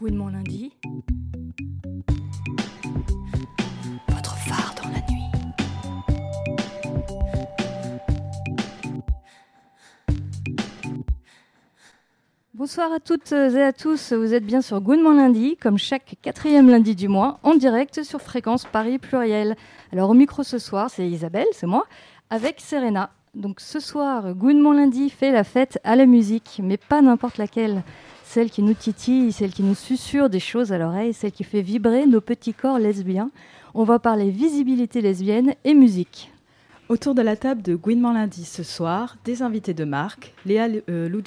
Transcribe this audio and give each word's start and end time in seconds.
Gouinement 0.00 0.30
lundi. 0.30 0.72
Votre 4.08 4.34
phare 4.34 4.74
dans 4.82 4.88
la 4.88 5.00
nuit. 5.10 5.30
Bonsoir 12.54 12.90
à 12.94 12.98
toutes 12.98 13.32
et 13.32 13.62
à 13.62 13.74
tous, 13.74 14.14
vous 14.14 14.32
êtes 14.32 14.46
bien 14.46 14.62
sur 14.62 14.80
Gouinement 14.80 15.12
lundi, 15.12 15.58
comme 15.58 15.76
chaque 15.76 16.16
quatrième 16.22 16.70
lundi 16.70 16.96
du 16.96 17.08
mois, 17.08 17.38
en 17.42 17.54
direct 17.54 18.02
sur 18.02 18.22
Fréquence 18.22 18.64
Paris 18.64 18.98
Pluriel. 18.98 19.54
Alors 19.92 20.08
au 20.08 20.14
micro 20.14 20.42
ce 20.42 20.58
soir, 20.58 20.88
c'est 20.88 21.06
Isabelle, 21.06 21.48
c'est 21.52 21.66
moi, 21.66 21.84
avec 22.30 22.58
Serena. 22.60 23.10
Donc 23.36 23.60
ce 23.60 23.78
soir, 23.78 24.34
Gouinement 24.34 24.72
lundi 24.72 25.08
fait 25.08 25.30
la 25.30 25.44
fête 25.44 25.78
à 25.84 25.94
la 25.94 26.04
musique, 26.04 26.60
mais 26.64 26.76
pas 26.76 27.00
n'importe 27.00 27.38
laquelle. 27.38 27.84
Celle 28.24 28.50
qui 28.50 28.60
nous 28.60 28.74
titille, 28.74 29.30
celle 29.30 29.52
qui 29.52 29.62
nous 29.62 29.76
susurre 29.76 30.30
des 30.30 30.40
choses 30.40 30.72
à 30.72 30.78
l'oreille, 30.78 31.14
celle 31.14 31.30
qui 31.30 31.44
fait 31.44 31.62
vibrer 31.62 32.06
nos 32.06 32.20
petits 32.20 32.54
corps 32.54 32.80
lesbiens. 32.80 33.30
On 33.74 33.84
va 33.84 34.00
parler 34.00 34.30
visibilité 34.30 35.00
lesbienne 35.00 35.54
et 35.62 35.74
musique. 35.74 36.32
Autour 36.88 37.14
de 37.14 37.22
la 37.22 37.36
table 37.36 37.62
de 37.62 37.76
Gouinement 37.76 38.12
lundi 38.12 38.44
ce 38.44 38.64
soir, 38.64 39.16
des 39.24 39.42
invités 39.42 39.74
de 39.74 39.84
marque, 39.84 40.34
Léa 40.44 40.66
euh, 40.88 41.22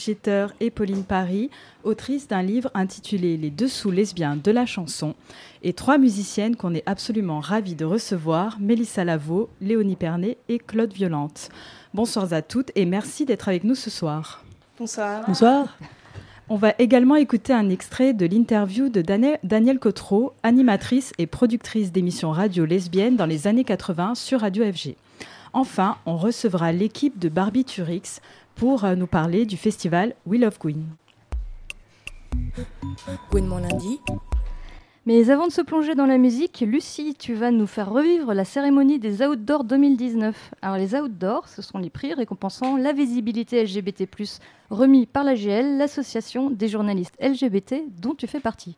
et 0.59 0.71
Pauline 0.71 1.05
Paris, 1.05 1.49
autrices 1.85 2.27
d'un 2.27 2.41
livre 2.41 2.69
intitulé 2.73 3.37
Les 3.37 3.49
dessous 3.49 3.91
lesbiens 3.91 4.35
de 4.35 4.51
la 4.51 4.65
chanson, 4.65 5.15
et 5.61 5.71
trois 5.71 5.97
musiciennes 5.97 6.57
qu'on 6.57 6.73
est 6.73 6.83
absolument 6.85 7.39
ravis 7.39 7.75
de 7.75 7.85
recevoir, 7.85 8.59
Mélissa 8.59 9.05
Lavaux, 9.05 9.47
Léonie 9.61 9.95
Pernet 9.95 10.37
et 10.49 10.59
Claude 10.59 10.91
Violante. 10.91 11.49
Bonsoir 11.93 12.33
à 12.33 12.41
toutes 12.41 12.71
et 12.73 12.85
merci 12.85 13.23
d'être 13.23 13.47
avec 13.47 13.63
nous 13.63 13.75
ce 13.75 13.91
soir. 13.91 14.43
Bonsoir. 14.79 15.23
Bonsoir. 15.27 15.77
On 16.49 16.55
va 16.55 16.73
également 16.79 17.15
écouter 17.15 17.53
un 17.53 17.69
extrait 17.69 18.13
de 18.13 18.25
l'interview 18.25 18.89
de 18.89 19.03
Daniel, 19.03 19.37
Danielle 19.43 19.77
Cotreau, 19.77 20.33
animatrice 20.41 21.13
et 21.19 21.27
productrice 21.27 21.91
d'émissions 21.91 22.31
radio 22.31 22.65
lesbiennes 22.65 23.15
dans 23.15 23.27
les 23.27 23.45
années 23.45 23.63
80 23.63 24.15
sur 24.15 24.41
Radio 24.41 24.65
FG. 24.65 24.95
Enfin, 25.53 25.97
on 26.07 26.17
recevra 26.17 26.71
l'équipe 26.71 27.19
de 27.19 27.29
Barbie 27.29 27.63
Turix 27.63 28.21
pour 28.55 28.85
euh, 28.85 28.95
nous 28.95 29.07
parler 29.07 29.45
du 29.45 29.55
festival 29.55 30.15
We 30.25 30.41
Love 30.41 30.57
Queen. 30.57 30.85
Lundi. 33.31 33.99
Mais 35.05 35.29
avant 35.29 35.47
de 35.47 35.51
se 35.51 35.61
plonger 35.61 35.95
dans 35.95 36.05
la 36.05 36.17
musique, 36.17 36.63
Lucie, 36.65 37.13
tu 37.13 37.33
vas 37.33 37.51
nous 37.51 37.67
faire 37.67 37.91
revivre 37.91 38.33
la 38.33 38.45
cérémonie 38.45 38.99
des 38.99 39.21
Outdoors 39.21 39.65
2019. 39.65 40.51
Alors 40.61 40.77
les 40.77 40.95
Outdoors, 40.95 41.49
ce 41.49 41.61
sont 41.61 41.77
les 41.77 41.89
prix 41.89 42.13
récompensant 42.13 42.77
la 42.77 42.93
visibilité 42.93 43.61
LGBT+, 43.61 44.07
remis 44.69 45.05
par 45.05 45.25
l'AGL, 45.25 45.75
l'association 45.77 46.49
des 46.49 46.69
journalistes 46.69 47.17
LGBT 47.21 47.83
dont 47.99 48.15
tu 48.15 48.27
fais 48.27 48.39
partie. 48.39 48.77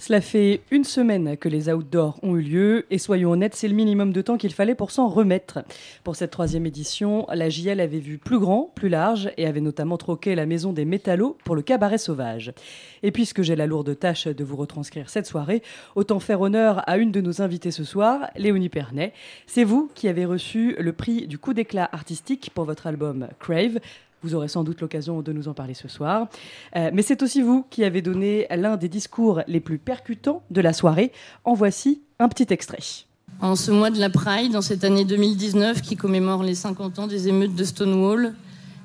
Cela 0.00 0.22
fait 0.22 0.62
une 0.70 0.84
semaine 0.84 1.36
que 1.36 1.50
les 1.50 1.68
outdoors 1.68 2.18
ont 2.22 2.34
eu 2.34 2.40
lieu 2.40 2.86
et 2.90 2.96
soyons 2.96 3.32
honnêtes, 3.32 3.54
c'est 3.54 3.68
le 3.68 3.74
minimum 3.74 4.14
de 4.14 4.22
temps 4.22 4.38
qu'il 4.38 4.54
fallait 4.54 4.74
pour 4.74 4.92
s'en 4.92 5.08
remettre. 5.08 5.58
Pour 6.04 6.16
cette 6.16 6.30
troisième 6.30 6.64
édition, 6.64 7.26
la 7.30 7.50
JL 7.50 7.78
avait 7.80 7.98
vu 7.98 8.16
plus 8.16 8.38
grand, 8.38 8.72
plus 8.74 8.88
large 8.88 9.30
et 9.36 9.46
avait 9.46 9.60
notamment 9.60 9.98
troqué 9.98 10.34
la 10.34 10.46
maison 10.46 10.72
des 10.72 10.86
métallos 10.86 11.36
pour 11.44 11.54
le 11.54 11.60
cabaret 11.60 11.98
sauvage. 11.98 12.54
Et 13.02 13.10
puisque 13.10 13.42
j'ai 13.42 13.56
la 13.56 13.66
lourde 13.66 13.94
tâche 13.98 14.26
de 14.26 14.42
vous 14.42 14.56
retranscrire 14.56 15.10
cette 15.10 15.26
soirée, 15.26 15.62
autant 15.94 16.18
faire 16.18 16.40
honneur 16.40 16.82
à 16.88 16.96
une 16.96 17.12
de 17.12 17.20
nos 17.20 17.42
invitées 17.42 17.70
ce 17.70 17.84
soir, 17.84 18.30
Léonie 18.36 18.70
Pernet. 18.70 19.12
C'est 19.46 19.64
vous 19.64 19.90
qui 19.94 20.08
avez 20.08 20.24
reçu 20.24 20.76
le 20.78 20.94
prix 20.94 21.26
du 21.26 21.36
coup 21.36 21.52
d'éclat 21.52 21.90
artistique 21.92 22.52
pour 22.54 22.64
votre 22.64 22.86
album 22.86 23.28
Crave. 23.38 23.78
Vous 24.22 24.34
aurez 24.34 24.48
sans 24.48 24.64
doute 24.64 24.80
l'occasion 24.82 25.22
de 25.22 25.32
nous 25.32 25.48
en 25.48 25.54
parler 25.54 25.74
ce 25.74 25.88
soir. 25.88 26.28
Euh, 26.76 26.90
mais 26.92 27.02
c'est 27.02 27.22
aussi 27.22 27.40
vous 27.40 27.64
qui 27.70 27.84
avez 27.84 28.02
donné 28.02 28.46
l'un 28.50 28.76
des 28.76 28.88
discours 28.88 29.40
les 29.46 29.60
plus 29.60 29.78
percutants 29.78 30.42
de 30.50 30.60
la 30.60 30.74
soirée. 30.74 31.10
En 31.44 31.54
voici 31.54 32.02
un 32.18 32.28
petit 32.28 32.52
extrait. 32.52 33.06
En 33.40 33.56
ce 33.56 33.70
mois 33.70 33.90
de 33.90 33.98
la 33.98 34.10
Pride, 34.10 34.52
dans 34.52 34.60
cette 34.60 34.84
année 34.84 35.06
2019 35.06 35.80
qui 35.80 35.96
commémore 35.96 36.42
les 36.42 36.54
50 36.54 36.98
ans 36.98 37.06
des 37.06 37.28
émeutes 37.28 37.54
de 37.54 37.64
Stonewall, 37.64 38.34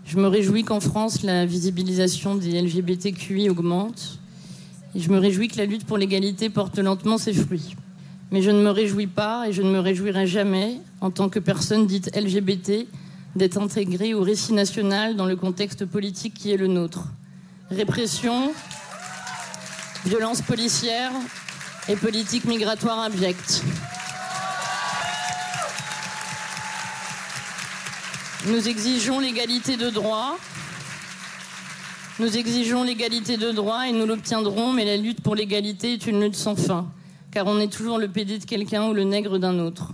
je 0.05 0.17
me 0.17 0.27
réjouis 0.27 0.63
qu'en 0.63 0.79
France, 0.79 1.23
la 1.23 1.45
visibilisation 1.45 2.35
des 2.35 2.61
LGBTQI 2.61 3.49
augmente. 3.49 4.19
Et 4.93 4.99
je 5.01 5.09
me 5.09 5.17
réjouis 5.17 5.49
que 5.49 5.57
la 5.57 5.65
lutte 5.65 5.85
pour 5.85 5.97
l'égalité 5.97 6.49
porte 6.49 6.77
lentement 6.79 7.17
ses 7.17 7.33
fruits. 7.33 7.75
Mais 8.31 8.41
je 8.41 8.51
ne 8.51 8.61
me 8.61 8.69
réjouis 8.69 9.07
pas 9.07 9.49
et 9.49 9.51
je 9.51 9.61
ne 9.61 9.69
me 9.69 9.79
réjouirai 9.79 10.27
jamais, 10.27 10.77
en 11.01 11.11
tant 11.11 11.27
que 11.27 11.39
personne 11.39 11.85
dite 11.87 12.15
LGBT, 12.15 12.87
d'être 13.35 13.57
intégrée 13.57 14.13
au 14.13 14.21
récit 14.21 14.53
national 14.53 15.15
dans 15.15 15.25
le 15.25 15.35
contexte 15.35 15.85
politique 15.85 16.33
qui 16.33 16.51
est 16.51 16.57
le 16.57 16.67
nôtre. 16.67 17.03
Répression, 17.69 18.51
violence 20.05 20.41
policière 20.41 21.11
et 21.89 21.95
politique 21.95 22.45
migratoire 22.45 22.99
abjecte. 22.99 23.63
Nous 28.47 28.67
exigeons 28.67 29.19
l'égalité 29.19 29.75
de 29.75 29.89
droit. 29.89 30.37
Nous 32.19 32.37
exigeons 32.37 32.83
l'égalité 32.83 33.37
de 33.37 33.51
droit 33.51 33.87
et 33.87 33.91
nous 33.91 34.05
l'obtiendrons, 34.05 34.71
mais 34.71 34.85
la 34.85 34.97
lutte 34.97 35.21
pour 35.21 35.35
l'égalité 35.35 35.93
est 35.93 36.07
une 36.07 36.23
lutte 36.23 36.35
sans 36.35 36.55
fin, 36.55 36.87
car 37.31 37.47
on 37.47 37.59
est 37.59 37.71
toujours 37.71 37.97
le 37.97 38.07
PD 38.07 38.37
de 38.37 38.45
quelqu'un 38.45 38.87
ou 38.87 38.93
le 38.93 39.03
nègre 39.03 39.39
d'un 39.39 39.59
autre. 39.59 39.91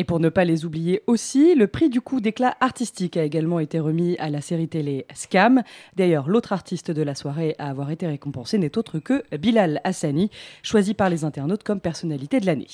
Et 0.00 0.04
pour 0.04 0.18
ne 0.18 0.30
pas 0.30 0.46
les 0.46 0.64
oublier 0.64 1.02
aussi, 1.06 1.54
le 1.54 1.66
prix 1.66 1.90
du 1.90 2.00
coup 2.00 2.22
d'éclat 2.22 2.56
artistique 2.60 3.18
a 3.18 3.22
également 3.22 3.60
été 3.60 3.78
remis 3.78 4.16
à 4.16 4.30
la 4.30 4.40
série 4.40 4.66
télé 4.66 5.04
Scam. 5.14 5.62
D'ailleurs, 5.94 6.26
l'autre 6.26 6.54
artiste 6.54 6.90
de 6.90 7.02
la 7.02 7.14
soirée 7.14 7.54
à 7.58 7.68
avoir 7.68 7.90
été 7.90 8.06
récompensé 8.06 8.56
n'est 8.56 8.78
autre 8.78 8.98
que 8.98 9.22
Bilal 9.36 9.78
Hassani, 9.84 10.30
choisi 10.62 10.94
par 10.94 11.10
les 11.10 11.26
internautes 11.26 11.64
comme 11.64 11.80
personnalité 11.80 12.40
de 12.40 12.46
l'année. 12.46 12.66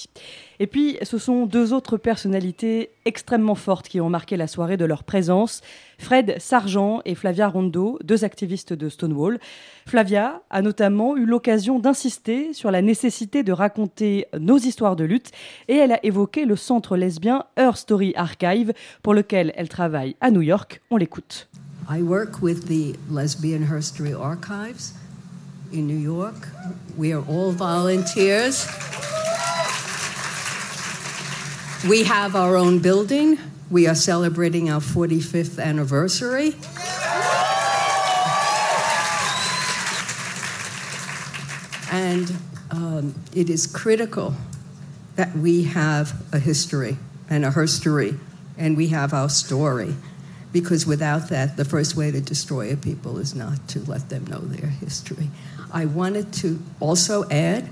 Et 0.61 0.69
puis, 0.69 0.99
ce 1.03 1.19
sont 1.19 1.47
deux 1.47 1.73
autres 1.73 1.97
personnalités 1.97 2.91
extrêmement 3.07 3.55
fortes 3.55 3.89
qui 3.89 4.01
ont 4.01 4.11
marqué 4.11 4.37
la 4.37 4.47
soirée 4.47 4.77
de 4.77 4.85
leur 4.85 5.05
présence. 5.05 5.63
Fred 5.99 6.37
Sargent 6.39 7.01
et 7.07 7.15
Flavia 7.15 7.49
Rondo, 7.49 7.99
deux 8.05 8.25
activistes 8.25 8.75
de 8.75 8.91
Stonewall. 8.91 9.39
Flavia 9.87 10.43
a 10.51 10.61
notamment 10.61 11.17
eu 11.17 11.25
l'occasion 11.25 11.79
d'insister 11.79 12.53
sur 12.53 12.71
la 12.71 12.83
nécessité 12.83 13.43
de 13.43 13.53
raconter 13.53 14.27
nos 14.39 14.59
histoires 14.59 14.97
de 14.97 15.05
lutte 15.05 15.31
et 15.69 15.77
elle 15.77 15.93
a 15.93 16.05
évoqué 16.05 16.45
le 16.45 16.57
centre 16.57 16.97
lesbien 16.97 17.45
Her 17.57 17.77
Story 17.77 18.13
Archive 18.17 18.75
pour 19.03 19.15
lequel 19.15 19.53
elle 19.57 19.69
travaille 19.69 20.17
à 20.21 20.31
New 20.31 20.43
York. 20.43 20.83
On 20.91 20.99
l'écoute. 20.99 21.49
I 21.89 22.03
work 22.03 22.43
with 22.43 22.67
the 22.67 22.97
Lesbian 23.09 23.63
History 23.63 24.13
Archives 24.13 24.93
in 25.73 25.87
New 25.87 25.99
York. 25.99 26.49
We 26.99 27.13
are 27.13 27.23
all 27.29 27.53
volunteers. 27.53 28.67
We 31.85 32.05
have 32.05 32.35
our 32.35 32.57
own 32.57 32.81
building. 32.81 33.39
We 33.71 33.87
are 33.87 33.95
celebrating 33.95 34.71
our 34.71 34.81
45th 34.81 35.63
anniversary. 35.63 36.55
And 41.93 42.33
um, 42.71 43.15
it 43.35 43.51
is 43.51 43.67
critical 43.67 44.35
that 45.17 45.37
we 45.37 45.65
have 45.65 46.15
a 46.33 46.39
history 46.39 46.97
and 47.29 47.45
a 47.45 47.51
herstory, 47.51 48.19
and 48.59 48.77
we 48.77 48.89
have 48.89 49.13
our 49.13 49.29
story. 49.29 49.95
Because 50.53 50.87
without 50.87 51.29
that, 51.29 51.57
the 51.57 51.65
first 51.65 51.95
way 51.95 52.11
to 52.11 52.21
destroy 52.21 52.73
a 52.73 52.77
people 52.77 53.19
is 53.19 53.35
not 53.35 53.69
to 53.69 53.81
let 53.81 54.09
them 54.09 54.27
know 54.27 54.41
their 54.41 54.71
history. 54.71 55.31
I 55.73 55.85
wanted 55.85 56.33
to 56.35 56.59
also 56.81 57.29
add 57.29 57.69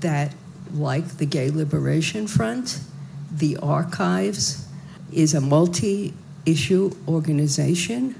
that, 0.00 0.32
like 0.72 1.18
the 1.18 1.26
Gay 1.26 1.50
Liberation 1.50 2.26
Front, 2.26 2.80
the 3.32 3.56
Archives 3.58 4.66
is 5.12 5.34
a 5.34 5.40
multi 5.40 6.14
issue 6.44 6.90
organization. 7.08 8.14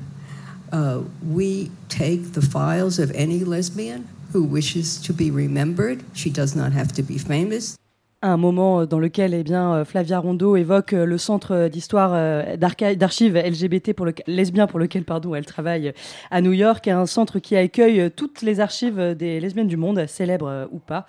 Uh, 0.70 1.02
we 1.26 1.70
take 1.88 2.32
the 2.32 2.42
files 2.42 2.98
of 2.98 3.10
any 3.12 3.44
lesbian 3.44 4.08
who 4.32 4.42
wishes 4.42 5.00
to 5.02 5.12
be 5.12 5.30
remembered. 5.30 6.02
She 6.14 6.30
does 6.30 6.56
not 6.56 6.72
have 6.72 6.92
to 6.92 7.02
be 7.02 7.18
famous. 7.18 7.78
Un 8.22 8.36
moment 8.36 8.86
dans 8.86 8.98
lequel 8.98 9.34
eh 9.34 9.42
bien, 9.42 9.84
Flavia 9.84 10.18
Rondo 10.18 10.56
évoque 10.56 10.92
le 10.92 11.18
centre 11.18 11.68
d'histoire 11.68 12.56
d'archives 12.56 13.36
LGBT 13.36 13.92
pour 13.92 14.06
le, 14.06 14.14
lesbien 14.26 14.66
pour 14.66 14.78
lequel 14.78 15.04
pardon, 15.04 15.34
elle 15.34 15.46
travaille 15.46 15.92
à 16.30 16.40
New 16.40 16.52
York, 16.52 16.86
un 16.88 17.06
centre 17.06 17.38
qui 17.38 17.56
accueille 17.56 18.10
toutes 18.10 18.42
les 18.42 18.60
archives 18.60 19.14
des 19.14 19.40
lesbiennes 19.40 19.68
du 19.68 19.76
monde, 19.76 20.06
célèbres 20.06 20.68
ou 20.70 20.78
pas. 20.78 21.06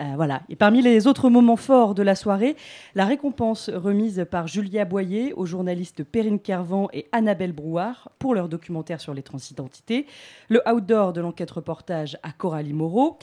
Euh, 0.00 0.04
voilà. 0.16 0.42
Et 0.48 0.56
parmi 0.56 0.82
les 0.82 1.06
autres 1.06 1.28
moments 1.28 1.56
forts 1.56 1.94
de 1.94 2.02
la 2.02 2.14
soirée, 2.14 2.56
la 2.94 3.04
récompense 3.04 3.70
remise 3.70 4.26
par 4.30 4.46
Julia 4.46 4.84
Boyer 4.84 5.32
aux 5.34 5.46
journalistes 5.46 6.04
Perrine 6.04 6.40
Kervan 6.40 6.88
et 6.92 7.06
Annabelle 7.12 7.52
Brouard 7.52 8.10
pour 8.18 8.34
leur 8.34 8.48
documentaire 8.48 9.00
sur 9.00 9.14
les 9.14 9.22
transidentités, 9.22 10.06
le 10.48 10.62
outdoor 10.68 11.12
de 11.12 11.20
l'enquête 11.20 11.50
reportage 11.50 12.18
à 12.22 12.32
Coralie 12.32 12.72
Moreau 12.72 13.18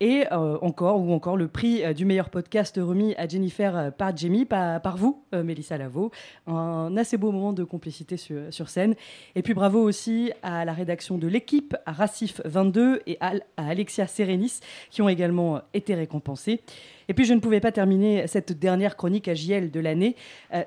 et 0.00 0.24
euh, 0.32 0.58
encore, 0.60 1.00
ou 1.00 1.12
encore 1.12 1.36
le 1.36 1.46
prix 1.46 1.84
euh, 1.84 1.92
du 1.92 2.04
meilleur 2.04 2.28
podcast 2.28 2.80
remis 2.82 3.14
à 3.16 3.28
Jennifer 3.28 3.76
euh, 3.76 3.90
par 3.90 4.16
Jamie, 4.16 4.44
par, 4.44 4.96
vous, 4.96 5.22
Mélissa 5.32 5.78
Lavaux. 5.78 6.10
Un 6.46 6.96
assez 6.96 7.16
beau 7.16 7.30
moment 7.32 7.52
de 7.52 7.64
complicité 7.64 8.16
sur, 8.16 8.52
sur, 8.52 8.68
scène. 8.68 8.94
Et 9.34 9.42
puis 9.42 9.54
bravo 9.54 9.80
aussi 9.80 10.32
à 10.42 10.64
la 10.64 10.72
rédaction 10.72 11.16
de 11.16 11.26
l'équipe, 11.28 11.76
à 11.86 11.92
Racif22 11.92 13.00
et 13.06 13.16
à, 13.20 13.34
Alexia 13.56 14.06
Serenis, 14.06 14.60
qui 14.90 15.02
ont 15.02 15.08
également 15.08 15.60
été 15.72 15.94
récompensés. 15.94 16.60
Et 17.08 17.14
puis 17.14 17.24
je 17.24 17.34
ne 17.34 17.40
pouvais 17.40 17.60
pas 17.60 17.72
terminer 17.72 18.26
cette 18.26 18.52
dernière 18.52 18.96
chronique 18.96 19.28
à 19.28 19.34
JL 19.34 19.70
de 19.70 19.80
l'année 19.80 20.16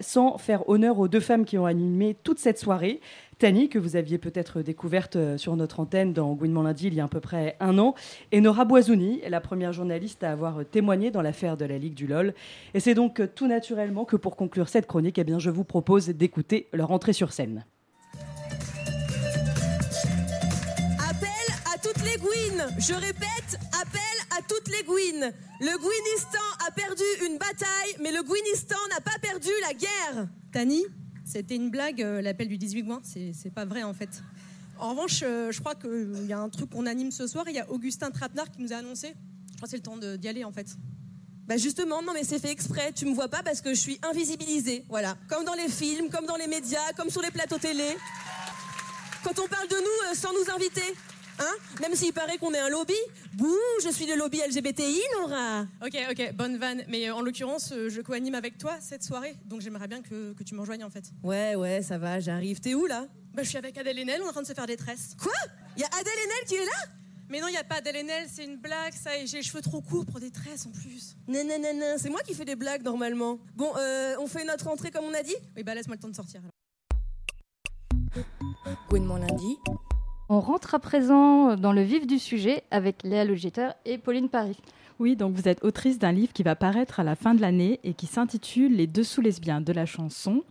sans 0.02 0.38
faire 0.38 0.70
honneur 0.70 1.00
aux 1.00 1.08
deux 1.08 1.20
femmes 1.20 1.46
qui 1.46 1.58
ont 1.58 1.66
animé 1.66 2.16
toute 2.24 2.38
cette 2.38 2.60
soirée. 2.60 3.02
Tani, 3.40 3.70
que 3.70 3.78
vous 3.78 3.96
aviez 3.96 4.18
peut-être 4.18 4.64
découverte 4.64 5.16
euh, 5.16 5.38
sur 5.38 5.56
notre 5.56 5.80
antenne 5.80 6.12
dans 6.12 6.34
Gouinement 6.34 6.64
lundi 6.64 6.88
il 6.88 6.96
y 6.96 7.00
a 7.00 7.04
à 7.04 7.08
peu 7.08 7.20
près 7.20 7.56
un 7.60 7.78
an, 7.78 7.94
et 8.32 8.42
Nora 8.42 8.66
Boisouni, 8.66 9.22
la 9.30 9.42
première 9.42 9.74
journaliste 9.74 10.24
à 10.24 10.32
avoir 10.32 10.66
témoigné 10.66 11.12
dans 11.12 11.22
l'affaire 11.22 11.56
de 11.56 11.66
la 11.66 11.78
Ligue 11.78 11.94
du 11.94 12.08
LOL. 12.08 12.34
Et 12.74 12.80
c'est 12.80 12.96
donc 12.96 13.20
euh, 13.20 13.28
tout 13.28 13.48
naturellement 13.48 14.06
que 14.06 14.16
pour 14.16 14.36
conclure 14.36 14.70
cette 14.70 14.88
chronique, 14.88 15.20
eh 15.20 15.24
bien, 15.24 15.38
je 15.38 15.52
vous 15.52 15.64
propose 15.64 16.08
d'écouter 16.08 16.68
leur 16.74 16.90
entrée 16.90 17.14
sur 17.14 17.32
scène. 17.32 17.64
Appel 21.08 21.30
à 21.72 21.78
toutes 21.78 22.04
les 22.04 22.18
Gouines 22.18 22.66
Je 22.80 22.94
répète, 22.94 23.60
appel 23.80 24.18
à 24.36 24.42
toutes 24.42 24.68
les 24.70 24.84
Gouines 24.84 25.32
Le 25.62 25.78
Gouinistan 25.78 26.48
a 26.68 26.72
perdu 26.72 27.04
une 27.28 27.38
bataille, 27.38 27.98
mais 28.02 28.12
le 28.12 28.24
Gouinistan 28.24 28.78
n'a 28.90 29.02
pas 29.02 29.20
perdu 29.22 29.52
la 29.62 29.74
guerre 29.76 30.28
Tani 30.52 30.84
c'était 31.28 31.58
une 31.58 31.70
blague, 31.70 32.02
euh, 32.02 32.22
l'appel 32.22 32.48
du 32.48 32.58
18 32.58 32.86
juin. 32.86 33.02
C'est 33.04 33.54
pas 33.54 33.66
vrai 33.66 33.84
en 33.84 33.94
fait. 33.94 34.24
En 34.80 34.92
revanche, 34.92 35.22
euh, 35.24 35.52
je 35.52 35.60
crois 35.60 35.76
qu'il 35.76 36.26
y 36.26 36.32
a 36.32 36.40
un 36.40 36.48
truc 36.48 36.70
qu'on 36.70 36.86
anime 36.86 37.12
ce 37.12 37.28
soir. 37.28 37.44
Il 37.50 37.56
y 37.56 37.60
a 37.60 37.70
Augustin 37.70 38.12
Trapenard 38.12 38.50
qui 38.50 38.62
nous 38.62 38.72
a 38.72 38.78
annoncé. 38.78 39.14
Je 39.52 39.58
crois 39.58 39.66
que 39.66 39.70
c'est 39.70 39.78
le 39.78 39.84
temps 39.84 39.98
d'y 39.98 40.28
aller 40.28 40.46
en 40.46 40.54
fait. 40.54 40.68
Bah 41.46 41.58
justement, 41.58 42.02
non 42.02 42.14
mais 42.14 42.24
c'est 42.24 42.40
fait 42.40 42.52
exprès. 42.52 42.94
Tu 42.94 43.06
me 43.06 43.14
vois 43.14 43.28
pas 43.28 43.44
parce 43.44 43.60
que 43.60 43.74
je 43.74 43.80
suis 43.80 44.00
invisibilisée. 44.10 44.86
Voilà. 44.88 45.18
Comme 45.28 45.44
dans 45.44 45.54
les 45.54 45.68
films, 45.68 46.10
comme 46.10 46.26
dans 46.26 46.38
les 46.38 46.48
médias, 46.48 46.94
comme 46.96 47.10
sur 47.10 47.22
les 47.22 47.32
plateaux 47.32 47.58
télé. 47.58 47.98
Quand 49.24 49.38
on 49.44 49.48
parle 49.50 49.68
de 49.68 49.76
nous 49.76 50.12
euh, 50.12 50.16
sans 50.16 50.32
nous 50.32 50.50
inviter. 50.56 50.96
Hein 51.40 51.54
Même 51.82 51.96
s'il 51.96 52.14
paraît 52.14 52.38
qu'on 52.38 52.54
est 52.54 52.60
un 52.60 52.70
lobby. 52.70 52.94
Bouh, 53.34 53.56
je 53.84 53.90
suis 53.90 54.06
le 54.06 54.16
lobby 54.16 54.40
LGBTI, 54.48 55.02
Laura. 55.20 55.66
Ok, 55.86 55.96
ok, 56.12 56.34
bonne 56.34 56.58
vanne. 56.58 56.84
Mais 56.88 57.08
euh, 57.08 57.16
en 57.16 57.22
l'occurrence, 57.22 57.72
euh, 57.72 57.90
je 57.90 58.02
co-anime 58.02 58.36
avec 58.36 58.58
toi 58.58 58.78
cette 58.82 59.04
soirée. 59.04 59.36
Donc 59.46 59.62
j'aimerais 59.62 59.88
bien 59.88 60.02
que, 60.02 60.34
tu 60.44 60.56
me 60.56 60.62
rejoignes 60.62 60.84
en 60.84 60.90
fait. 60.90 61.06
Ouais, 61.24 61.56
ouais, 61.56 61.82
ça 61.84 61.98
va, 61.98 62.20
j'arrive. 62.20 62.60
T'es 62.60 62.74
où 62.74 62.86
là? 62.86 63.08
Bah, 63.34 63.44
je 63.44 63.50
suis 63.50 63.58
avec 63.58 63.78
Adèle 63.78 64.00
Haenel, 64.00 64.22
on 64.22 64.26
est 64.26 64.30
en 64.30 64.32
train 64.32 64.42
de 64.42 64.48
se 64.48 64.54
faire 64.54 64.66
des 64.66 64.78
tresses. 64.78 65.16
Quoi? 65.22 65.34
Il 65.76 65.82
y 65.82 65.84
a 65.84 65.88
Adèle 65.88 66.14
Haenel 66.24 66.48
qui 66.48 66.56
est 66.56 66.66
là? 66.66 66.92
Mais 67.30 67.40
non, 67.40 67.48
il 67.50 67.52
n'y 67.52 67.58
a 67.58 67.64
pas 67.64 67.76
Adèle 67.76 67.98
Haenel, 67.98 68.28
c'est 68.34 68.46
une 68.46 68.56
blague, 68.56 68.94
ça, 68.94 69.16
et 69.18 69.28
j'ai 69.28 69.38
les 69.38 69.44
cheveux 69.44 69.62
trop 69.62 69.82
courts 69.82 70.06
pour 70.06 70.20
des 70.20 70.32
tresses 70.32 70.66
en 70.66 70.72
plus. 70.72 71.16
Non, 71.28 71.44
non, 71.44 71.60
non, 71.62 71.74
non, 71.76 71.96
c'est 71.98 72.10
moi 72.10 72.22
qui 72.22 72.34
fais 72.34 72.46
des 72.46 72.56
blagues 72.56 72.84
normalement. 72.84 73.38
Bon, 73.56 73.72
euh, 73.78 74.16
on 74.20 74.28
fait 74.28 74.46
notre 74.46 74.68
entrée 74.70 74.90
comme 74.90 75.06
on 75.06 75.14
a 75.14 75.22
dit? 75.22 75.36
Oui, 75.56 75.64
bah 75.64 75.76
laisse-moi 75.76 75.98
le 75.98 76.02
temps 76.02 76.08
de 76.08 76.16
sortir 76.16 76.42
alors. 76.42 76.52
lundi, 79.20 79.58
on 80.30 80.40
rentre 80.40 80.76
à 80.76 80.80
présent 80.80 81.56
dans 81.56 81.72
le 81.72 81.82
vif 81.82 82.06
du 82.06 82.20
sujet 82.20 82.64
avec 82.72 83.04
Léa 83.04 83.26
Logiter 83.26 83.70
et 83.86 83.98
Pauline 83.98 84.30
Paris. 84.30 84.58
Oui, 85.00 85.16
donc 85.16 85.36
vous 85.36 85.48
êtes 85.48 85.64
autrice 85.64 86.00
d'un 86.00 86.12
livre 86.12 86.34
qui 86.34 86.42
va 86.42 86.56
paraître 86.56 87.00
à 87.00 87.04
la 87.04 87.16
fin 87.16 87.36
de 87.36 87.42
l'année 87.42 87.80
et 87.84 87.94
qui 87.94 88.08
s'intitule 88.08 88.76
Les 88.76 88.88
dessous 88.88 89.22
lesbiens 89.22 89.62
de 89.62 89.72
la 89.72 89.86
chanson. 89.86 90.44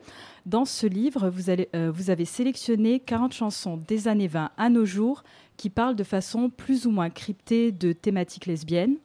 Dans 0.47 0.65
ce 0.65 0.87
livre, 0.87 1.29
vous, 1.29 1.51
euh, 1.51 1.93
avez 2.07 2.25
sélectionné 2.25 3.01
40 3.01 3.33
chansons 3.33 3.77
des 3.89 4.07
années 4.07 4.29
20 4.29 4.51
à 4.57 4.69
nos 4.71 4.85
jours 4.85 5.25
qui 5.57 5.69
parlent 5.69 5.97
de 5.97 6.05
façon 6.05 6.49
plus 6.49 6.87
ou 6.87 6.91
moins 6.91 7.11
cryptée 7.11 7.73
de 7.73 7.93
thématiques 7.93 8.47
lesbiennes. 8.47 8.97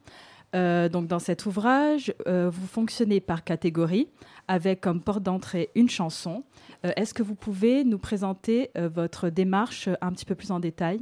Euh, 0.54 0.90
donc 0.90 1.08
dans 1.08 1.20
cet 1.20 1.46
ouvrage, 1.46 2.14
euh, 2.28 2.50
vous 2.52 2.68
fonctionnez 2.68 3.20
par 3.20 3.44
catégorie 3.44 4.10
avec 4.48 4.82
comme 4.82 5.02
porte 5.02 5.24
d'entrée 5.24 5.70
une 5.76 5.90
chanson 5.90 6.44
est-ce 6.84 7.14
que 7.14 7.24
vous 7.24 7.36
pouvez 7.36 7.84
nous 7.84 7.98
présenter 7.98 8.72
euh, 8.78 8.90
votre 8.90 9.30
démarche 9.30 9.88
euh, 9.88 9.96
un 10.02 10.12
petit 10.12 10.26
peu 10.26 10.36
plus 10.36 10.52
en 10.52 10.60
détail? 10.60 11.00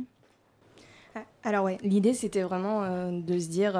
Ah, 1.15 1.21
Alors 1.43 1.65
ouais, 1.65 1.77
l'idée 1.83 2.13
c'était 2.13 2.41
vraiment 2.41 3.11
de 3.11 3.39
se 3.39 3.47
dire, 3.47 3.79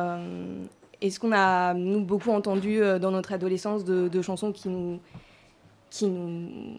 est-ce 1.01 1.19
qu'on 1.19 1.31
a 1.31 1.73
nous 1.73 2.03
beaucoup 2.03 2.31
entendu 2.31 2.79
dans 2.99 3.11
notre 3.11 3.33
adolescence 3.33 3.83
de, 3.83 4.21
chansons 4.21 4.51
qui 4.51 4.69
nous, 4.69 4.99
qui 5.89 6.07
nous 6.07 6.77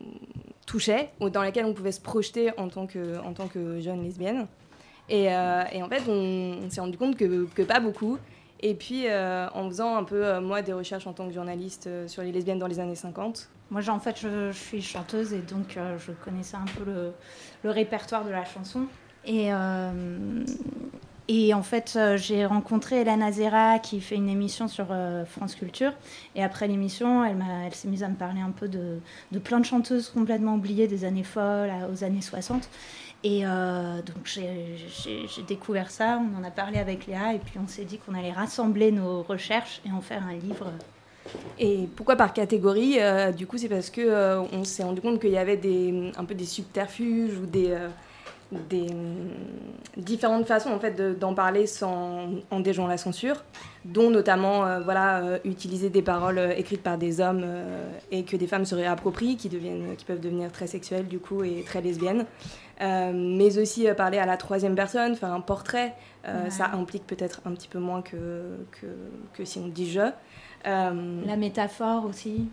touchaient, 0.66 1.10
ou 1.20 1.30
dans 1.30 1.42
lesquelles 1.42 1.66
on 1.66 1.74
pouvait 1.74 1.92
se 1.92 2.00
projeter 2.00 2.50
en 2.58 2.68
tant 2.68 2.86
que, 2.86 3.18
en 3.24 3.32
tant 3.32 3.46
que 3.46 3.80
jeune 3.80 4.02
lesbienne? 4.02 4.46
Et, 5.08 5.28
en 5.28 5.88
fait, 5.88 6.02
on, 6.08 6.68
s'est 6.70 6.80
rendu 6.80 6.98
compte 6.98 7.16
que, 7.16 7.62
pas 7.62 7.80
beaucoup. 7.80 8.18
Et 8.60 8.74
puis, 8.74 9.06
en 9.10 9.68
faisant 9.68 9.96
un 9.96 10.04
peu, 10.04 10.38
moi, 10.40 10.62
des 10.62 10.72
recherches 10.72 11.06
en 11.06 11.12
tant 11.12 11.26
que 11.26 11.32
journaliste 11.32 11.88
sur 12.06 12.22
les 12.22 12.30
lesbiennes 12.30 12.58
dans 12.58 12.66
les 12.66 12.78
années 12.78 12.94
50, 12.94 13.48
moi, 13.70 13.88
en 13.88 14.00
fait, 14.00 14.18
je, 14.20 14.50
suis 14.50 14.82
chanteuse 14.82 15.32
et 15.32 15.38
donc 15.38 15.76
euh, 15.76 15.96
je 15.98 16.10
connaissais 16.10 16.56
un 16.56 16.64
peu 16.76 16.84
le, 16.84 17.70
répertoire 17.70 18.24
de 18.24 18.30
la 18.30 18.44
chanson. 18.44 18.86
Et, 19.24 19.52
euh, 19.52 20.44
en 21.54 21.62
fait, 21.62 21.94
euh, 21.94 22.16
j'ai 22.16 22.44
rencontré 22.46 23.02
Hélène 23.02 23.22
Azera 23.22 23.78
qui 23.78 24.00
fait 24.00 24.16
une 24.16 24.28
émission 24.28 24.66
sur 24.66 24.88
France 25.26 25.54
Culture. 25.54 25.92
Et 26.34 26.42
après 26.42 26.66
l'émission, 26.66 27.24
elle, 27.24 27.44
elle 27.64 27.74
s'est 27.74 27.86
mise 27.86 28.02
à 28.02 28.08
me 28.08 28.16
parler 28.16 28.40
un 28.40 28.50
peu 28.50 28.66
de, 28.66 28.98
plein 29.38 29.60
de 29.60 29.64
chanteuses 29.64 30.08
complètement 30.08 30.56
oubliées 30.56 30.88
des 30.88 31.04
années 31.04 31.22
folles 31.22 31.70
aux 31.92 32.02
années 32.02 32.22
60. 32.22 32.68
Et 33.22 33.42
donc 33.42 34.24
j'ai 34.24 35.42
découvert 35.46 35.90
ça, 35.90 36.18
on 36.18 36.40
en 36.40 36.44
a 36.44 36.50
parlé 36.50 36.78
avec 36.78 37.06
Léa 37.06 37.34
et 37.34 37.38
puis 37.38 37.58
on 37.62 37.68
s'est 37.68 37.84
dit 37.84 37.98
qu'on 37.98 38.14
allait 38.14 38.32
rassembler 38.32 38.92
nos 38.92 39.22
recherches 39.22 39.82
et 39.86 39.92
en 39.92 40.00
faire 40.00 40.24
un 40.26 40.34
livre. 40.34 40.72
Et 41.58 41.88
pourquoi 41.96 42.16
par 42.16 42.32
catégorie 42.32 42.96
euh, 43.00 43.32
Du 43.32 43.46
coup, 43.46 43.58
c'est 43.58 43.68
parce 43.68 43.90
que 43.90 44.00
euh, 44.00 44.40
on 44.52 44.64
s'est 44.64 44.82
rendu 44.82 45.00
compte 45.00 45.20
qu'il 45.20 45.30
y 45.30 45.38
avait 45.38 45.56
des, 45.56 46.12
un 46.16 46.24
peu 46.24 46.34
des 46.34 46.44
subterfuges 46.44 47.36
ou 47.38 47.46
des, 47.46 47.70
euh, 47.70 47.88
des 48.68 48.86
différentes 49.96 50.46
façons 50.46 50.70
en 50.70 50.78
fait 50.78 51.18
d'en 51.18 51.34
parler 51.34 51.66
sans 51.66 52.28
en 52.50 52.60
déjouant 52.60 52.86
la 52.86 52.96
censure, 52.96 53.44
dont 53.84 54.10
notamment 54.10 54.80
voilà 54.80 55.38
utiliser 55.44 55.88
des 55.88 56.02
paroles 56.02 56.54
écrites 56.56 56.82
par 56.82 56.98
des 56.98 57.20
hommes 57.20 57.44
et 58.10 58.24
que 58.24 58.36
des 58.36 58.46
femmes 58.46 58.64
se 58.64 58.74
réapproprient, 58.74 59.36
qui 59.36 59.48
deviennent, 59.48 59.94
qui 59.96 60.04
peuvent 60.04 60.20
devenir 60.20 60.50
très 60.50 60.66
sexuelles 60.66 61.06
du 61.06 61.18
coup 61.18 61.44
et 61.44 61.62
très 61.64 61.80
lesbiennes. 61.80 62.26
mais 62.80 63.58
aussi 63.58 63.86
parler 63.96 64.18
à 64.18 64.26
la 64.26 64.36
troisième 64.36 64.74
personne, 64.74 65.12
enfin 65.12 65.32
un 65.32 65.40
portrait, 65.40 65.94
ça 66.48 66.72
implique 66.72 67.06
peut-être 67.06 67.40
un 67.44 67.52
petit 67.52 67.68
peu 67.68 67.78
moins 67.78 68.02
que, 68.02 68.56
que, 68.72 68.86
que 69.32 69.44
si 69.44 69.58
on 69.58 69.68
dit 69.68 69.90
je. 69.90 70.10
Euh, 70.66 71.22
la 71.24 71.36
métaphore 71.36 72.04
aussi 72.04 72.48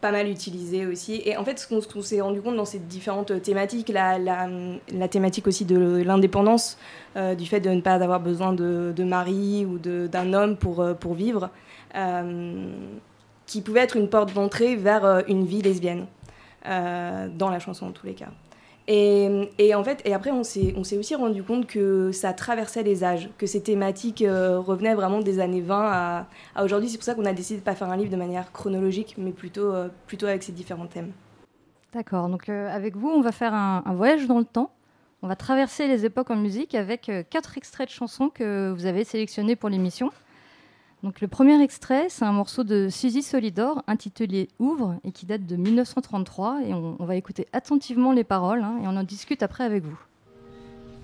pas 0.00 0.12
mal 0.12 0.28
utilisé 0.28 0.86
aussi. 0.86 1.22
Et 1.24 1.36
en 1.36 1.44
fait, 1.44 1.58
ce 1.58 1.66
qu'on 1.66 2.02
s'est 2.02 2.20
rendu 2.20 2.40
compte 2.40 2.56
dans 2.56 2.64
ces 2.64 2.78
différentes 2.78 3.42
thématiques, 3.42 3.88
la, 3.88 4.18
la, 4.18 5.08
thématique 5.08 5.46
aussi 5.46 5.64
de 5.64 6.02
l'indépendance, 6.04 6.78
euh, 7.16 7.34
du 7.34 7.46
fait 7.46 7.60
de 7.60 7.70
ne 7.70 7.80
pas 7.80 7.94
avoir 7.94 8.20
besoin 8.20 8.52
de, 8.52 8.92
de 8.94 9.04
mari 9.04 9.64
ou 9.64 9.78
d'un 9.78 10.32
homme 10.32 10.56
pour, 10.56 10.80
euh, 10.80 10.94
pour 10.94 11.14
vivre, 11.14 11.50
qui 13.46 13.60
pouvait 13.60 13.80
être 13.80 13.96
une 13.96 14.08
porte 14.08 14.32
d'entrée 14.32 14.76
vers 14.76 15.24
une 15.28 15.44
vie 15.44 15.60
lesbienne, 15.60 16.06
dans 16.64 17.50
la 17.50 17.58
chanson 17.58 17.86
en 17.86 17.92
tous 17.92 18.06
les 18.06 18.14
cas. 18.14 18.28
Et, 18.88 19.74
en 19.74 19.84
fait, 19.84 20.02
et 20.04 20.12
après, 20.12 20.30
on 20.30 20.42
s'est, 20.42 20.74
aussi 20.76 21.14
rendu 21.14 21.42
compte 21.42 21.66
que 21.66 22.10
ça 22.12 22.32
traversait 22.32 22.82
les 22.82 23.04
âges, 23.04 23.30
que 23.38 23.46
ces 23.46 23.62
thématiques 23.62 24.22
euh, 24.22 24.58
revenaient 24.58 24.94
vraiment 24.94 25.20
des 25.20 25.38
années 25.38 25.60
20 25.60 26.26
à, 26.56 26.62
aujourd'hui. 26.62 26.88
C'est 26.88 26.98
pour 26.98 27.04
ça 27.04 27.14
qu'on 27.14 27.24
a 27.24 27.32
décidé 27.32 27.56
de 27.56 27.62
ne 27.62 27.64
pas 27.64 27.74
faire 27.74 27.90
un 27.90 27.96
livre 27.96 28.10
de 28.10 28.16
manière 28.16 28.52
chronologique, 28.52 29.14
mais 29.18 29.30
plutôt, 29.30 29.72
euh, 29.72 29.88
plutôt 30.06 30.26
avec 30.26 30.42
ces 30.42 30.52
différents 30.52 30.86
thèmes. 30.86 31.12
D'accord, 31.92 32.28
donc 32.28 32.48
euh, 32.48 32.74
avec 32.74 32.96
vous, 32.96 33.08
on 33.08 33.20
va 33.20 33.32
faire 33.32 33.54
un, 33.54 33.82
un, 33.84 33.94
voyage 33.94 34.26
dans 34.26 34.38
le 34.38 34.44
temps. 34.44 34.72
On 35.22 35.28
va 35.28 35.36
traverser 35.36 35.86
les 35.86 36.04
époques 36.04 36.30
en 36.30 36.36
musique 36.36 36.74
avec 36.74 37.10
quatre 37.30 37.56
extraits 37.56 37.88
de 37.88 37.92
chansons 37.92 38.28
que 38.28 38.72
vous 38.72 38.86
avez 38.86 39.04
sélectionnés 39.04 39.54
pour 39.54 39.68
l'émission. 39.68 40.10
Donc 41.02 41.20
le 41.20 41.26
premier 41.26 41.60
extrait, 41.60 42.06
c'est 42.08 42.24
un 42.24 42.30
morceau 42.30 42.62
de 42.62 42.88
Suzy 42.88 43.22
Solidor 43.22 43.82
intitulé 43.88 44.46
Ouvre 44.60 44.94
et 45.02 45.10
qui 45.10 45.26
date 45.26 45.44
de 45.46 45.56
1933 45.56 46.60
et 46.64 46.72
on, 46.72 46.94
va 47.00 47.16
écouter 47.16 47.48
attentivement 47.52 48.12
les 48.12 48.22
paroles 48.22 48.62
hein, 48.62 48.78
et 48.82 48.86
on 48.86 48.96
en 48.96 49.02
discute 49.02 49.42
après 49.42 49.64
avec 49.64 49.82
vous. 49.82 49.98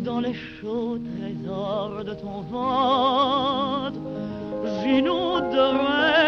dans 0.03 0.19
les 0.19 0.33
chauds 0.33 0.99
trésors 1.17 2.03
de 2.03 2.13
ton 2.13 2.41
ventre. 2.41 4.01
J'inonderai 4.83 6.23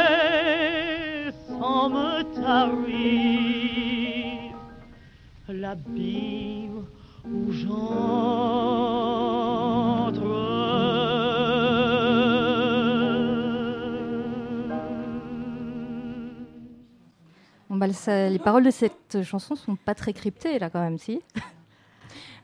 bah, 17.69 17.87
les 18.29 18.39
paroles 18.39 18.63
de 18.63 18.71
cette 18.71 19.23
chanson 19.23 19.55
sont 19.55 19.75
pas 19.75 19.95
très 19.95 20.13
cryptées 20.13 20.59
là 20.59 20.69
quand 20.69 20.81
même, 20.81 20.97
si. 20.97 21.21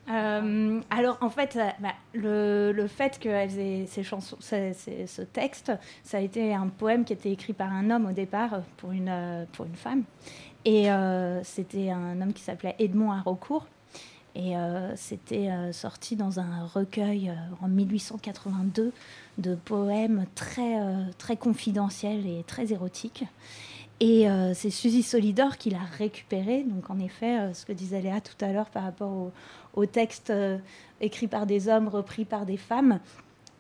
Euh, 0.10 0.82
alors 0.90 1.18
en 1.22 1.30
fait, 1.30 1.56
euh, 1.56 1.70
bah, 1.80 1.94
le, 2.14 2.72
le 2.72 2.88
fait 2.88 3.20
qu'elles 3.20 3.60
aient 3.60 3.86
ces 3.86 4.04
chansons, 4.04 4.38
ce 4.40 5.22
texte, 5.22 5.72
ça 6.04 6.18
a 6.18 6.22
été 6.22 6.54
un 6.54 6.68
poème 6.68 7.06
qui 7.06 7.14
était 7.14 7.32
écrit 7.32 7.54
par 7.54 7.72
un 7.72 7.90
homme 7.92 8.08
au 8.08 8.12
départ 8.12 8.54
euh, 8.56 8.60
pour 8.78 8.92
une, 8.92 9.48
pour 9.54 9.66
une 9.66 9.76
femme. 9.76 10.04
Et 10.64 10.90
c'était 11.42 11.90
un 11.90 12.22
homme 12.22 12.34
qui 12.34 12.44
s'appelait 12.44 12.76
Edmond 12.78 13.12
Haraucourt. 13.14 13.66
Et 14.36 14.54
c'était 14.94 15.50
sorti 15.72 16.16
dans 16.16 16.40
un 16.40 16.68
recueil 16.68 17.34
en 17.64 17.68
1882 17.68 18.94
de 19.40 19.56
poèmes 19.56 20.28
très, 20.36 20.78
très 21.18 21.36
confidentiels 21.36 22.28
et 22.28 22.44
très 22.46 22.72
érotiques. 22.72 23.24
Et 24.02 24.28
euh, 24.28 24.56
c'est 24.56 24.72
Suzy 24.72 25.04
Solidor 25.04 25.58
qui 25.58 25.70
l'a 25.70 25.84
récupéré. 25.98 26.64
Donc, 26.64 26.90
en 26.90 26.98
effet, 26.98 27.40
euh, 27.40 27.54
ce 27.54 27.68
que 27.68 27.72
disait 27.72 28.02
Léa 28.02 28.20
tout 28.20 28.44
à 28.44 28.52
l'heure 28.52 28.72
par 28.72 28.82
rapport 28.82 29.12
au, 29.12 29.32
au 29.76 29.86
texte 29.86 30.32
euh, 30.32 30.58
écrit 31.02 31.28
par 31.28 31.46
des 31.46 31.68
hommes, 31.68 31.88
repris 31.88 32.26
par 32.26 32.48
des 32.48 32.58
femmes, 32.58 33.00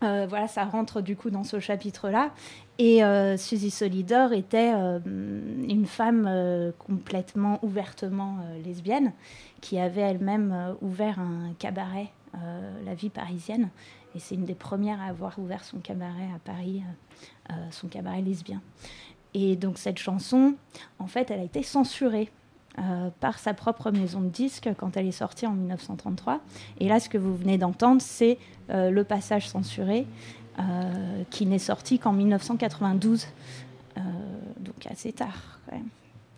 euh, 0.03 0.25
voilà, 0.27 0.47
ça 0.47 0.65
rentre 0.65 1.01
du 1.01 1.15
coup 1.15 1.29
dans 1.29 1.43
ce 1.43 1.59
chapitre-là. 1.59 2.31
Et 2.79 3.01
Suzy 3.37 3.69
Solidor 3.69 4.33
était 4.33 4.71
une 4.71 5.85
femme 5.85 6.73
complètement 6.79 7.59
ouvertement 7.61 8.37
lesbienne 8.65 9.13
qui 9.61 9.77
avait 9.77 10.01
elle-même 10.01 10.75
ouvert 10.81 11.19
un 11.19 11.53
cabaret, 11.59 12.11
La 12.33 12.95
vie 12.95 13.11
parisienne. 13.11 13.69
Et 14.15 14.19
c'est 14.19 14.33
une 14.33 14.45
des 14.45 14.55
premières 14.55 14.99
à 14.99 15.09
avoir 15.09 15.37
ouvert 15.37 15.63
son 15.63 15.77
cabaret 15.77 16.27
à 16.35 16.39
Paris, 16.39 16.81
son 17.69 17.87
cabaret 17.87 18.23
lesbien. 18.23 18.63
Et 19.33 19.55
donc 19.55 19.77
cette 19.77 19.99
chanson, 19.99 20.55
en 20.99 21.07
fait, 21.07 21.31
elle 21.31 21.39
a 21.39 21.43
été 21.43 21.63
censurée 21.63 22.31
euh, 22.79 23.09
par 23.19 23.39
sa 23.39 23.53
propre 23.53 23.91
maison 23.91 24.21
de 24.21 24.29
disques 24.29 24.69
quand 24.77 24.95
elle 24.95 25.07
est 25.07 25.11
sortie 25.11 25.45
en 25.45 25.53
1933. 25.53 26.39
Et 26.79 26.87
là, 26.87 26.99
ce 26.99 27.09
que 27.09 27.17
vous 27.17 27.35
venez 27.35 27.57
d'entendre, 27.57 28.01
c'est 28.01 28.37
euh, 28.69 28.89
le 28.89 29.03
passage 29.03 29.49
censuré 29.49 30.07
euh, 30.59 31.23
qui 31.29 31.45
n'est 31.45 31.59
sorti 31.59 31.97
qu'en 31.97 32.13
1992, 32.13 33.25
euh, 33.97 34.01
donc 34.59 34.85
assez 34.89 35.13
tard 35.13 35.59
quand 35.65 35.75
même. 35.75 35.87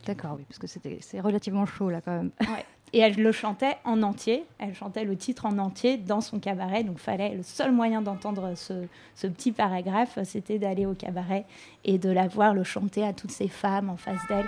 D'accord, 0.05 0.35
oui, 0.37 0.45
parce 0.47 0.59
que 0.59 0.67
c'est 1.01 1.19
relativement 1.19 1.65
chaud 1.65 1.89
là 1.89 2.01
quand 2.01 2.11
même. 2.11 2.31
Ouais. 2.41 2.65
Et 2.95 2.99
elle 2.99 3.15
le 3.15 3.31
chantait 3.31 3.77
en 3.85 4.03
entier, 4.03 4.45
elle 4.59 4.75
chantait 4.75 5.03
le 5.03 5.17
titre 5.17 5.47
en 5.47 5.57
entier 5.57 5.97
dans 5.97 6.21
son 6.21 6.39
cabaret, 6.39 6.83
donc 6.83 6.99
fallait 6.99 7.33
le 7.33 7.41
seul 7.41 7.71
moyen 7.71 8.03
d'entendre 8.03 8.53
ce, 8.55 9.27
petit 9.27 9.51
paragraphe, 9.51 10.19
c'était 10.23 10.59
d'aller 10.59 10.85
au 10.85 10.93
cabaret 10.93 11.45
et 11.85 11.97
de 11.97 12.11
la 12.11 12.27
voir 12.27 12.53
le 12.53 12.63
chanter 12.63 13.03
à 13.03 13.11
toutes 13.11 13.31
ces 13.31 13.47
femmes 13.47 13.89
en 13.89 13.97
face 13.97 14.21
d'elle 14.29 14.47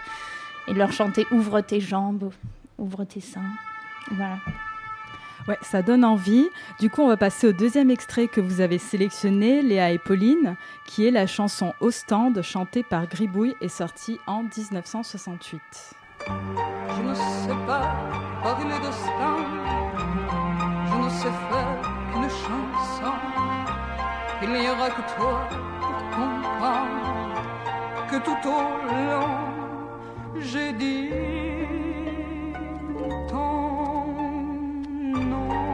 et 0.67 0.73
de 0.73 0.77
leur 0.77 0.91
chanter 0.91 1.25
ouvre 1.31 1.61
tes 1.61 1.79
jambes, 1.79 2.31
ouvre 2.77 3.03
tes 3.03 3.19
seins. 3.19 3.41
Voilà. 4.11 4.37
Ouais, 5.47 5.57
ça 5.63 5.81
donne 5.81 6.05
envie. 6.05 6.47
Du 6.79 6.91
coup, 6.91 7.01
on 7.01 7.07
va 7.07 7.17
passer 7.17 7.47
au 7.47 7.51
deuxième 7.51 7.89
extrait 7.89 8.27
que 8.27 8.41
vous 8.41 8.61
avez 8.61 8.77
sélectionné, 8.77 9.63
Léa 9.63 9.91
et 9.91 9.99
Pauline, 9.99 10.55
qui 10.85 11.05
est 11.05 11.11
la 11.11 11.25
chanson 11.25 11.73
Ostende, 11.81 12.43
chantée 12.43 12.83
par 12.83 13.07
Gribouille 13.07 13.55
et 13.61 13.69
sortie 13.69 14.19
en 14.27 14.43
1968. 14.43 16.04
Je 16.27 17.01
ne 17.01 17.13
sais 17.13 17.60
pas 17.67 17.96
parler 18.44 18.77
d'Austin, 18.84 19.38
je 20.86 20.96
ne 21.03 21.10
sais 21.10 21.36
faire 21.50 21.82
qu'une 22.12 22.29
chanson. 22.29 23.13
Il 24.41 24.50
n'y 24.50 24.70
aura 24.70 24.89
que 24.89 25.01
toi 25.15 25.48
pour 25.82 25.98
comprendre 26.17 27.15
que 28.10 28.17
tout 28.17 28.50
au 28.50 28.62
long 29.10 29.55
j'ai 30.39 30.74
dit 30.74 31.10
ton 33.27 34.05
nom. 35.32 35.64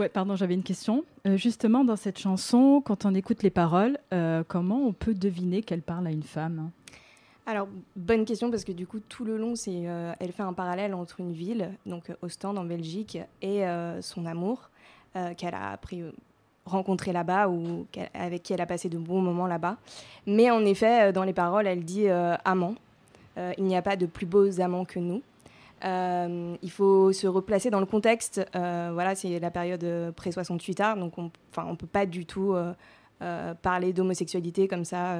Ouais, 0.00 0.08
pardon, 0.08 0.34
j'avais 0.34 0.54
une 0.54 0.62
question. 0.62 1.04
Euh, 1.26 1.36
justement, 1.36 1.84
dans 1.84 1.94
cette 1.94 2.18
chanson, 2.18 2.80
quand 2.82 3.04
on 3.04 3.14
écoute 3.14 3.42
les 3.42 3.50
paroles, 3.50 3.98
euh, 4.14 4.42
comment 4.48 4.78
on 4.78 4.94
peut 4.94 5.12
deviner 5.12 5.60
qu'elle 5.60 5.82
parle 5.82 6.06
à 6.06 6.10
une 6.10 6.22
femme? 6.22 6.70
Alors, 7.44 7.68
bonne 7.96 8.24
question 8.24 8.50
parce 8.50 8.64
que 8.64 8.72
du 8.72 8.86
coup, 8.86 9.00
tout 9.00 9.26
le 9.26 9.36
long, 9.36 9.56
c'est, 9.56 9.82
euh, 9.84 10.14
elle 10.18 10.32
fait 10.32 10.42
un 10.42 10.54
parallèle 10.54 10.94
entre 10.94 11.20
une 11.20 11.32
ville, 11.32 11.72
donc 11.84 12.10
Ostende 12.22 12.56
en 12.56 12.64
Belgique, 12.64 13.18
et 13.42 13.64
son 14.00 14.24
amour 14.24 14.70
qu'elle 15.36 15.54
a 15.54 15.78
euh, 15.92 16.12
rencontré 16.64 17.12
là-bas 17.12 17.50
ou 17.50 17.86
avec 18.14 18.42
qui 18.42 18.54
elle 18.54 18.62
a 18.62 18.66
passé 18.66 18.88
de 18.88 18.96
bons 18.96 19.20
moments 19.20 19.46
là-bas. 19.46 19.76
Mais 20.26 20.50
en 20.50 20.64
effet, 20.64 21.12
dans 21.12 21.24
les 21.24 21.34
paroles, 21.34 21.66
elle 21.66 21.84
dit 21.84 22.08
amant. 22.08 22.74
Il 23.36 23.64
n'y 23.64 23.76
a 23.76 23.82
pas 23.82 23.96
de 23.96 24.06
plus 24.06 24.24
beaux 24.24 24.62
amants 24.62 24.86
que 24.86 24.98
nous. 24.98 25.20
Euh, 25.84 26.56
il 26.62 26.70
faut 26.70 27.12
se 27.12 27.26
replacer 27.26 27.70
dans 27.70 27.80
le 27.80 27.86
contexte. 27.86 28.44
Euh, 28.54 28.90
voilà, 28.92 29.14
c'est 29.14 29.38
la 29.38 29.50
période 29.50 29.82
euh, 29.84 30.12
pré-68 30.12 30.82
art, 30.82 30.96
donc 30.96 31.16
on 31.18 31.30
ne 31.64 31.76
peut 31.76 31.86
pas 31.86 32.06
du 32.06 32.26
tout 32.26 32.54
parler 33.62 33.92
d'homosexualité 33.92 34.68
comme 34.68 34.84
ça 34.84 35.18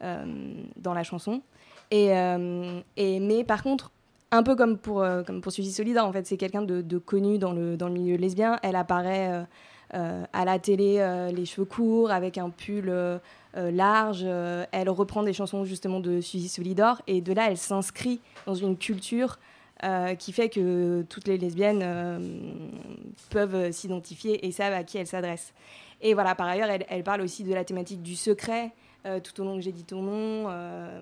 dans 0.00 0.94
la 0.94 1.02
chanson. 1.02 1.42
Mais 1.90 3.44
par 3.46 3.62
contre, 3.62 3.90
un 4.32 4.42
peu 4.42 4.54
comme 4.54 4.78
pour, 4.78 5.04
comme 5.26 5.40
pour 5.40 5.52
Suzy 5.52 5.72
Solida, 5.72 6.04
en 6.04 6.12
fait, 6.12 6.26
c'est 6.26 6.36
quelqu'un 6.36 6.62
de, 6.62 6.98
connu 6.98 7.38
dans 7.38 7.52
le, 7.52 7.76
dans 7.76 7.88
le 7.88 7.94
milieu 7.94 8.16
lesbien. 8.16 8.58
Elle 8.62 8.76
apparaît 8.76 9.46
à 9.92 10.44
la 10.44 10.58
télé, 10.58 11.30
les 11.34 11.46
cheveux 11.46 11.64
courts, 11.64 12.10
avec 12.10 12.36
un 12.36 12.50
pull 12.50 12.92
large. 13.54 14.24
Elle 14.72 14.90
reprend 14.90 15.22
des 15.22 15.32
chansons 15.32 15.64
justement 15.64 16.00
de 16.00 16.20
Suzy 16.20 16.48
Solidor. 16.48 17.00
Et 17.06 17.22
de 17.22 17.32
là, 17.32 17.50
elle 17.50 17.58
s'inscrit 17.58 18.20
dans 18.46 18.54
une 18.54 18.76
culture 18.76 19.38
euh, 19.82 20.14
qui 20.14 20.32
fait 20.32 20.50
que 20.50 21.02
toutes 21.08 21.26
les 21.26 21.38
lesbiennes 21.38 21.82
euh, 21.82 22.18
peuvent 23.30 23.70
s'identifier 23.72 24.46
et 24.46 24.52
savent 24.52 24.74
à 24.74 24.84
qui 24.84 24.98
elles 24.98 25.06
s'adressent. 25.06 25.54
Et 26.02 26.12
voilà, 26.12 26.34
par 26.34 26.48
ailleurs, 26.48 26.68
elle, 26.88 27.02
parle 27.02 27.22
aussi 27.22 27.44
de 27.44 27.54
la 27.54 27.64
thématique 27.64 28.02
du 28.02 28.14
secret. 28.14 28.72
euh, 29.06 29.20
tout 29.20 29.40
au 29.40 29.44
long 29.44 29.56
que 29.56 29.62
j'ai 29.62 29.72
dit 29.72 29.84
ton 29.84 30.02
nom, 30.02 30.42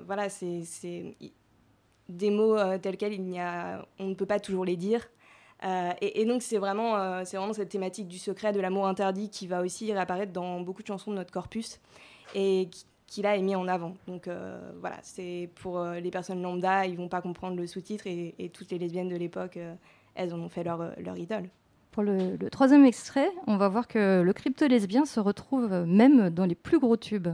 voilà, 0.07 0.29
c'est 0.29 0.63
des 2.09 2.31
mots 2.31 2.57
tels 2.79 2.97
quels, 2.97 3.15
il 3.15 3.23
n'y 3.23 3.41
a, 3.41 3.85
on 3.99 4.07
ne 4.07 4.15
peut 4.15 4.27
pas 4.27 4.39
toujours 4.39 4.65
les 4.65 4.77
dire. 4.77 5.09
Et, 6.01 6.25
donc 6.25 6.43
c'est 6.43 6.59
vraiment, 6.59 7.25
c'est 7.25 7.37
vraiment 7.37 7.53
cette 7.53 7.71
thématique 7.71 8.07
du 8.07 8.19
secret, 8.19 8.53
de 8.53 8.61
l'amour 8.61 8.87
interdit 8.87 9.29
qui 9.29 9.49
va 9.49 9.61
aussi 9.61 9.93
réapparaître 9.93 10.33
dans 10.33 10.61
beaucoup 10.61 10.83
de 10.83 10.87
chansons 10.87 11.11
de 11.11 11.17
notre 11.17 11.33
corpus 11.33 11.81
et 12.35 12.69
qui, 12.71 12.85
qui 13.09 13.23
là 13.23 13.37
est 13.37 13.43
mis 13.43 13.57
en 13.57 13.67
avant. 13.67 13.95
Donc 14.07 14.29
euh, 14.29 14.61
voilà, 14.81 14.99
c'est 15.03 15.51
pour 15.57 15.79
euh, 15.79 15.99
les 15.99 16.11
personnes 16.11 16.41
lambda, 16.41 16.87
ils 16.87 16.97
vont 16.97 17.09
pas 17.09 17.21
comprendre 17.21 17.57
le 17.57 17.67
sous-titre 17.67 18.07
et, 18.07 18.53
toutes 18.53 18.71
les 18.71 18.79
lesbiennes 18.79 19.09
de 19.09 19.17
l'époque, 19.17 19.57
euh, 19.57 19.75
elles 20.15 20.33
en 20.33 20.39
ont 20.39 20.49
fait 20.49 20.63
leur, 20.63 20.93
leur 21.01 21.17
idole. 21.17 21.49
Pour 21.91 22.03
le, 22.03 22.37
le 22.37 22.51
troisième 22.51 22.85
extrait, 22.85 23.31
on 23.47 23.57
va 23.57 23.69
voir 23.69 23.89
que 23.89 24.21
le 24.21 24.33
crypto-lesbien 24.33 25.07
se 25.07 25.19
retrouve 25.19 25.73
même 25.87 26.31
dans 26.31 26.45
les 26.45 26.55
plus 26.55 26.79
gros 26.79 26.97
tubes. 26.97 27.29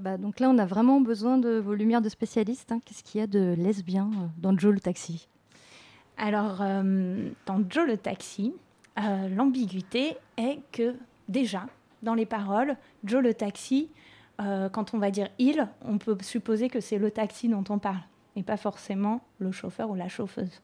Bah, 0.00 0.16
donc 0.16 0.40
là, 0.40 0.50
on 0.50 0.58
a 0.58 0.66
vraiment 0.66 1.00
besoin 1.00 1.38
de 1.38 1.58
vos 1.58 1.74
lumières 1.74 2.02
de 2.02 2.08
spécialistes. 2.08 2.72
hein. 2.72 2.80
Qu'est-ce 2.84 3.04
qu'il 3.04 3.20
y 3.20 3.24
a 3.24 3.26
de 3.26 3.54
lesbien 3.56 4.10
euh, 4.12 4.26
dans 4.38 4.56
Joe 4.56 4.72
le 4.72 4.80
taxi? 4.80 5.28
Alors, 6.16 6.60
euh, 6.60 7.30
dans 7.46 7.62
Joe 7.68 7.86
le 7.86 7.96
taxi, 7.96 8.54
euh, 8.98 9.28
l'ambiguïté 9.28 10.16
est 10.36 10.58
que 10.72 10.94
déjà, 11.28 11.66
dans 12.02 12.14
les 12.14 12.26
paroles, 12.26 12.76
Joe 13.04 13.22
le 13.22 13.34
taxi, 13.34 13.88
quand 14.72 14.94
on 14.94 14.98
va 14.98 15.10
dire 15.10 15.28
il, 15.38 15.68
on 15.84 15.98
peut 15.98 16.16
supposer 16.22 16.70
que 16.70 16.80
c'est 16.80 16.96
le 16.96 17.10
taxi 17.10 17.46
dont 17.46 17.64
on 17.68 17.78
parle, 17.78 18.00
et 18.36 18.42
pas 18.42 18.56
forcément 18.56 19.20
le 19.38 19.52
chauffeur 19.52 19.90
ou 19.90 19.94
la 19.94 20.08
chauffeuse. 20.08 20.62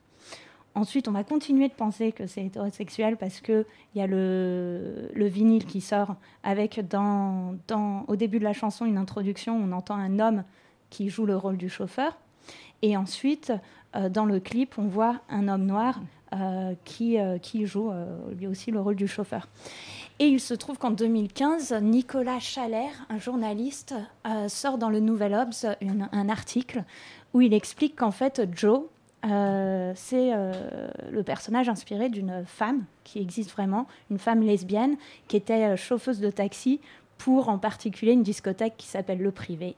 Ensuite, 0.76 1.08
on 1.08 1.12
va 1.12 1.24
continuer 1.24 1.68
de 1.68 1.72
penser 1.72 2.12
que 2.12 2.26
c'est 2.26 2.44
hétérosexuel 2.44 3.16
parce 3.16 3.40
qu'il 3.40 3.64
y 3.94 4.02
a 4.02 4.06
le, 4.06 5.08
le 5.14 5.26
vinyle 5.26 5.64
qui 5.64 5.80
sort 5.80 6.16
avec, 6.42 6.78
au 6.98 8.16
début 8.16 8.38
de 8.38 8.44
la 8.44 8.52
chanson, 8.52 8.84
une 8.84 8.98
introduction 8.98 9.56
où 9.56 9.62
on 9.64 9.72
entend 9.72 9.94
un 9.94 10.18
homme 10.18 10.44
qui 10.90 11.08
joue 11.08 11.24
le 11.24 11.34
rôle 11.34 11.56
du 11.56 11.70
chauffeur. 11.70 12.18
Et 12.82 12.94
ensuite, 12.94 13.54
euh, 13.94 14.10
dans 14.10 14.26
le 14.26 14.38
clip, 14.38 14.74
on 14.76 14.86
voit 14.86 15.20
un 15.30 15.48
homme 15.48 15.64
noir 15.64 15.98
euh, 16.34 16.74
qui, 16.84 17.18
euh, 17.18 17.38
qui 17.38 17.64
joue 17.64 17.90
lui 18.38 18.46
aussi 18.46 18.70
le 18.70 18.78
rôle 18.78 18.96
du 18.96 19.08
chauffeur. 19.08 19.48
Et 20.18 20.26
il 20.26 20.40
se 20.40 20.52
trouve 20.52 20.76
qu'en 20.76 20.90
2015, 20.90 21.72
Nicolas 21.80 22.38
Chalère, 22.38 23.06
un 23.08 23.18
journaliste, 23.18 23.94
sort 24.48 24.76
dans 24.76 24.90
le 24.90 25.00
Nouvel 25.00 25.32
Obs 25.32 25.64
un 25.80 26.28
article 26.28 26.84
où 27.32 27.40
il 27.40 27.54
explique 27.54 27.96
qu'en 27.96 28.10
fait, 28.10 28.42
Joe, 28.52 28.82
euh, 29.30 29.92
c'est 29.94 30.30
euh, 30.32 30.52
le 31.10 31.22
personnage 31.22 31.68
inspiré 31.68 32.08
d'une 32.08 32.44
femme 32.46 32.84
qui 33.04 33.20
existe 33.20 33.50
vraiment, 33.50 33.86
une 34.10 34.18
femme 34.18 34.42
lesbienne 34.42 34.96
qui 35.28 35.36
était 35.36 35.64
euh, 35.64 35.76
chauffeuse 35.76 36.20
de 36.20 36.30
taxi 36.30 36.80
pour 37.18 37.48
en 37.48 37.58
particulier 37.58 38.12
une 38.12 38.22
discothèque 38.22 38.74
qui 38.76 38.86
s'appelle 38.86 39.18
Le 39.18 39.32
Privé. 39.32 39.76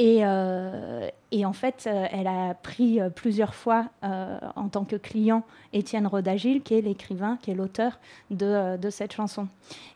Et, 0.00 0.24
en 0.24 1.52
fait, 1.52 1.88
elle 1.88 2.28
a 2.28 2.54
pris 2.54 3.00
plusieurs 3.16 3.52
fois 3.52 3.88
en 4.02 4.68
tant 4.68 4.84
que 4.84 4.94
client 4.94 5.42
Étienne 5.72 6.06
Rodagil, 6.06 6.62
qui 6.62 6.74
est 6.74 6.82
l'écrivain, 6.82 7.36
qui 7.42 7.50
est 7.50 7.54
l'auteur 7.54 7.98
de, 8.30 8.90
cette 8.90 9.12
chanson. 9.12 9.48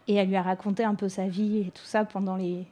Et 0.09 0.17
elle 0.17 0.27
lui 0.27 0.35
a 0.35 0.43
raconté 0.43 0.83
un 0.83 0.97
peu 0.97 1.09
sa 1.09 1.29
vie 1.29 1.59
et 1.61 1.71
tout 1.71 1.85
ça 1.85 2.05
pendant 2.05 2.35
les 2.35 2.67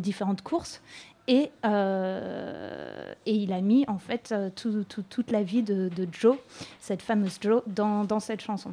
différentes 0.00 0.42
courses. 0.42 0.82
Et, 1.32 1.52
euh, 1.64 3.12
et 3.24 3.34
il 3.34 3.52
a 3.52 3.60
mis 3.60 3.84
en 3.86 3.98
fait 3.98 4.32
euh, 4.32 4.50
tout- 4.54 4.82
tout- 4.88 5.04
toute 5.08 5.30
la 5.30 5.44
vie 5.44 5.62
de, 5.62 5.88
de 5.88 6.08
Joe, 6.10 6.36
cette 6.80 7.02
fameuse 7.02 7.38
Joe, 7.40 7.62
dans, 7.68 8.02
dans 8.04 8.18
cette 8.18 8.40
chanson. 8.40 8.72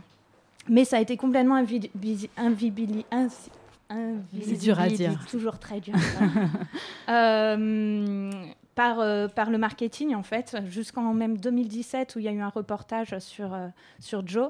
Mais 0.67 0.83
ça 0.83 0.97
a 0.97 0.99
été 1.01 1.17
complètement 1.17 1.55
invi- 1.61 1.91
visi- 1.95 2.31
invibili- 2.35 3.05
insi- 3.11 3.51
C'est 4.41 4.59
dur 4.59 4.79
à 4.79 4.87
dire. 4.87 5.09
invisibilisé, 5.11 5.29
Toujours 5.29 5.59
très 5.59 5.79
dur. 5.81 5.93
Euh, 7.09 8.31
par, 8.75 8.99
euh, 8.99 9.27
par 9.27 9.49
le 9.49 9.57
marketing, 9.57 10.13
en 10.15 10.23
fait, 10.23 10.57
jusqu'en 10.67 11.13
même 11.13 11.37
2017, 11.37 12.15
où 12.15 12.19
il 12.19 12.25
y 12.25 12.27
a 12.27 12.31
eu 12.31 12.41
un 12.41 12.49
reportage 12.49 13.17
sur, 13.19 13.53
euh, 13.53 13.67
sur 13.99 14.27
Joe, 14.27 14.49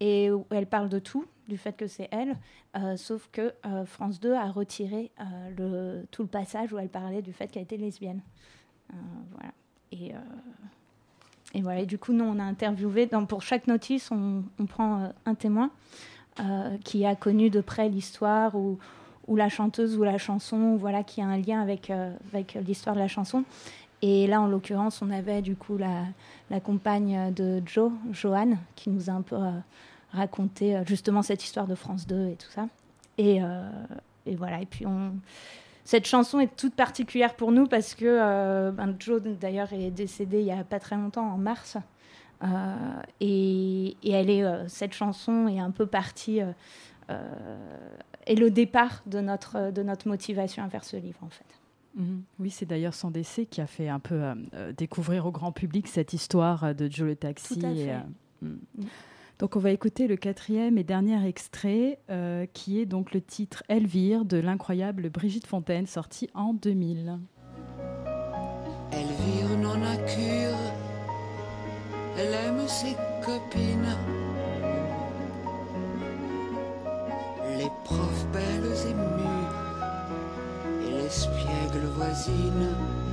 et 0.00 0.30
où 0.30 0.44
elle 0.50 0.66
parle 0.66 0.88
de 0.88 0.98
tout, 0.98 1.24
du 1.48 1.58
fait 1.58 1.76
que 1.76 1.86
c'est 1.86 2.08
elle, 2.10 2.36
euh, 2.76 2.96
sauf 2.96 3.28
que 3.32 3.52
euh, 3.66 3.84
France 3.84 4.20
2 4.20 4.32
a 4.32 4.50
retiré 4.50 5.10
euh, 5.60 6.02
tout 6.10 6.22
le 6.22 6.28
passage 6.28 6.72
où 6.72 6.78
elle 6.78 6.88
parlait 6.88 7.22
du 7.22 7.32
fait 7.32 7.48
qu'elle 7.48 7.64
était 7.64 7.76
lesbienne. 7.76 8.20
Et, 9.92 10.12
voilà. 11.62 11.84
Du 11.84 11.98
coup, 11.98 12.12
nous, 12.12 12.24
on 12.24 12.38
a 12.38 12.42
interviewé, 12.42 13.08
pour 13.28 13.42
chaque 13.42 13.66
notice, 13.66 14.10
on, 14.10 14.42
prend 14.66 15.12
un 15.24 15.34
témoin 15.34 15.70
qui 16.84 17.06
a 17.06 17.14
connu 17.14 17.48
de 17.48 17.60
près 17.60 17.88
l'histoire 17.88 18.56
ou, 18.56 18.78
la 19.28 19.48
chanteuse 19.48 19.96
ou 19.96 20.02
la 20.02 20.18
chanson, 20.18 20.76
voilà, 20.76 21.02
qui 21.04 21.22
a 21.22 21.26
un 21.26 21.38
lien 21.38 21.60
avec, 21.60 21.92
l'histoire 22.66 22.96
de 22.96 23.00
la 23.00 23.08
chanson. 23.08 23.44
Et 24.02 24.26
là, 24.26 24.40
en 24.40 24.48
l'occurrence, 24.48 25.00
on 25.00 25.10
avait 25.10 25.42
du 25.42 25.56
coup 25.56 25.78
la, 25.78 26.60
compagne 26.60 27.32
de 27.32 27.62
Joe, 27.64 27.92
Joanne, 28.10 28.58
qui 28.74 28.90
nous 28.90 29.08
a 29.08 29.12
un 29.12 29.22
peu 29.22 29.36
raconté 30.14 30.76
euh, 30.76 30.84
justement 30.86 31.22
cette 31.22 31.44
histoire 31.44 31.66
de 31.66 31.74
France 31.74 32.06
2 32.06 32.28
et 32.28 32.36
tout 32.36 32.50
ça. 32.50 32.68
Et, 33.18 33.42
euh, 33.42 33.68
et 34.26 34.34
voilà, 34.36 34.60
et 34.60 34.66
puis 34.66 34.86
on... 34.86 35.12
Cette 35.84 36.06
chanson 36.06 36.40
est 36.40 36.56
toute 36.56 36.74
particulière 36.74 37.34
pour 37.34 37.52
nous 37.52 37.66
parce 37.66 37.94
que 37.94 38.06
euh, 38.06 38.70
ben, 38.72 38.96
Joe, 38.98 39.20
d'ailleurs, 39.22 39.72
est 39.74 39.90
décédé 39.90 40.40
il 40.40 40.46
y 40.46 40.50
a 40.50 40.64
pas 40.64 40.80
très 40.80 40.96
longtemps, 40.96 41.26
en 41.30 41.36
mars. 41.36 41.76
Et, 43.20 43.96
et 44.02 44.10
elle 44.10 44.28
est, 44.30 44.44
cette 44.68 44.92
chanson 44.92 45.48
est 45.48 45.60
un 45.60 45.70
peu 45.70 45.86
partie, 45.86 46.40
est 47.08 48.34
le 48.34 48.50
départ 48.50 49.02
de 49.06 49.20
notre, 49.20 49.70
de 49.70 49.82
notre 49.82 50.08
motivation 50.08 50.62
à 50.62 50.68
faire 50.68 50.84
ce 50.84 50.96
livre, 50.96 51.18
en 51.22 51.30
fait. 51.30 51.44
Mhm. 51.96 52.22
Oui, 52.40 52.50
c'est 52.50 52.66
d'ailleurs 52.66 52.94
son 52.94 53.10
décès 53.10 53.46
qui 53.46 53.60
a 53.60 53.66
fait 53.66 53.88
un 53.88 54.00
peu 54.00 54.20
euh, 54.54 54.72
découvrir 54.72 55.26
au 55.26 55.30
grand 55.30 55.52
public 55.52 55.86
cette 55.86 56.12
histoire 56.12 56.74
de 56.74 56.90
Joe 56.90 57.06
le 57.08 57.16
taxi. 57.16 57.58
Tout 57.58 57.66
à 57.66 57.70
et, 57.70 57.84
fait. 57.84 57.90
euh, 57.92 57.98
mm. 58.42 58.58
Mm. 58.78 58.84
Donc 59.38 59.56
on 59.56 59.58
va 59.58 59.70
écouter 59.70 60.06
le 60.06 60.16
quatrième 60.16 60.78
et 60.78 60.84
dernier 60.84 61.26
extrait 61.26 61.98
euh, 62.08 62.46
qui 62.52 62.80
est 62.80 62.86
donc 62.86 63.12
le 63.12 63.20
titre 63.20 63.64
Elvire 63.68 64.24
de 64.24 64.36
l'incroyable 64.36 65.10
Brigitte 65.10 65.46
Fontaine 65.46 65.86
sorti 65.86 66.30
en 66.34 66.54
2000. 66.54 67.18
Elvire 68.92 69.58
n'en 69.60 69.82
a 69.82 69.96
cure, 69.96 70.58
elle 72.16 72.32
aime 72.32 72.68
ses 72.68 72.94
copines. 73.24 73.96
Les 77.58 77.70
profs 77.84 78.26
belles 78.32 78.72
et 78.88 78.94
mûres, 78.94 80.08
et 80.86 81.02
l'espiègle 81.02 81.86
voisine. 81.96 83.03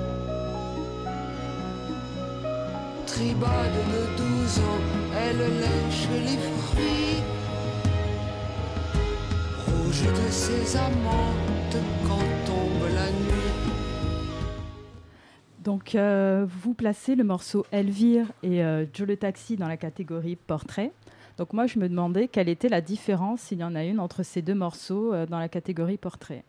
Tribade 3.13 3.73
de 3.91 4.15
12 4.15 4.59
ans, 4.59 4.79
elle 5.13 5.37
lèche 5.59 6.07
les 6.23 6.37
fruits. 6.37 7.19
Rouge 9.67 10.03
de 10.03 10.31
ses 10.31 10.77
amantes 10.77 11.75
quand 12.07 12.45
tombe 12.45 12.87
la 12.95 13.11
nuit. 13.11 13.51
Donc 15.59 15.95
euh, 15.95 16.47
vous 16.47 16.73
placez 16.73 17.15
le 17.15 17.25
morceau 17.25 17.65
Elvire 17.73 18.31
et 18.43 18.63
euh, 18.63 18.85
Joe 18.93 19.09
le 19.09 19.17
taxi 19.17 19.57
dans 19.57 19.67
la 19.67 19.75
catégorie 19.75 20.37
portrait. 20.37 20.93
Donc 21.37 21.51
moi 21.51 21.67
je 21.67 21.79
me 21.79 21.89
demandais 21.89 22.29
quelle 22.29 22.47
était 22.47 22.69
la 22.69 22.79
différence, 22.79 23.41
s'il 23.41 23.59
y 23.59 23.63
en 23.65 23.75
a 23.75 23.83
une, 23.83 23.99
entre 23.99 24.23
ces 24.23 24.41
deux 24.41 24.55
morceaux 24.55 25.13
euh, 25.13 25.25
dans 25.25 25.39
la 25.39 25.49
catégorie 25.49 25.97
portrait. 25.97 26.45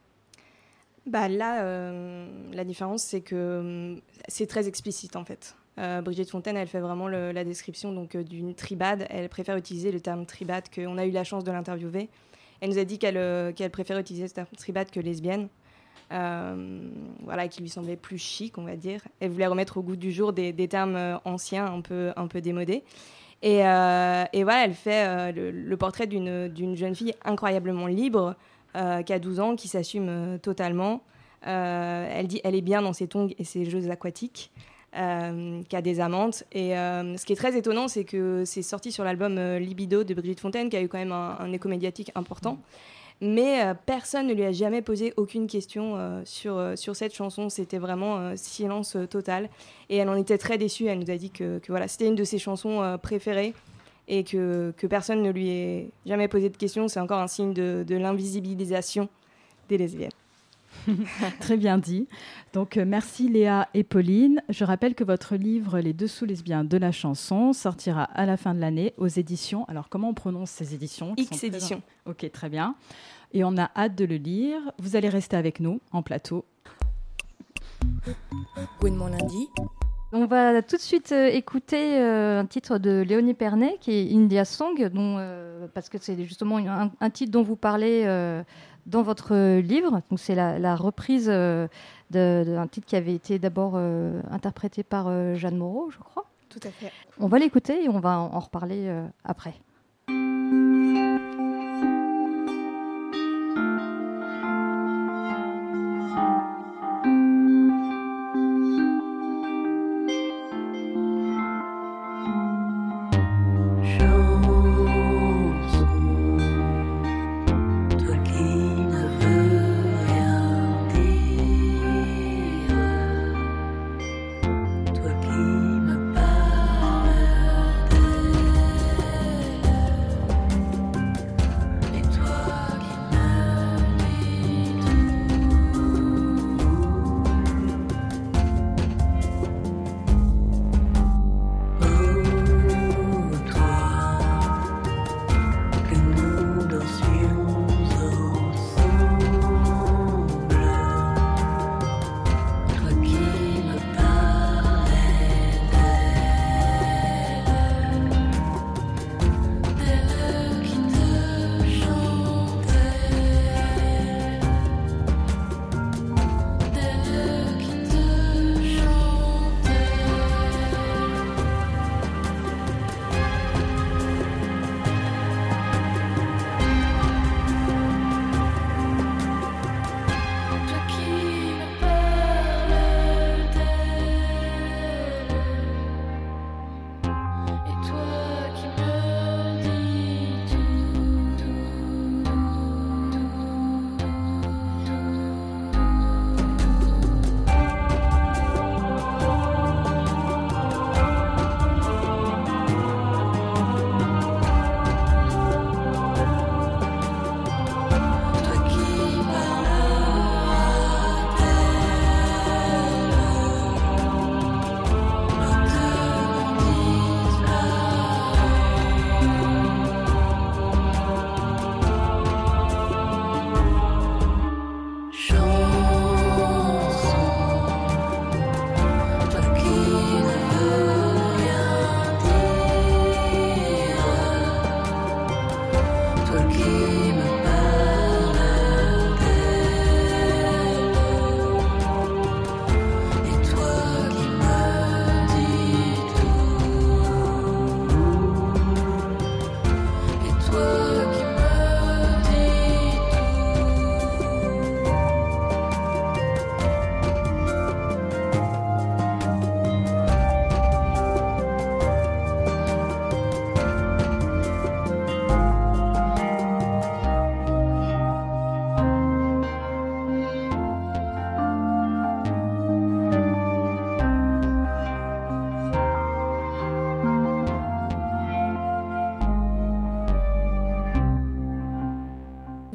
Bah 1.07 1.29
là, 1.29 1.65
euh, 1.65 2.29
la 2.53 2.63
différence, 2.63 3.03
c'est 3.03 3.23
que 3.23 3.95
hum, 3.95 4.01
c'est 4.29 4.47
très 4.47 4.69
explicite 4.69 5.17
en 5.17 5.25
fait. 5.25 5.57
Euh, 5.79 6.03
Brigitte 6.03 6.31
Fontaine, 6.31 6.57
elle 6.57 6.69
fait 6.69 6.81
vraiment 6.81 7.09
la 7.09 7.45
description 7.45 7.93
donc 7.93 8.15
euh, 8.15 8.23
d'une 8.23 8.55
tribade. 8.55 9.07
Elle 9.09 9.29
préfère 9.29 9.57
utiliser 9.57 9.91
le 9.91 10.01
terme 10.01 10.27
tribade 10.27 10.65
qu'on 10.75 10.99
a 10.99 11.07
eu 11.07 11.11
la 11.11 11.25
chance 11.25 11.45
de 11.45 11.53
l'interviewer. 11.53 12.09
Elle 12.61 12.71
nous 12.71 12.79
a 12.79 12.85
dit 12.85 12.99
qu'elle 12.99 13.17
euh, 13.17 13.53
préfère 13.73 13.99
utiliser 13.99 14.29
ce 14.29 14.35
terme 14.35 14.49
tribade 14.57 14.91
que 14.91 15.01
lesbienne. 15.01 15.49
Euh, 16.13 16.91
voilà, 17.23 17.49
qui 17.49 17.63
lui 17.63 17.71
semblait 17.71 17.97
plus 17.97 18.19
chic, 18.19 18.59
on 18.59 18.65
va 18.65 18.77
dire. 18.77 19.01
Elle 19.21 19.31
voulait 19.31 19.47
remettre 19.47 19.79
au 19.79 19.83
goût 19.83 19.97
du 19.97 20.13
jour 20.13 20.35
des, 20.35 20.53
termes 20.69 21.19
anciens, 21.25 21.65
un 21.65 21.81
peu, 21.81 22.13
un 22.17 22.27
peu 22.27 22.43
démodés. 22.43 22.85
Et, 23.41 23.61
voilà, 23.61 24.29
elle 24.65 24.75
fait 24.75 25.33
le, 25.33 25.75
portrait 25.77 26.07
d'une 26.07 26.77
jeune 26.77 26.95
fille 26.95 27.15
incroyablement 27.25 27.87
libre, 27.87 28.37
qui 28.75 29.13
a 29.13 29.19
12 29.19 29.41
ans, 29.41 29.57
qui 29.57 29.69
s'assume 29.69 30.39
totalement. 30.43 31.03
Elle 31.41 32.27
dit 32.27 32.43
elle 32.45 32.57
est 32.57 32.61
bien 32.63 32.83
dans 32.83 32.93
ses 32.93 33.09
tongs 33.09 33.31
et 33.39 33.45
ses 33.45 33.65
jeux 33.65 33.91
aquatiques, 33.91 34.53
euh, 34.95 35.63
qui 35.71 35.75
a 35.75 35.81
des 35.81 36.01
amantes. 36.01 36.45
Et 36.53 36.77
euh, 36.77 37.17
ce 37.17 37.25
qui 37.25 37.33
est 37.33 37.37
très 37.37 37.57
étonnant, 37.57 37.89
c'est 37.89 38.05
que 38.05 38.45
c'est 38.45 38.61
sorti 38.61 38.93
sur 38.93 39.05
l'album 39.05 39.39
euh, 39.39 39.59
Libido 39.59 40.05
de 40.05 40.13
Brigitte 40.13 40.41
Fontaine, 40.41 40.69
qui 40.69 40.77
a 40.77 40.83
eu 40.83 40.89
quand 40.89 40.99
même 40.99 41.13
un, 41.13 41.51
écho 41.51 41.67
médiatique 41.69 42.13
important. 42.15 42.59
Mais 43.23 43.63
personne 43.87 44.27
ne 44.27 44.35
lui 44.35 44.43
a 44.43 44.53
jamais 44.53 44.83
posé 44.83 45.15
aucune 45.17 45.47
question 45.47 45.97
sur, 46.25 46.73
sur 46.75 46.97
cette 46.97 47.15
chanson. 47.15 47.49
C'était 47.49 47.79
vraiment 47.79 48.37
silence 48.37 48.97
total. 49.09 49.49
Et 49.89 49.99
elle 49.99 50.09
en 50.09 50.17
était 50.17 50.39
très 50.39 50.59
déçue. 50.59 50.87
Elle 50.87 50.99
nous 50.99 51.11
a 51.11 51.17
dit 51.17 51.31
que, 51.31 51.61
voilà, 51.69 51.87
c'était 51.87 52.09
une 52.09 52.17
de 52.17 52.25
ses 52.25 52.41
chansons 52.41 52.99
préférées 53.01 53.55
et 54.09 54.25
que, 54.25 54.75
que 54.77 54.89
personne 54.89 55.23
ne 55.23 55.31
lui 55.31 55.51
ait 55.51 55.91
jamais 56.05 56.27
posé 56.27 56.51
de 56.51 56.57
questions. 56.57 56.89
C'est 56.89 56.99
encore 56.99 57.21
un 57.21 57.29
signe 57.29 57.53
de, 57.53 57.85
de 57.87 57.95
l'invisibilisation 57.95 59.09
des 59.69 59.79
lesbiennes. 59.79 60.11
Très 61.41 61.57
bien 61.57 61.79
dit. 61.79 62.09
Donc 62.53 62.77
euh, 62.77 62.85
merci 62.87 63.29
Léa 63.29 63.69
et 63.75 63.85
Pauline. 63.85 64.43
Je 64.49 64.65
rappelle 64.65 64.95
que 64.95 65.05
votre 65.05 65.37
livre 65.37 65.81
Les 65.81 65.93
dessous 65.93 66.25
lesbiens 66.25 66.65
de 66.65 66.77
la 66.77 66.93
chanson 66.93 67.53
sortira 67.53 68.05
à 68.05 68.27
la 68.27 68.37
fin 68.37 68.55
de 68.55 68.61
l'année 68.61 68.95
aux 68.97 69.09
éditions. 69.09 69.65
Alors 69.67 69.89
comment 69.89 70.09
on 70.09 70.15
prononce 70.15 70.51
ces 70.51 70.75
éditions 70.75 71.15
X 71.17 71.45
éditions. 71.45 71.83
Ok, 72.07 72.31
très 72.33 72.49
bien. 72.49 72.75
Et 73.33 73.45
on 73.45 73.57
a 73.57 73.71
hâte 73.77 73.95
de 73.95 74.05
le 74.05 74.17
lire. 74.17 74.61
Vous 74.79 74.97
allez 74.97 75.09
rester 75.09 75.37
avec 75.37 75.61
nous 75.61 75.81
en 75.93 76.03
plateau. 76.03 76.45
mon 78.83 79.07
lundi. 79.07 79.49
On 80.15 80.27
va 80.27 80.61
tout 80.61 80.77
de 80.77 80.81
suite 80.83 81.11
euh, 81.13 81.29
écouter 81.29 81.99
euh, 81.99 82.41
un 82.41 82.45
titre 82.45 82.77
de 82.77 83.01
Léonie 83.01 83.33
Pernet 83.33 83.79
qui 83.81 83.93
est 83.93 84.15
India 84.15 84.45
Song, 84.45 84.91
dont, 84.93 85.17
euh, 85.19 85.67
parce 85.73 85.89
que 85.89 85.97
c'est 85.99 86.23
justement 86.25 86.59
un, 86.59 86.91
un 87.01 87.11
titre 87.11 87.33
dont 87.33 87.43
vous 87.43 87.57
parlez 87.57 88.03
euh, 88.05 88.43
dans 88.87 89.03
votre 89.03 89.59
livre. 89.61 90.03
Donc 90.11 90.19
c'est 90.19 90.35
la, 90.35 90.59
la 90.59 90.77
reprise 90.77 91.29
euh, 91.29 91.67
d'un 92.11 92.67
titre 92.67 92.87
qui 92.87 92.97
avait 92.97 93.15
été 93.15 93.39
d'abord 93.39 93.73
euh, 93.77 94.21
interprété 94.31 94.83
par 94.83 95.07
euh, 95.09 95.35
Jeanne 95.35 95.57
Moreau, 95.57 95.91
je 95.91 95.99
crois. 95.99 96.27
Tout 96.49 96.61
à 96.65 96.71
fait. 96.71 96.93
On 97.19 97.29
va 97.29 97.39
l'écouter 97.39 97.85
et 97.85 97.89
on 97.89 98.01
va 98.01 98.19
en, 98.19 98.35
en 98.35 98.41
reparler 98.41 98.93
après. 99.25 99.55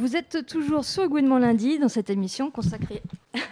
Vous 0.08 0.16
êtes 0.16 0.46
toujours 0.46 0.86
sur 0.86 1.06
Gouinement 1.10 1.38
Lundi 1.38 1.80
dans 1.80 1.90
cette 1.90 2.10
émission 2.10 2.50
consacrée 2.50 3.02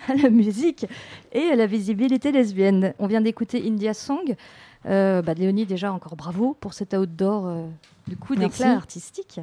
à 0.08 0.16
la 0.16 0.30
musique 0.30 0.86
et 1.34 1.50
à 1.50 1.56
la 1.58 1.66
visibilité 1.66 2.32
lesbienne. 2.32 2.94
On 2.98 3.08
vient 3.08 3.20
d'écouter 3.20 3.62
India 3.68 3.94
Song. 3.94 4.38
Euh, 4.86 5.22
bah, 5.22 5.34
Léonie, 5.34 5.66
déjà 5.66 5.92
encore 5.92 6.16
bravo 6.16 6.56
pour 6.62 6.74
cet 6.74 6.94
outdoor 6.94 7.46
euh, 7.46 7.68
du 8.08 8.16
coup 8.16 8.38
d'éclat 8.38 8.72
artistique 8.72 9.42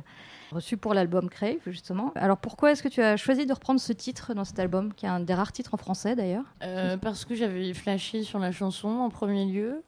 reçu 0.52 0.78
pour 0.78 0.94
l'album 0.94 1.28
Crave 1.28 1.58
justement. 1.66 2.12
Alors 2.14 2.38
pourquoi 2.38 2.72
est-ce 2.72 2.82
que 2.82 2.88
tu 2.88 3.02
as 3.02 3.16
choisi 3.16 3.46
de 3.46 3.52
reprendre 3.52 3.80
ce 3.80 3.92
titre 3.92 4.34
dans 4.34 4.44
cet 4.44 4.58
album, 4.58 4.92
qui 4.94 5.06
est 5.06 5.08
un 5.08 5.20
des 5.20 5.34
rares 5.34 5.52
titres 5.52 5.74
en 5.74 5.78
français 5.78 6.14
d'ailleurs? 6.14 6.44
Euh, 6.62 6.96
parce 6.96 7.24
que 7.24 7.34
j'avais 7.34 7.74
flashé 7.74 8.22
sur 8.22 8.38
la 8.38 8.52
chanson 8.52 8.88
en 8.88 9.10
premier 9.10 9.44
lieu. 9.44 9.82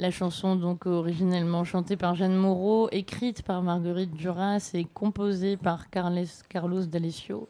La 0.00 0.12
chanson, 0.12 0.54
donc 0.54 0.86
originellement 0.86 1.64
chantée 1.64 1.96
par 1.96 2.14
Jeanne 2.14 2.36
Moreau, 2.36 2.88
écrite 2.92 3.42
par 3.42 3.62
Marguerite 3.62 4.12
Duras 4.12 4.70
et 4.74 4.84
composée 4.84 5.56
par 5.56 5.90
Carlos 5.90 6.86
D'Alessio. 6.86 7.48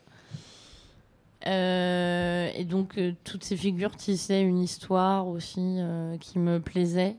Euh, 1.47 2.51
et 2.55 2.65
donc, 2.65 2.97
euh, 2.97 3.13
toutes 3.23 3.45
ces 3.45 3.55
figures 3.55 3.95
tissaient 3.97 4.43
une 4.43 4.61
histoire 4.61 5.29
aussi 5.29 5.77
euh, 5.79 6.17
qui 6.17 6.39
me 6.39 6.59
plaisait, 6.59 7.17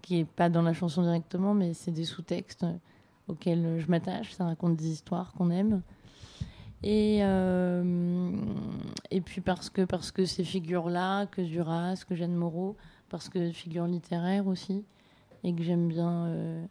qui 0.00 0.20
est 0.20 0.24
pas 0.24 0.48
dans 0.48 0.62
la 0.62 0.72
chanson 0.72 1.02
directement, 1.02 1.52
mais 1.52 1.74
c'est 1.74 1.90
des 1.90 2.04
sous-textes 2.04 2.64
auxquels 3.28 3.80
je 3.80 3.90
m'attache. 3.90 4.32
Ça 4.32 4.44
raconte 4.44 4.76
des 4.76 4.88
histoires 4.88 5.32
qu'on 5.32 5.50
aime. 5.50 5.82
Et, 6.84 7.18
et 9.10 9.20
puis 9.20 9.40
parce 9.40 9.68
que, 9.68 9.82
parce 9.82 10.12
que 10.12 10.24
ces 10.26 10.44
figures-là, 10.44 11.26
que 11.26 11.42
Duras, 11.42 12.04
que 12.08 12.14
Jeanne 12.14 12.36
Moreau, 12.36 12.76
parce 13.12 13.28
que 13.28 13.52
figures 13.52 13.86
littéraires 13.86 14.46
aussi, 14.48 14.84
et 15.44 15.54
que 15.54 15.62
j'aime 15.62 15.86
bien 15.86 16.26
euh, 16.26 16.64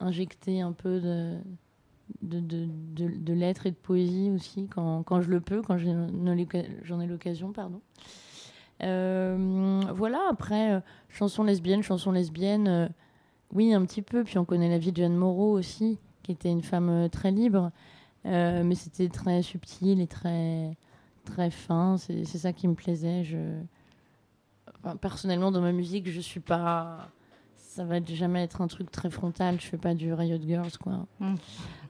injecter 0.00 0.60
un 0.60 0.72
peu 0.72 1.00
de, 1.00 1.36
de, 2.22 2.40
de, 2.40 3.08
de, 3.08 3.32
lettres 3.32 3.66
et 3.66 3.72
de 3.72 3.76
poésie 3.76 4.30
aussi, 4.30 4.68
quand, 4.68 5.02
quand 5.02 5.20
je 5.20 5.28
le 5.28 5.40
peux, 5.40 5.62
quand 5.62 5.76
j'en 5.76 7.00
ai 7.00 7.06
l'occasion, 7.06 7.52
pardon. 7.52 7.80
Euh, 8.84 9.80
voilà, 9.92 10.20
après, 10.30 10.74
euh, 10.74 10.80
chanson 11.08 11.42
lesbienne, 11.42 11.82
chanson 11.82 12.12
lesbienne, 12.12 12.68
euh, 12.68 12.88
oui, 13.52 13.74
un 13.74 13.84
petit 13.84 14.02
peu. 14.02 14.22
Puis 14.22 14.38
on 14.38 14.44
connaît 14.44 14.70
la 14.70 14.78
vie 14.78 14.92
de 14.92 14.98
Jeanne 14.98 15.16
Moreau 15.16 15.52
aussi, 15.58 15.98
qui 16.22 16.30
était 16.30 16.50
une 16.50 16.62
femme 16.62 17.08
très 17.10 17.32
libre, 17.32 17.72
mais 18.24 18.74
c'était 18.76 19.08
très 19.08 19.42
subtil 19.42 20.00
et 20.00 20.06
très, 20.06 20.76
très 21.24 21.50
fin. 21.50 21.96
C'est 21.96 22.24
c'est 22.24 22.38
ça 22.38 22.52
qui 22.52 22.68
me 22.68 22.74
plaisait. 22.74 23.24
Je... 23.24 23.38
enfin, 24.86 24.96
personnellement, 24.96 25.50
dans 25.50 25.60
ma 25.60 25.72
musique, 25.72 26.08
je 26.10 26.20
suis 26.20 26.40
pas. 26.40 27.08
Ça 27.56 27.84
va 27.84 28.02
jamais 28.04 28.42
être 28.42 28.62
un 28.62 28.68
truc 28.68 28.90
très 28.90 29.10
frontal. 29.10 29.60
Je 29.60 29.66
fais 29.66 29.76
pas 29.76 29.94
du 29.94 30.12
Riot 30.12 30.40
Girls, 30.40 30.78
quoi. 30.82 31.06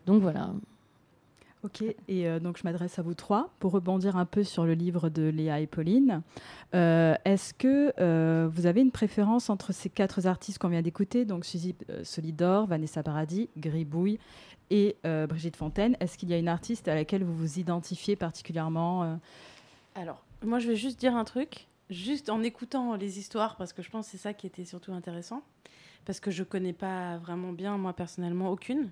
Donc 0.07 0.23
voilà. 0.23 0.51
Ok, 1.63 1.83
et 1.83 2.29
euh, 2.29 2.39
donc 2.39 2.59
je 2.59 2.63
m'adresse 2.65 2.99
à 3.01 3.03
vous 3.03 3.15
trois 3.15 3.51
pour 3.59 3.73
rebondir 3.73 4.17
un 4.17 4.25
peu 4.25 4.45
sur 4.45 4.65
le 4.65 4.75
livre 4.75 5.09
de 5.09 5.23
Léa 5.23 5.59
et 5.59 5.67
Pauline. 5.67 6.23
Euh, 6.75 7.17
Est-ce 7.25 7.55
que 7.55 7.93
euh, 7.99 8.49
vous 8.53 8.67
avez 8.67 8.83
une 8.83 8.93
préférence 8.93 9.51
entre 9.51 9.73
ces 9.73 9.89
quatre 9.89 10.27
artistes 10.29 10.59
qu'on 10.59 10.69
vient 10.69 10.83
d'écouter, 10.83 11.25
donc 11.25 11.45
Suzy 11.45 11.75
euh, 11.91 12.05
Solidor, 12.05 12.67
Vanessa 12.67 13.03
Paradis, 13.03 13.49
Gribouille 13.57 14.21
et 14.71 14.97
euh, 15.07 15.27
Brigitte 15.27 15.57
Fontaine 15.57 15.97
Est-ce 15.99 16.19
qu'il 16.19 16.29
y 16.29 16.35
a 16.35 16.39
une 16.39 16.47
artiste 16.47 16.87
à 16.87 16.95
laquelle 16.95 17.25
vous 17.25 17.35
vous 17.35 17.59
identifiez 17.59 18.15
particulièrement 18.15 19.03
euh? 19.03 19.17
Alors, 19.97 20.23
moi, 20.45 20.61
je 20.61 20.69
vais 20.69 20.77
juste 20.77 21.01
dire 21.01 21.17
un 21.17 21.25
truc, 21.25 21.67
juste 21.91 22.29
en 22.31 22.43
écoutant 22.43 22.95
les 22.97 23.19
histoires, 23.19 23.57
parce 23.57 23.73
que 23.73 23.83
je 23.83 23.91
pense 23.91 24.07
que 24.07 24.13
c'est 24.13 24.19
ça 24.19 24.35
qui 24.35 24.47
était 24.47 24.65
surtout 24.65 24.93
intéressant, 24.93 25.43
parce 26.05 26.21
que 26.21 26.31
je 26.31 26.43
connais 26.45 26.73
pas 26.73 27.17
vraiment 27.19 27.53
bien, 27.53 27.77
moi, 27.79 27.93
personnellement, 27.93 28.51
aucune. 28.51 28.91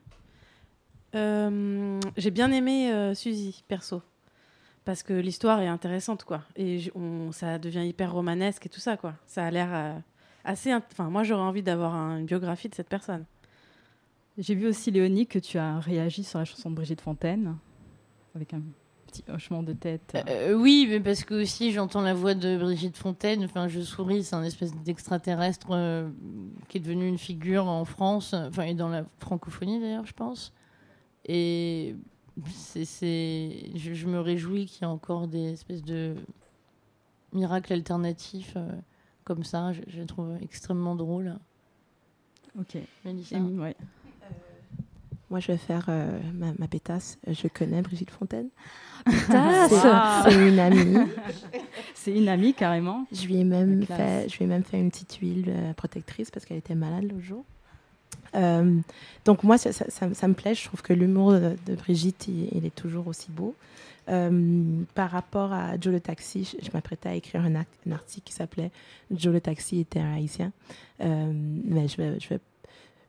Euh, 1.14 2.00
J'ai 2.16 2.30
bien 2.30 2.50
aimé 2.50 2.92
euh, 2.92 3.14
Suzy, 3.14 3.62
perso, 3.68 4.02
parce 4.84 5.02
que 5.02 5.12
l'histoire 5.12 5.60
est 5.60 5.68
intéressante, 5.68 6.24
quoi. 6.24 6.42
Et 6.56 6.90
on, 6.94 7.30
ça 7.32 7.58
devient 7.58 7.86
hyper 7.86 8.12
romanesque 8.12 8.66
et 8.66 8.68
tout 8.68 8.80
ça, 8.80 8.96
quoi. 8.96 9.14
Ça 9.26 9.44
a 9.44 9.50
l'air 9.50 9.68
euh, 9.72 9.98
assez... 10.44 10.74
Enfin, 10.74 11.10
moi, 11.10 11.22
j'aurais 11.22 11.42
envie 11.42 11.62
d'avoir 11.62 11.94
un- 11.94 12.18
une 12.18 12.26
biographie 12.26 12.68
de 12.68 12.74
cette 12.74 12.88
personne. 12.88 13.24
J'ai 14.36 14.56
vu 14.56 14.66
aussi, 14.66 14.90
Léonie, 14.90 15.28
que 15.28 15.38
tu 15.38 15.58
as 15.58 15.78
réagi 15.78 16.24
sur 16.24 16.40
la 16.40 16.44
chanson 16.44 16.68
de 16.70 16.74
Brigitte 16.74 17.00
Fontaine. 17.00 17.56
avec 18.34 18.52
un 18.52 18.62
petit 19.22 19.30
hochement 19.30 19.62
de 19.62 19.72
tête. 19.72 20.16
Euh, 20.28 20.54
oui, 20.54 20.86
mais 20.88 21.00
parce 21.00 21.24
que 21.24 21.34
aussi 21.42 21.72
j'entends 21.72 22.02
la 22.02 22.14
voix 22.14 22.34
de 22.34 22.56
Brigitte 22.58 22.96
Fontaine. 22.96 23.44
Enfin, 23.44 23.68
je 23.68 23.80
souris, 23.80 24.24
c'est 24.24 24.34
un 24.36 24.42
espèce 24.42 24.74
d'extraterrestre 24.74 25.68
euh, 25.70 26.08
qui 26.68 26.78
est 26.78 26.80
devenu 26.80 27.06
une 27.06 27.18
figure 27.18 27.66
en 27.66 27.84
France, 27.84 28.34
enfin 28.34 28.64
et 28.64 28.74
dans 28.74 28.88
la 28.88 29.04
francophonie 29.20 29.80
d'ailleurs, 29.80 30.06
je 30.06 30.12
pense. 30.12 30.52
Et 31.26 31.94
c'est, 32.50 32.84
c'est- 32.84 33.70
je, 33.76 33.94
je 33.94 34.06
me 34.06 34.20
réjouis 34.20 34.66
qu'il 34.66 34.82
y 34.82 34.84
ait 34.84 34.92
encore 34.92 35.28
des 35.28 35.52
espèces 35.52 35.82
de 35.82 36.14
miracles 37.32 37.72
alternatifs 37.72 38.54
euh, 38.56 38.70
comme 39.24 39.44
ça. 39.44 39.72
Je, 39.72 40.02
trouve 40.02 40.36
extrêmement 40.42 40.96
drôles. 40.96 41.34
Ok. 42.58 42.78
Mélissa. 43.04 43.36
Et- 43.38 43.40
ouais. 43.40 43.76
Moi, 45.34 45.40
je 45.40 45.48
vais 45.50 45.58
faire 45.58 45.86
euh, 45.88 46.16
ma, 46.32 46.52
ma 46.60 46.68
pétasse. 46.68 47.18
Je 47.26 47.48
connais 47.48 47.82
Brigitte 47.82 48.12
Fontaine. 48.12 48.46
Pétasse 49.04 49.72
C'est- 50.28 50.48
une 50.48 50.60
amie. 50.60 50.96
C'est 51.96 52.12
une 52.16 52.28
amie 52.28 52.54
carrément. 52.54 53.04
Je 53.10 53.26
lui 53.26 53.38
ai 53.38 53.42
même 53.42 53.84
fait, 53.84 54.28
je 54.28 54.36
lui 54.38 54.44
ai 54.44 54.46
même 54.46 54.62
fait 54.62 54.78
une 54.78 54.92
petite 54.92 55.14
huile 55.16 55.46
euh, 55.48 55.72
protectrice 55.72 56.30
parce 56.30 56.44
qu'elle 56.46 56.58
était 56.58 56.76
malade 56.76 57.02
l'autre 57.10 57.24
jour. 57.24 57.44
Euh, 58.36 58.78
donc 59.24 59.42
moi, 59.42 59.58
ça, 59.58 59.72
ça- 59.72 59.90
ça- 59.90 60.14
ça 60.14 60.28
me 60.28 60.34
plaît. 60.34 60.54
Je 60.54 60.66
trouve 60.66 60.82
que 60.82 60.92
l'humour 60.92 61.32
de, 61.32 61.56
de 61.66 61.74
Brigitte, 61.74 62.28
il, 62.28 62.48
il 62.56 62.64
est 62.64 62.72
toujours 62.74 63.08
aussi 63.08 63.32
beau. 63.32 63.56
Euh, 64.08 64.82
par 64.94 65.10
rapport 65.10 65.52
à 65.52 65.72
Joe 65.80 65.92
le 65.94 65.98
taxi, 66.00 66.44
je, 66.44 66.64
je 66.64 66.70
m'apprêtais 66.72 67.08
à 67.08 67.14
écrire 67.16 67.40
un, 67.44 67.56
act- 67.56 67.74
un 67.88 67.90
article 67.92 68.26
qui 68.26 68.34
s'appelait 68.34 68.70
Joe 69.10 69.32
le 69.32 69.40
taxi 69.40 69.80
était 69.80 69.98
un 69.98 70.14
haïtien. 70.14 70.52
Euh, 71.00 71.32
mais 71.64 71.88
je 71.88 71.96
vais, 71.96 72.20
je 72.20 72.28
vais 72.28 72.38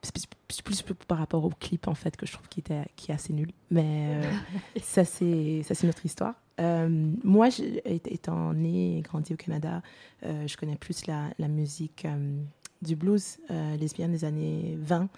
c'est 0.06 0.64
plus, 0.64 0.84
par 1.08 1.18
rapport 1.18 1.44
au 1.44 1.50
clip 1.50 1.88
en 1.88 1.96
fait 1.96 2.16
que 2.16 2.26
je 2.26 2.34
trouve 2.34 2.48
qui 2.48 2.60
était 2.62 2.84
qui 2.96 3.12
est 3.12 3.14
assez 3.16 3.34
nul. 3.34 3.52
Mais 3.72 4.22
euh, 4.24 4.32
ça 4.82 5.04
c'est 5.06 5.62
ça 5.64 5.76
c'est 5.76 5.88
notre 5.88 6.06
histoire. 6.06 6.36
Euh, 6.62 6.88
moi, 7.24 7.50
étant- 7.86 8.54
née 8.54 8.98
et 9.00 9.02
grandi 9.02 9.34
au 9.34 9.38
Canada, 9.38 9.82
euh, 10.24 10.48
je 10.48 10.56
connais 10.56 10.78
plus 10.78 11.06
la, 11.06 11.30
la 11.38 11.50
musique 11.50 12.06
euh, 12.06 12.38
du 12.82 12.96
blues 12.96 13.40
lesbienne 13.80 14.12
des 14.12 14.24
années 14.24 14.78
20. 14.80 15.10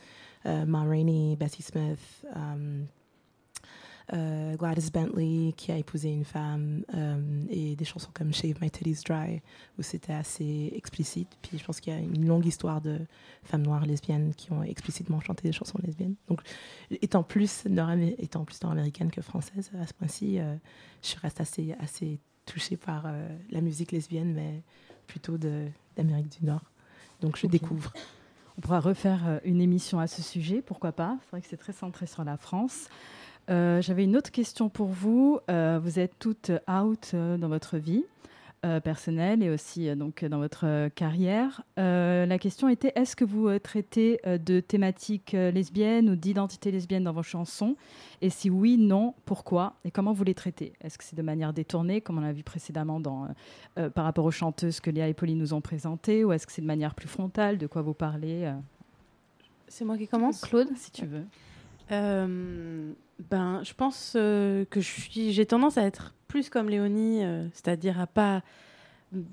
Euh, 0.45 0.65
Ma 0.65 0.83
Rainey, 0.83 1.35
Bessie 1.35 1.61
Smith, 1.61 2.25
Gladys 4.11 4.89
Bentley 4.91 5.53
qui 5.57 5.71
a 5.71 5.77
épousé 5.77 6.09
une 6.09 6.23
femme 6.23 6.83
euh, 6.93 7.41
et 7.49 7.75
des 7.75 7.85
chansons 7.85 8.09
comme 8.13 8.33
Shave 8.33 8.55
My 8.61 8.71
Titties 8.71 9.03
Dry 9.05 9.41
où 9.77 9.81
c'était 9.81 10.13
assez 10.13 10.71
explicite. 10.75 11.27
Puis 11.41 11.57
je 11.57 11.63
pense 11.65 11.79
qu'il 11.79 11.93
y 11.93 11.95
a 11.95 11.99
une 11.99 12.25
longue 12.25 12.45
histoire 12.45 12.79
de 12.79 12.99
femmes 13.43 13.63
noires 13.63 13.85
lesbiennes 13.85 14.33
qui 14.35 14.51
ont 14.53 14.63
explicitement 14.63 15.19
chanté 15.19 15.47
des 15.47 15.51
chansons 15.51 15.79
lesbiennes. 15.83 16.15
Donc 16.29 16.41
étant 17.01 17.23
plus 17.23 17.65
nord-amé- 17.65 18.15
étant 18.17 18.45
plus 18.45 18.61
nord-américaine 18.61 19.11
que 19.11 19.21
française 19.21 19.71
à 19.81 19.85
ce 19.85 19.93
point-ci, 19.93 20.39
euh, 20.39 20.55
je 21.03 21.15
reste 21.21 21.41
assez 21.41 21.75
assez 21.79 22.19
touchée 22.45 22.77
par 22.77 23.03
euh, 23.05 23.27
la 23.49 23.59
musique 23.59 23.91
lesbienne, 23.91 24.33
mais 24.33 24.63
plutôt 25.05 25.37
d'Amérique 25.37 26.39
du 26.39 26.45
Nord. 26.45 26.63
Donc 27.19 27.37
je 27.37 27.45
découvre. 27.47 27.91
On 28.57 28.61
pourra 28.61 28.79
refaire 28.79 29.27
euh, 29.27 29.39
une 29.43 29.61
émission 29.61 29.99
à 29.99 30.07
ce 30.07 30.21
sujet, 30.21 30.61
pourquoi 30.61 30.91
pas. 30.91 31.17
C'est 31.23 31.31
vrai 31.31 31.41
que 31.41 31.47
c'est 31.47 31.57
très 31.57 31.73
centré 31.73 32.07
sur 32.07 32.23
la 32.23 32.37
France. 32.37 32.87
Euh, 33.49 33.81
J'avais 33.81 34.03
une 34.03 34.17
autre 34.17 34.31
question 34.31 34.69
pour 34.69 34.87
vous. 34.87 35.39
Euh, 35.49 35.79
vous 35.81 35.99
êtes 35.99 36.19
toutes 36.19 36.51
out 36.69 37.11
euh, 37.13 37.37
dans 37.37 37.47
votre 37.47 37.77
vie 37.77 38.03
personnelle 38.83 39.43
et 39.43 39.49
aussi 39.49 39.95
donc 39.95 40.25
dans 40.25 40.39
votre 40.39 40.89
carrière. 40.89 41.61
La 41.77 42.37
question 42.37 42.67
était 42.67 42.91
est-ce 42.95 43.15
que 43.15 43.23
vous 43.23 43.57
traitez 43.59 44.19
de 44.25 44.59
thématiques 44.59 45.31
lesbiennes 45.31 46.09
ou 46.09 46.17
d'identité 46.17 46.69
lesbienne 46.71 47.05
dans 47.05 47.13
vos 47.13 47.23
chansons? 47.23 47.77
Et 48.21 48.29
si 48.29 48.49
oui, 48.49 48.77
non, 48.77 49.13
pourquoi? 49.23 49.75
Et 49.85 49.91
comment 49.91 50.11
vous 50.11 50.25
les 50.25 50.33
traitez? 50.33 50.73
Est-ce 50.81 50.97
que 50.97 51.05
c'est 51.05 51.15
de 51.15 51.21
manière 51.21 51.53
détournée, 51.53 52.01
comme 52.01 52.17
on 52.17 52.21
l'a 52.21 52.33
vu 52.33 52.43
précédemment 52.43 52.99
dans, 52.99 53.29
par 53.93 54.03
rapport 54.03 54.25
aux 54.25 54.31
chanteuses 54.31 54.81
que 54.81 54.89
Léa 54.89 55.07
et 55.07 55.13
Pauline 55.13 55.37
nous 55.37 55.53
ont 55.53 55.61
présentées, 55.61 56.25
ou 56.25 56.33
est-ce 56.33 56.45
que 56.45 56.51
c'est 56.51 56.63
de 56.63 56.67
manière 56.67 56.93
plus 56.93 57.07
frontale? 57.07 57.57
De 57.57 57.67
quoi 57.67 57.83
vous 57.83 57.93
parlez 57.93 58.51
C'est 59.69 59.85
moi 59.85 59.97
qui 59.97 60.09
commence? 60.09 60.41
Claude, 60.41 60.75
si 60.75 60.91
tu 60.91 61.05
veux. 61.05 61.23
Euh, 61.91 62.91
ben, 63.29 63.61
je 63.63 63.73
pense 63.73 64.13
euh, 64.15 64.65
que 64.69 64.79
je 64.81 64.87
suis, 64.87 65.31
j'ai 65.33 65.45
tendance 65.45 65.77
à 65.77 65.83
être 65.83 66.13
plus 66.27 66.49
comme 66.49 66.69
Léonie, 66.69 67.23
euh, 67.23 67.47
c'est-à-dire 67.53 67.99
à 67.99 68.07
pas 68.07 68.41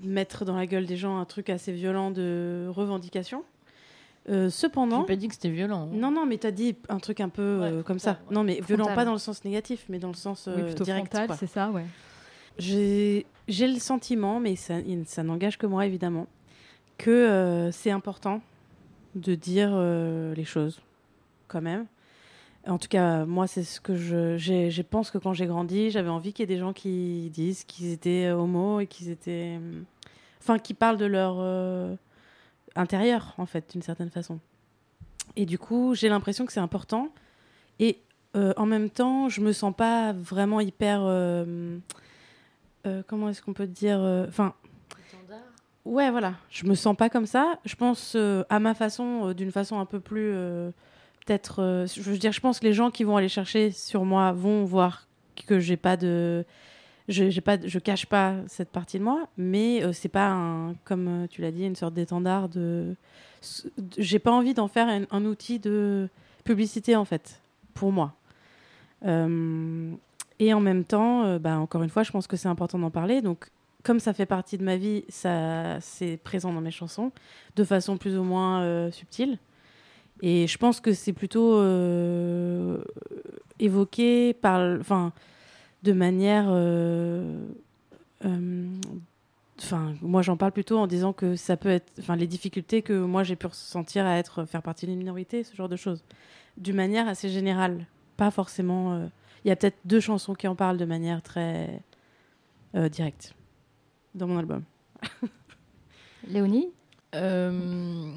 mettre 0.03 0.45
dans 0.45 0.55
la 0.55 0.65
gueule 0.65 0.85
des 0.85 0.97
gens 0.97 1.17
un 1.19 1.25
truc 1.25 1.49
assez 1.49 1.71
violent 1.71 2.11
de 2.11 2.67
revendication. 2.69 3.43
Euh, 4.27 4.49
cependant, 4.49 5.01
J'ai 5.01 5.07
pas 5.07 5.15
dit 5.17 5.27
que 5.27 5.35
c'était 5.35 5.49
violent. 5.49 5.83
hein. 5.83 5.89
non, 5.93 6.09
non, 6.09 6.25
mais 6.25 6.37
t'as 6.37 6.51
dit 6.51 6.75
un 6.89 6.97
truc 6.97 7.19
un 7.19 7.29
peu 7.29 7.41
euh, 7.41 7.83
comme 7.83 7.99
ça. 7.99 8.17
Non, 8.31 8.43
mais 8.43 8.59
violent 8.65 8.87
pas 8.95 9.05
dans 9.05 9.11
le 9.13 9.19
sens 9.19 9.43
négatif, 9.43 9.85
mais 9.87 9.99
dans 9.99 10.07
le 10.07 10.15
sens 10.15 10.49
Oui, 10.51 10.73
direct. 10.73 11.15
c'est 11.37 11.47
ça, 11.47 11.69
ouais. 11.69 11.85
J'ai 12.57 13.23
le 13.47 13.79
sentiment, 13.79 14.39
mais 14.39 14.55
ça, 14.55 14.81
n'engage 15.23 15.57
que 15.59 15.67
moi 15.67 15.85
évidemment, 15.85 16.25
que 16.97 17.69
c'est 17.71 17.91
important 17.91 18.41
de 19.13 19.35
dire 19.35 19.77
les 20.35 20.45
choses 20.45 20.81
quand 21.47 21.61
même. 21.61 21.85
En 22.67 22.77
tout 22.79 22.87
cas, 22.87 23.25
moi, 23.25 23.45
c'est 23.45 23.63
ce 23.63 23.79
que 23.79 23.95
je, 23.95 24.37
je 24.37 24.81
pense 24.81 25.11
que 25.11 25.17
quand 25.19 25.33
j'ai 25.33 25.45
grandi, 25.45 25.91
j'avais 25.91 26.09
envie 26.09 26.33
qu'il 26.33 26.43
y 26.49 26.51
ait 26.51 26.55
des 26.55 26.59
gens 26.59 26.73
qui 26.73 27.29
disent 27.31 27.63
qu'ils 27.63 27.91
étaient 27.91 28.25
euh, 28.25 28.35
homo 28.37 28.79
et 28.79 28.87
qu'ils 28.87 29.09
étaient. 29.09 29.57
euh, 29.61 29.81
Enfin, 30.41 30.59
qui 30.59 30.73
parlent 30.75 30.97
de 30.97 31.05
leur 31.05 31.37
euh, 31.39 31.95
intérieur, 32.75 33.33
en 33.39 33.45
fait, 33.47 33.71
d'une 33.71 33.81
certaine 33.81 34.09
façon. 34.11 34.39
Et 35.35 35.45
du 35.47 35.57
coup, 35.57 35.95
j'ai 35.95 36.07
l'impression 36.09 36.45
que 36.45 36.53
c'est 36.53 36.59
important. 36.59 37.09
Et 37.79 37.99
euh, 38.35 38.53
en 38.57 38.65
même 38.67 38.89
temps, 38.91 39.27
je 39.29 39.41
me 39.41 39.51
sens 39.51 39.73
pas 39.75 40.13
vraiment 40.13 40.59
hyper. 40.59 41.01
euh, 41.03 41.77
euh, 42.85 43.01
comment 43.07 43.29
est-ce 43.29 43.41
qu'on 43.41 43.53
peut 43.53 43.65
dire 43.67 43.99
Enfin. 44.27 44.53
Ouais, 45.83 46.09
voilà. 46.11 46.33
Je 46.49 46.65
me 46.65 46.73
sens 46.75 46.95
pas 46.95 47.09
comme 47.09 47.25
ça. 47.27 47.59
Je 47.65 47.75
pense 47.75 48.15
à 48.49 48.59
ma 48.59 48.73
façon, 48.75 49.33
d'une 49.33 49.51
façon 49.51 49.79
un 49.79 49.85
peu 49.85 49.99
plus. 49.99 50.33
Peut-être. 51.25 51.61
euh, 51.61 51.87
je 51.87 52.01
veux 52.01 52.17
dire, 52.17 52.31
je 52.31 52.39
pense 52.39 52.59
que 52.59 52.65
les 52.65 52.73
gens 52.73 52.91
qui 52.91 53.03
vont 53.03 53.17
aller 53.17 53.29
chercher 53.29 53.71
sur 53.71 54.05
moi 54.05 54.31
vont 54.31 54.63
voir 54.63 55.05
que 55.43 55.59
j'ai 55.59 55.77
pas 55.77 55.97
de. 55.97 56.45
Je, 57.07 57.29
j'ai 57.29 57.41
pas, 57.41 57.57
je 57.63 57.77
cache 57.77 58.07
pas 58.07 58.35
cette 58.47 58.69
partie 58.69 58.97
de 58.97 59.03
moi, 59.03 59.27
mais 59.37 59.83
euh, 59.83 59.93
c'est 59.93 60.09
pas 60.09 60.29
un, 60.29 60.73
comme 60.85 61.07
euh, 61.07 61.27
tu 61.27 61.41
l'as 61.41 61.51
dit, 61.51 61.63
une 61.63 61.75
sorte 61.75 61.93
d'étendard 61.93 62.49
de. 62.49 62.95
J'ai 63.97 64.17
pas 64.17 64.31
envie 64.31 64.55
d'en 64.55 64.67
faire 64.67 64.87
un, 64.87 65.25
outil 65.25 65.59
de 65.59 66.09
publicité 66.43 66.95
en 66.95 67.05
fait, 67.05 67.41
pour 67.75 67.91
moi. 67.91 68.15
Euh, 69.05 69.91
et 70.39 70.51
en 70.53 70.59
même 70.59 70.83
temps, 70.83 71.37
bah, 71.37 71.59
encore 71.59 71.83
une 71.83 71.89
fois, 71.89 72.01
je 72.01 72.11
pense 72.11 72.25
que 72.25 72.37
c'est 72.37 72.47
important 72.47 72.79
d'en 72.79 72.89
parler. 72.89 73.21
Donc, 73.21 73.49
comme 73.83 73.99
ça 73.99 74.13
fait 74.13 74.25
partie 74.25 74.57
de 74.57 74.63
ma 74.63 74.77
vie, 74.77 75.05
ça, 75.09 75.79
c'est 75.79 76.17
présent 76.17 76.51
dans 76.51 76.61
mes 76.61 76.71
chansons, 76.71 77.11
de 77.55 77.63
façon 77.63 77.97
plus 77.97 78.17
ou 78.17 78.23
moins 78.23 78.89
subtile. 78.89 79.37
Et 80.27 80.47
je 80.47 80.57
pense 80.57 80.81
que 80.81 80.91
c'est 80.91 81.13
plutôt 81.13 81.59
euh, 81.59 82.83
évoqué 83.59 84.33
par, 84.33 84.59
enfin, 84.79 85.13
de 85.83 85.93
manière, 85.93 86.47
euh, 86.49 87.45
euh, 88.25 88.65
enfin, 89.59 89.93
moi 90.01 90.23
j'en 90.23 90.35
parle 90.35 90.51
plutôt 90.51 90.79
en 90.79 90.87
disant 90.87 91.13
que 91.13 91.35
ça 91.35 91.57
peut 91.57 91.69
être, 91.69 91.93
enfin, 91.99 92.15
les 92.15 92.25
difficultés 92.25 92.81
que 92.81 92.93
moi 92.93 93.21
j'ai 93.21 93.35
pu 93.35 93.45
ressentir 93.45 94.07
à 94.07 94.17
être, 94.17 94.45
faire 94.45 94.63
partie 94.63 94.87
d'une 94.87 94.97
minorité, 94.97 95.43
ce 95.43 95.55
genre 95.55 95.69
de 95.69 95.75
choses, 95.75 96.03
d'une 96.57 96.75
manière 96.75 97.07
assez 97.07 97.29
générale, 97.29 97.85
pas 98.17 98.31
forcément. 98.31 98.93
euh, 98.93 99.05
Il 99.43 99.49
y 99.49 99.51
a 99.51 99.55
peut-être 99.55 99.77
deux 99.85 99.99
chansons 99.99 100.33
qui 100.33 100.47
en 100.47 100.55
parlent 100.55 100.77
de 100.79 100.85
manière 100.85 101.21
très 101.21 101.83
euh, 102.73 102.89
directe 102.89 103.35
dans 104.15 104.25
mon 104.25 104.39
album. 104.39 104.63
Léonie? 106.27 106.69
Euh, 107.13 108.11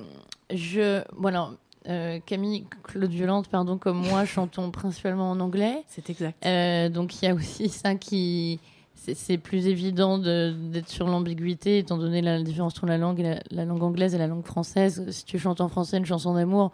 je 0.50 1.02
voilà 1.14 1.50
euh, 1.88 2.18
Camille 2.24 2.64
Claude 2.82 3.10
Violente 3.10 3.48
pardon 3.48 3.78
comme 3.78 4.06
moi 4.06 4.24
chantons 4.26 4.70
principalement 4.70 5.30
en 5.30 5.40
anglais. 5.40 5.82
C'est 5.88 6.10
exact. 6.10 6.44
Euh, 6.46 6.88
donc 6.88 7.20
il 7.20 7.26
y 7.26 7.28
a 7.28 7.34
aussi 7.34 7.68
ça 7.68 7.94
qui 7.94 8.60
c'est- 8.94 9.38
plus 9.38 9.66
évident 9.68 10.18
de- 10.18 10.54
d'être 10.70 10.88
sur 10.88 11.06
l'ambiguïté 11.06 11.78
étant 11.78 11.96
donné 11.98 12.20
la 12.20 12.42
différence 12.42 12.72
entre 12.74 12.86
la 12.86 12.98
langue 12.98 13.20
et 13.20 13.22
la, 13.22 13.40
la 13.50 13.64
langue 13.64 13.82
anglaise 13.82 14.14
et 14.14 14.18
la 14.18 14.26
langue 14.26 14.44
française. 14.44 15.08
Si 15.10 15.24
tu 15.24 15.38
chantes 15.38 15.60
en 15.60 15.68
français 15.68 15.96
une 15.98 16.04
chanson 16.06 16.34
d'amour 16.34 16.72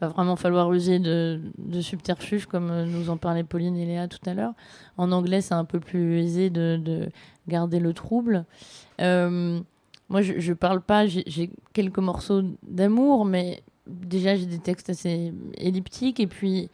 va 0.00 0.08
vraiment 0.08 0.36
falloir 0.36 0.72
user 0.72 0.98
de, 0.98 1.40
de 1.58 1.80
subterfuges 1.80 2.46
comme 2.46 2.70
euh, 2.70 2.86
nous 2.86 3.10
en 3.10 3.16
parlaient 3.18 3.44
Pauline 3.44 3.76
et 3.76 3.86
Léa 3.86 4.08
tout 4.08 4.18
à 4.26 4.34
l'heure. 4.34 4.52
En 4.98 5.12
anglais 5.12 5.40
c'est 5.42 5.54
un 5.54 5.64
peu 5.64 5.78
plus 5.80 6.18
aisé 6.18 6.50
de, 6.50 6.78
de 6.82 7.08
garder 7.48 7.80
le 7.80 7.92
trouble. 7.92 8.44
Euh, 9.00 9.60
moi, 10.08 10.22
je, 10.22 10.40
je 10.40 10.52
parle 10.52 10.80
pas, 10.80 11.06
j'ai 11.06 11.50
quelques 11.72 11.98
morceaux 12.00 12.42
d'amour, 12.66 13.24
mais 13.24 13.62
déjà, 13.90 14.36
j'ai 14.36 14.46
des 14.46 14.58
textes 14.58 14.90
assez 14.90 15.32
elliptiques. 15.58 16.20
Et 16.20 16.26
puis, 16.26 16.70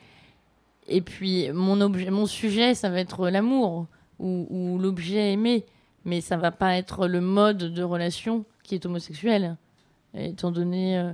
et 0.88 1.00
puis 1.00 1.50
mon, 1.52 1.80
objet, 1.80 2.10
mon 2.10 2.26
sujet, 2.26 2.74
ça 2.74 2.90
va 2.90 3.00
être 3.00 3.28
l'amour 3.28 3.86
ou, 4.18 4.78
l'objet 4.80 5.32
aimé. 5.32 5.64
Mais 6.04 6.20
ça 6.20 6.36
va 6.36 6.52
pas 6.52 6.76
être 6.76 7.08
le 7.08 7.20
mode 7.20 7.58
de 7.58 7.82
relation 7.82 8.44
qui 8.62 8.76
est 8.76 8.86
homosexuel, 8.86 9.56
étant 10.14 10.52
donné 10.52 10.98
euh, 10.98 11.12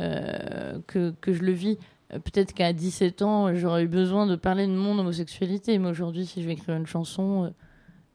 euh, 0.00 0.78
que, 0.86 1.14
que 1.20 1.34
je 1.34 1.42
le 1.42 1.52
vis. 1.52 1.76
peut-être 2.08 2.54
qu'à 2.54 2.72
17 2.72 3.20
ans, 3.22 3.54
j'aurais 3.54 3.84
eu 3.84 3.88
besoin 3.88 4.26
de 4.26 4.36
parler 4.36 4.66
de 4.66 4.72
mon 4.72 4.98
homosexualité. 4.98 5.78
Mais 5.78 5.90
aujourd'hui, 5.90 6.24
si 6.24 6.40
je 6.42 6.46
vais 6.46 6.54
écrire 6.54 6.76
une 6.76 6.86
chanson 6.86 7.44
euh, 7.44 7.50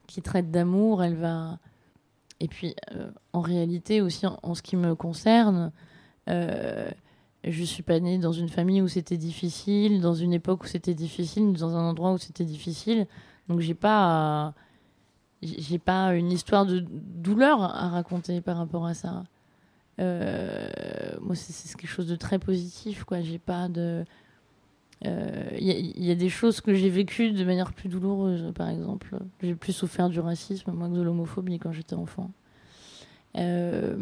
qui 0.08 0.20
traite 0.20 0.50
d'amour, 0.50 1.04
elle 1.04 1.14
va. 1.14 1.58
Et 2.40 2.48
puis, 2.48 2.74
en 3.32 3.40
réalité, 3.40 4.00
aussi 4.00 4.24
en, 4.26 4.54
ce 4.54 4.62
qui 4.62 4.76
me 4.76 4.94
concerne, 4.94 5.72
je 7.44 7.64
suis 7.64 7.82
pas 7.82 8.00
née 8.00 8.18
dans 8.18 8.32
une 8.32 8.48
famille 8.48 8.82
où 8.82 8.88
c'était 8.88 9.16
difficile, 9.16 10.00
dans 10.00 10.14
une 10.14 10.32
époque 10.32 10.64
où 10.64 10.66
c'était 10.66 10.94
difficile, 10.94 11.52
dans 11.52 11.76
un 11.76 11.88
endroit 11.88 12.12
où 12.12 12.18
c'était 12.18 12.44
difficile. 12.44 13.06
Donc, 13.48 13.60
j'ai 13.60 13.74
pas. 13.74 14.54
j'ai 15.42 15.78
pas 15.78 16.14
une 16.14 16.32
histoire 16.32 16.66
de 16.66 16.84
douleur 16.88 17.62
à 17.62 17.88
raconter 17.88 18.40
par 18.40 18.56
rapport 18.56 18.86
à 18.86 18.94
ça. 18.94 19.24
Euh, 20.00 20.68
moi, 21.20 21.34
c'est 21.34 21.76
quelque 21.76 21.90
chose 21.90 22.06
de 22.06 22.16
très 22.16 22.38
positif, 22.38 23.04
quoi. 23.04 23.20
J'ai 23.20 23.38
pas 23.38 23.68
de. 23.68 24.04
euh, 25.06 25.48
Il 25.60 25.68
il 25.96 26.04
y 26.04 26.10
a 26.10 26.14
des 26.14 26.28
choses 26.28 26.60
que 26.60 26.74
j'ai 26.74 26.90
vécues 26.90 27.32
de 27.32 27.44
manière 27.44 27.72
plus 27.72 27.88
douloureuse, 27.88 28.52
par 28.54 28.68
exemple. 28.68 29.18
J'ai 29.42 29.54
plus 29.54 29.72
souffert 29.72 30.08
du 30.08 30.20
racisme, 30.20 30.72
que 30.72 30.96
de 30.96 31.02
l'homophobie 31.02 31.58
quand 31.58 31.72
j'étais 31.72 31.94
enfant. 31.94 32.30
Euh, 33.36 33.96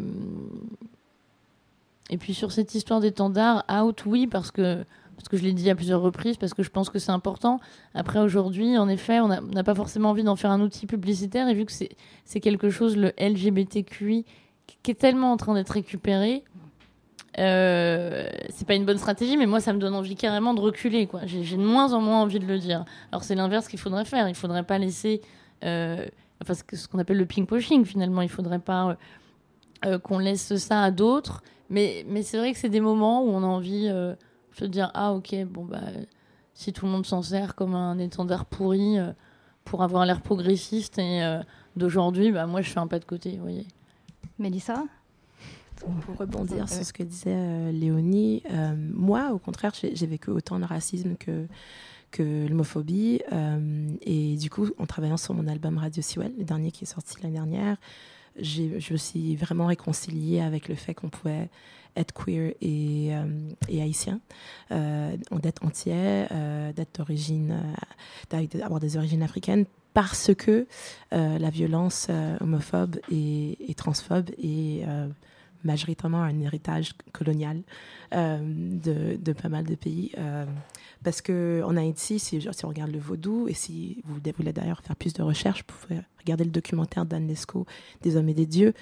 Et 2.10 2.18
puis 2.18 2.34
sur 2.34 2.52
cette 2.52 2.74
histoire 2.74 3.00
d'étendard, 3.00 3.64
out, 3.70 4.04
oui, 4.06 4.26
parce 4.26 4.50
que, 4.50 4.84
parce 5.16 5.28
que 5.28 5.36
je 5.36 5.42
l'ai 5.42 5.52
dit 5.52 5.68
à 5.70 5.74
plusieurs 5.74 6.00
reprises, 6.00 6.36
parce 6.36 6.54
que 6.54 6.62
je 6.62 6.70
pense 6.70 6.88
que 6.88 6.98
c'est 6.98 7.10
important. 7.10 7.58
Après, 7.94 8.20
aujourd'hui, 8.20 8.78
en 8.78 8.88
effet, 8.88 9.20
on 9.20 9.28
n'a 9.28 9.64
pas 9.64 9.74
forcément 9.74 10.10
envie 10.10 10.22
d'en 10.22 10.36
faire 10.36 10.50
un 10.50 10.60
outil 10.60 10.86
publicitaire, 10.86 11.48
et 11.48 11.54
vu 11.54 11.64
que 11.64 11.72
c'est 11.72 12.40
quelque 12.40 12.70
chose, 12.70 12.96
le 12.96 13.12
LGBTQI, 13.18 14.24
qui 14.82 14.90
est 14.90 14.94
tellement 14.94 15.32
en 15.32 15.36
train 15.36 15.54
d'être 15.54 15.70
récupéré, 15.70 16.44
euh, 17.38 18.28
c'est 18.50 18.66
pas 18.66 18.74
une 18.74 18.86
bonne 18.86 18.98
stratégie, 18.98 19.36
mais 19.36 19.46
moi, 19.46 19.60
ça 19.60 19.72
me 19.72 19.78
donne 19.78 19.94
envie 19.94 20.16
carrément 20.16 20.54
de 20.54 20.60
reculer. 20.60 21.08
J'ai 21.24 21.56
de 21.56 21.62
moins 21.62 21.92
en 21.92 22.00
moins 22.00 22.22
envie 22.22 22.38
de 22.38 22.46
le 22.46 22.58
dire. 22.58 22.84
Alors, 23.12 23.24
c'est 23.24 23.34
l'inverse 23.34 23.68
qu'il 23.68 23.78
faudrait 23.78 24.04
faire. 24.06 24.28
Il 24.28 24.34
faudrait 24.34 24.62
pas 24.62 24.78
laisser. 24.78 25.20
euh, 25.64 26.06
enfin, 26.40 26.54
ce 26.54 26.88
qu'on 26.88 26.98
appelle 26.98 27.18
le 27.18 27.26
ping-pushing, 27.26 27.84
finalement. 27.84 28.22
Il 28.22 28.30
faudrait 28.30 28.58
pas. 28.58 28.90
euh, 28.90 28.94
euh, 29.84 29.98
qu'on 29.98 30.18
laisse 30.18 30.56
ça 30.56 30.82
à 30.82 30.90
d'autres. 30.90 31.42
Mais, 31.70 32.04
mais 32.08 32.22
c'est 32.22 32.38
vrai 32.38 32.52
que 32.52 32.58
c'est 32.58 32.68
des 32.68 32.80
moments 32.80 33.22
où 33.24 33.28
on 33.28 33.42
a 33.42 33.46
envie 33.46 33.88
euh, 33.88 34.12
de 34.12 34.56
se 34.56 34.64
dire 34.64 34.90
Ah, 34.94 35.12
ok, 35.12 35.34
bon, 35.46 35.64
bah, 35.64 35.80
si 36.54 36.72
tout 36.72 36.86
le 36.86 36.92
monde 36.92 37.06
s'en 37.06 37.22
sert 37.22 37.54
comme 37.54 37.74
un 37.74 37.98
étendard 37.98 38.44
pourri 38.46 38.98
euh, 38.98 39.12
pour 39.64 39.82
avoir 39.82 40.06
l'air 40.06 40.20
progressiste 40.22 40.98
et 40.98 41.22
euh, 41.22 41.40
d'aujourd'hui, 41.76 42.32
bah, 42.32 42.46
moi, 42.46 42.62
je 42.62 42.70
fais 42.70 42.78
un 42.78 42.86
pas 42.86 42.98
de 42.98 43.04
côté, 43.04 43.32
vous 43.32 43.42
voyez. 43.42 43.66
Mélissa? 44.38 44.84
Pour 45.76 46.16
rebondir 46.16 46.68
sur 46.70 46.84
ce 46.84 46.92
que 46.92 47.02
disait 47.02 47.34
euh, 47.34 47.70
Léonie, 47.70 48.42
euh, 48.50 48.74
moi, 48.94 49.32
au 49.32 49.38
contraire, 49.38 49.72
j'ai 49.74 50.06
vécu 50.06 50.30
autant 50.30 50.58
de 50.58 50.64
racisme 50.64 51.16
que, 51.16 51.46
que 52.10 52.46
l'homophobie. 52.46 53.20
euh, 53.32 53.90
et 54.00 54.36
du 54.36 54.48
coup, 54.48 54.68
en 54.78 54.86
travaillant 54.86 55.18
sur 55.18 55.34
mon 55.34 55.46
album 55.46 55.76
Radio 55.76 56.02
Sewell, 56.02 56.32
le 56.38 56.44
dernier 56.44 56.70
qui 56.70 56.84
est 56.84 56.86
sorti 56.86 57.16
l'année 57.22 57.34
dernière, 57.34 57.76
je 58.40 58.92
me 58.92 58.98
suis 58.98 59.36
vraiment 59.36 59.66
réconciliée 59.66 60.40
avec 60.40 60.68
le 60.68 60.74
fait 60.74 60.94
qu'on 60.94 61.08
pouvait 61.08 61.48
être 61.96 62.12
queer 62.12 62.54
et, 62.60 63.10
euh, 63.12 63.80
haïtien, 63.80 64.20
euh, 64.70 65.16
d'être 65.42 65.64
entier, 65.64 66.26
euh, 66.30 66.72
d'être 66.72 66.98
d'origine, 66.98 67.62
euh, 68.32 68.46
d'avoir 68.52 68.80
des 68.80 68.96
origines 68.96 69.22
africaines, 69.22 69.64
parce 69.94 70.34
que 70.34 70.66
la 71.10 71.48
violence 71.48 72.08
homophobe 72.40 72.96
et, 73.10 73.74
transphobe 73.78 74.28
est 74.36 74.84
majoritairement 75.66 76.22
un 76.22 76.40
héritage 76.40 76.92
colonial 77.12 77.62
euh, 78.14 78.38
de, 78.42 79.32
pas 79.32 79.48
mal 79.48 79.64
de 79.64 79.74
pays. 79.74 80.12
euh, 80.16 80.46
parce 81.04 81.22
qu'en 81.22 81.76
Haïti, 81.76 82.18
si, 82.18 82.48
on 82.64 82.68
regarde 82.68 82.90
le 82.90 82.98
vaudou, 82.98 83.46
et 83.48 83.54
si 83.54 84.02
vous 84.06 84.18
voulez 84.36 84.52
d'ailleurs 84.52 84.80
faire 84.82 84.96
plus 84.96 85.12
de 85.12 85.22
recherches, 85.22 85.64
vous 85.68 85.86
pouvez 85.86 86.00
regarder 86.18 86.42
le 86.42 86.50
documentaire 86.50 87.06
d'Anne 87.06 87.28
Lescaut, 87.28 87.66
Des 88.02 88.16
hommes 88.16 88.28
et 88.28 88.34
des 88.34 88.46
dieux, 88.46 88.74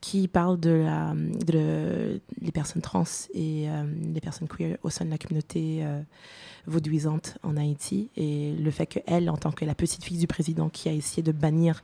qui 0.00 0.28
parle 0.28 0.60
de, 0.60 0.70
la, 0.70 1.12
de 1.12 2.20
personnes 2.52 2.82
trans 2.82 3.02
et 3.34 3.68
euh, 3.68 3.84
les 4.14 4.20
personnes 4.20 4.46
queer 4.46 4.78
au 4.84 4.90
sein 4.90 5.04
de 5.04 5.10
la 5.10 5.18
communauté 5.18 5.80
euh, 5.82 6.00
vaudouisante 6.66 7.38
en 7.42 7.56
Haïti. 7.56 8.10
Et 8.16 8.52
le 8.52 8.70
fait 8.70 8.86
qu'elle, 8.86 9.28
en 9.28 9.36
tant 9.36 9.50
que 9.50 9.64
la 9.64 9.74
petite 9.74 10.04
fille 10.04 10.18
du 10.18 10.28
président 10.28 10.68
qui 10.68 10.88
a 10.88 10.92
essayé 10.92 11.22
de 11.22 11.32
bannir 11.32 11.82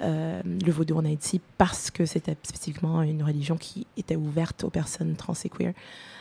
le 0.00 0.70
vaudou 0.70 0.96
en 0.96 1.04
Haïti 1.04 1.40
parce 1.58 1.90
que 1.90 2.06
c'était 2.06 2.36
spécifiquement 2.42 3.02
une 3.02 3.22
religion 3.22 3.56
qui 3.56 3.86
était 3.96 4.16
ouverte 4.16 4.64
aux 4.64 4.70
personnes 4.70 5.14
trans 5.16 5.34
et 5.44 5.48
queer, 5.48 5.72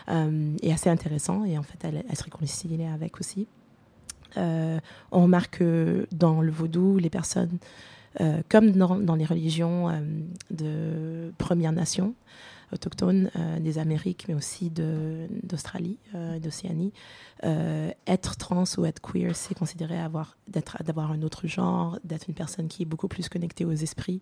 euh, 0.10 0.56
est 0.62 0.72
assez 0.72 0.90
intéressant. 0.90 1.44
Et 1.46 1.58
en 1.58 1.64
fait, 1.64 1.80
elle, 1.84 2.04
se 2.16 2.24
réconcilie 2.24 2.84
avec 2.86 3.20
aussi. 3.20 3.48
Euh, 4.38 4.80
on 5.12 5.24
remarque 5.24 5.60
que 5.60 6.08
dans 6.12 6.42
le 6.42 6.52
vaudou, 6.52 6.98
les 6.98 7.10
personnes, 7.10 7.58
euh, 8.22 8.42
comme 8.50 8.72
dans, 8.72 9.16
les 9.16 9.26
religions 9.26 9.90
euh, 9.90 10.00
de 10.52 11.32
Premières 11.38 11.72
Nations, 11.72 12.16
autochtones 12.74 13.30
euh, 13.36 13.60
des 13.60 13.78
Amériques, 13.78 14.26
mais 14.28 14.34
aussi 14.34 14.70
d'Australie, 14.70 15.98
euh, 16.16 16.40
d'Océanie, 16.40 16.92
euh, 17.44 17.92
être 18.08 18.36
trans 18.38 18.64
ou 18.78 18.86
être 18.86 19.02
queer, 19.02 19.36
c'est 19.36 19.56
considéré 19.56 20.00
avoir 20.00 20.38
d'avoir 20.84 21.12
un 21.12 21.22
autre 21.22 21.48
genre, 21.48 22.00
d'être 22.04 22.28
une 22.28 22.36
personne 22.36 22.68
qui 22.68 22.84
est 22.84 22.86
beaucoup 22.86 23.08
plus 23.08 23.30
connectée 23.30 23.66
aux 23.66 23.72
esprits. 23.72 24.22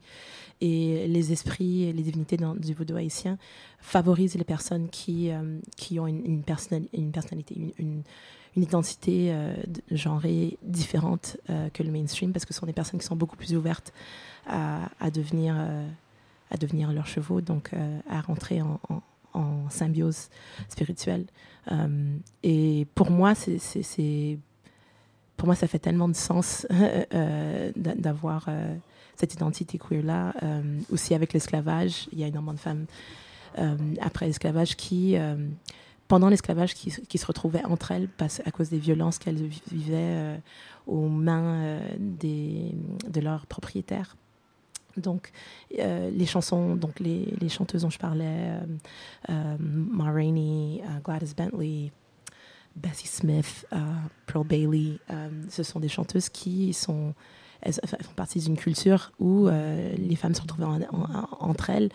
Et 0.60 1.08
les 1.08 1.32
esprits, 1.32 1.92
les 1.92 2.04
divinités 2.04 2.38
dans- 2.38 2.56
du 2.56 2.74
vaudou 2.74 2.96
haïtien 2.96 3.38
favorisent 3.80 4.36
les 4.36 4.44
personnes 4.44 4.90
qui, 4.90 5.32
qui 5.76 6.00
ont 6.00 6.08
une, 6.08 6.26
une, 6.26 6.44
personnali- 6.44 6.90
une 6.94 7.12
personnalité, 7.12 7.74
une, 7.78 8.04
identité 8.58 9.32
euh, 9.32 9.56
genrée 9.92 10.58
différente 10.62 11.38
que 11.74 11.84
le 11.84 11.90
mainstream, 11.90 12.34
parce 12.34 12.44
que 12.44 12.54
ce 12.54 12.60
sont 12.60 12.66
des 12.66 12.74
personnes 12.74 13.00
qui 13.00 13.06
sont 13.06 13.16
beaucoup 13.16 13.38
plus 13.38 13.56
ouvertes 13.56 13.94
à, 14.46 14.90
devenir, 15.10 15.56
à 16.52 16.58
devenir 16.58 16.92
leurs 16.92 17.08
chevaux, 17.08 17.42
donc 17.42 17.72
euh, 17.74 18.00
à 18.10 18.22
rentrer 18.22 18.62
en, 18.62 18.80
symbiose 19.70 20.28
spirituelle. 20.68 21.26
Euh, 21.72 22.18
et 22.44 22.86
pour 22.96 23.10
moi, 23.10 23.34
c'est, 23.34 24.38
pour 25.38 25.48
moi, 25.48 25.56
ça 25.56 25.68
fait 25.68 25.80
tellement 25.80 26.10
de 26.10 26.16
sens 26.16 26.68
euh, 26.72 27.72
d'a- 27.76 27.96
d'avoir 27.96 28.50
cette 29.16 29.34
identité 29.34 29.78
queer-là. 29.78 30.34
Aussi 30.92 31.16
avec 31.16 31.32
l'esclavage, 31.32 32.10
il 32.12 32.20
y 32.20 32.24
a 32.26 32.28
énormément 32.28 32.54
de 32.54 32.60
femmes 32.60 32.86
après 34.02 34.26
l'esclavage 34.28 34.76
qui, 34.76 35.16
pendant 36.10 36.28
l'esclavage, 36.28 36.74
qui, 36.74 37.18
se 37.18 37.26
retrouvaient 37.26 37.64
entre 37.64 37.92
elles 37.92 38.10
à 38.46 38.52
cause 38.52 38.70
des 38.70 38.80
violences 38.80 39.18
qu'elles 39.18 39.42
vi- 39.48 39.62
vivaient 39.72 40.42
aux 40.88 41.08
mains 41.08 41.80
de 42.00 43.22
leurs 43.22 43.46
propriétaires. 43.46 44.18
Donc, 44.98 45.32
euh, 45.80 46.10
les 46.12 46.26
chansons, 46.26 46.76
donc 46.76 47.00
les, 47.00 47.28
chanteuses 47.50 47.84
dont 47.84 47.90
je 47.90 48.00
parlais, 48.00 48.26
euh, 48.26 48.60
euh, 49.30 49.58
Ma 49.60 50.12
Rainey, 50.12 50.82
euh, 50.84 51.00
Gladys 51.04 51.34
Bentley, 51.36 51.92
Bessie 52.76 53.08
Smith, 53.08 53.68
Pearl 54.28 54.48
Bailey, 54.48 54.98
ce 55.50 55.62
sont 55.62 55.82
des 55.82 55.90
chanteuses 55.90 56.30
qui 56.30 56.72
sont, 56.72 57.14
font 57.70 58.14
partie 58.16 58.40
d'une 58.40 58.56
culture 58.56 59.12
où 59.20 59.50
les 59.50 60.16
femmes 60.16 60.34
se 60.34 60.42
retrouvaient 60.42 60.64
en- 60.64 60.82
en- 60.82 61.28
entre 61.42 61.70
elles 61.70 61.90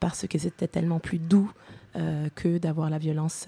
parce 0.00 0.26
que 0.26 0.38
c'était 0.38 0.68
tellement 0.68 1.00
plus 1.00 1.18
doux 1.18 1.52
que 2.34 2.56
d'avoir 2.56 2.88
la 2.88 2.96
violence 2.96 3.46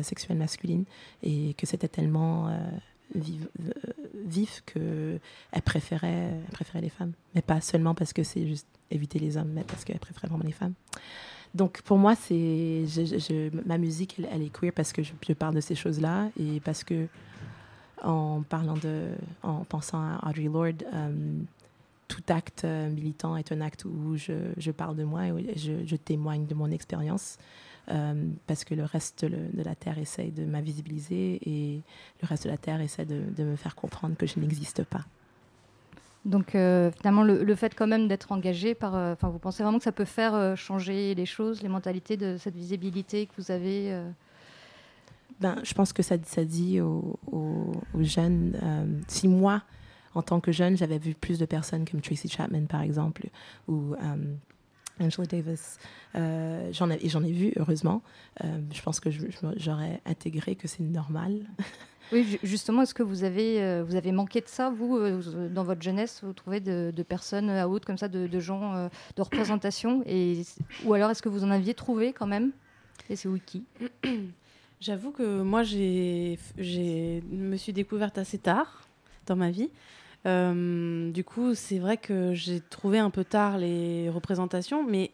sexuelle 0.00 0.38
masculine 0.38 0.84
et 1.22 1.52
que 1.58 1.66
c'était 1.66 1.88
tellement 1.88 2.48
vive- 3.14 3.48
euh, 3.60 3.72
vif 4.24 4.62
que 4.66 5.18
elle 5.52 5.62
préférait, 5.62 6.30
elle 6.46 6.52
préférait 6.52 6.80
les 6.80 6.88
femmes. 6.88 7.12
Mais 7.34 7.42
pas 7.42 7.60
seulement 7.60 7.94
parce 7.94 8.12
que 8.12 8.22
c'est 8.22 8.46
juste 8.46 8.66
éviter 8.90 9.18
les 9.18 9.36
hommes, 9.36 9.50
mais 9.52 9.64
parce 9.64 9.84
qu'elle 9.84 9.98
préférait 9.98 10.28
vraiment 10.28 10.44
les 10.44 10.52
femmes. 10.52 10.74
Donc 11.54 11.82
pour 11.82 11.98
moi, 11.98 12.14
c'est 12.14 12.84
ma 13.66 13.78
musique, 13.78 14.20
elle, 14.30 14.42
est 14.42 14.50
queer 14.50 14.72
parce 14.72 14.92
que 14.92 15.02
je, 15.02 15.32
parle 15.34 15.54
de 15.54 15.60
ces 15.60 15.74
choses-là 15.74 16.30
et 16.38 16.60
parce 16.60 16.82
que 16.82 17.08
en 18.02 18.42
parlant 18.42 18.76
de, 18.76 19.10
en 19.42 19.64
pensant 19.64 20.00
à 20.00 20.28
Audre 20.28 20.42
Lorde, 20.42 20.84
euh, 20.92 21.38
tout 22.08 22.22
acte 22.28 22.64
euh, 22.64 22.90
militant 22.90 23.36
est 23.36 23.52
un 23.52 23.60
acte 23.60 23.84
où 23.84 24.16
je, 24.16 24.70
parle 24.70 24.96
de 24.96 25.04
moi 25.04 25.26
et 25.26 25.56
je 25.56 25.96
témoigne 25.96 26.46
de 26.46 26.54
mon 26.54 26.70
expérience. 26.70 27.38
Euh, 27.90 28.14
parce 28.46 28.64
que 28.64 28.74
le 28.74 28.84
reste 28.84 29.24
de, 29.24 29.36
de 29.52 29.62
la 29.62 29.74
Terre 29.74 29.98
essaye 29.98 30.30
de 30.30 30.44
m'invisibiliser 30.44 31.40
et 31.44 31.80
le 32.22 32.26
reste 32.28 32.44
de 32.44 32.50
la 32.50 32.56
Terre 32.56 32.80
essaie 32.80 33.04
de, 33.04 33.20
de 33.36 33.44
me 33.44 33.56
faire 33.56 33.74
comprendre 33.74 34.16
que 34.16 34.26
je 34.26 34.38
n'existe 34.38 34.84
pas. 34.84 35.04
Donc 36.24 36.54
euh, 36.54 36.90
finalement, 36.92 37.24
le, 37.24 37.42
le 37.42 37.54
fait 37.56 37.74
quand 37.74 37.88
même 37.88 38.06
d'être 38.06 38.30
engagé 38.30 38.74
par... 38.74 38.94
euh, 38.94 39.12
Enfin, 39.14 39.28
vous 39.28 39.40
pensez 39.40 39.62
vraiment 39.64 39.78
que 39.78 39.84
ça 39.84 39.92
peut 39.92 40.04
faire 40.04 40.56
changer 40.56 41.14
les 41.14 41.26
choses, 41.26 41.62
les 41.62 41.68
mentalités 41.68 42.16
de 42.16 42.36
cette 42.38 42.54
visibilité 42.54 43.26
que 43.26 43.32
vous 43.38 43.50
avez 43.50 44.00
Ben, 45.40 45.56
je 45.64 45.74
pense 45.74 45.92
que 45.92 46.02
ça, 46.04 46.14
ça 46.24 46.44
dit 46.44 46.80
aux, 46.80 47.18
aux- 47.26 47.72
aux 47.94 48.02
jeunes, 48.04 48.56
euh, 48.62 48.86
si 49.08 49.26
moi, 49.26 49.62
en 50.14 50.22
tant 50.22 50.38
que 50.40 50.52
jeune, 50.52 50.76
j'avais 50.76 50.98
vu 50.98 51.14
plus 51.14 51.38
de 51.40 51.46
personnes 51.46 51.84
comme 51.88 52.00
Tracy 52.00 52.28
Chapman, 52.28 52.66
par 52.66 52.82
exemple, 52.82 53.28
ou 53.66 53.94
euh, 53.94 53.96
Angela 55.00 55.26
Davis. 55.26 55.78
Euh, 56.14 56.68
j'en 56.72 56.90
ai, 56.90 57.08
j'en 57.08 57.22
ai 57.24 57.32
vu, 57.32 57.52
heureusement. 57.56 58.02
Euh, 58.44 58.58
je 58.72 58.82
pense 58.82 59.00
que 59.00 59.10
je- 59.10 59.20
je- 59.30 59.46
j'aurais 59.56 60.00
intégré 60.06 60.54
que 60.56 60.68
c'est 60.68 60.82
normal. 60.82 61.40
Oui, 62.10 62.24
ju- 62.24 62.38
justement, 62.42 62.82
est-ce 62.82 62.92
que 62.92 63.02
vous 63.02 63.24
avez, 63.24 63.62
euh, 63.62 63.82
vous 63.82 63.94
avez 63.94 64.12
manqué 64.12 64.42
de 64.42 64.48
ça, 64.48 64.68
vous, 64.68 64.98
euh, 64.98 65.48
dans 65.48 65.64
votre 65.64 65.80
jeunesse 65.80 66.20
Vous 66.22 66.34
trouvez 66.34 66.60
de, 66.60 66.92
de 66.94 67.02
personnes 67.02 67.48
à 67.48 67.66
haute, 67.66 67.86
comme 67.86 67.96
ça, 67.96 68.08
de, 68.08 68.26
de 68.26 68.40
gens 68.40 68.74
euh, 68.74 68.88
de 69.16 69.22
représentation 69.22 70.02
et, 70.04 70.42
Ou 70.84 70.92
alors, 70.92 71.10
est-ce 71.10 71.22
que 71.22 71.30
vous 71.30 71.42
en 71.42 71.50
aviez 71.50 71.72
trouvé 71.72 72.12
quand 72.12 72.26
même? 72.26 72.50
Et 73.08 73.16
c'est 73.16 73.28
wiki. 73.28 73.64
J'avoue 74.80 75.10
que 75.12 75.42
moi, 75.42 75.62
j'ai, 75.62 76.38
j'ai 76.58 77.22
me 77.30 77.56
suis 77.56 77.72
découverte 77.72 78.18
assez 78.18 78.36
tard 78.38 78.82
dans 79.26 79.36
ma 79.36 79.50
vie. 79.50 79.70
Euh, 80.26 81.10
du 81.10 81.24
coup, 81.24 81.54
c'est 81.54 81.78
vrai 81.78 81.96
que 81.96 82.32
j'ai 82.34 82.60
trouvé 82.60 82.98
un 82.98 83.10
peu 83.10 83.24
tard 83.24 83.58
les 83.58 84.08
représentations, 84.08 84.84
mais 84.84 85.10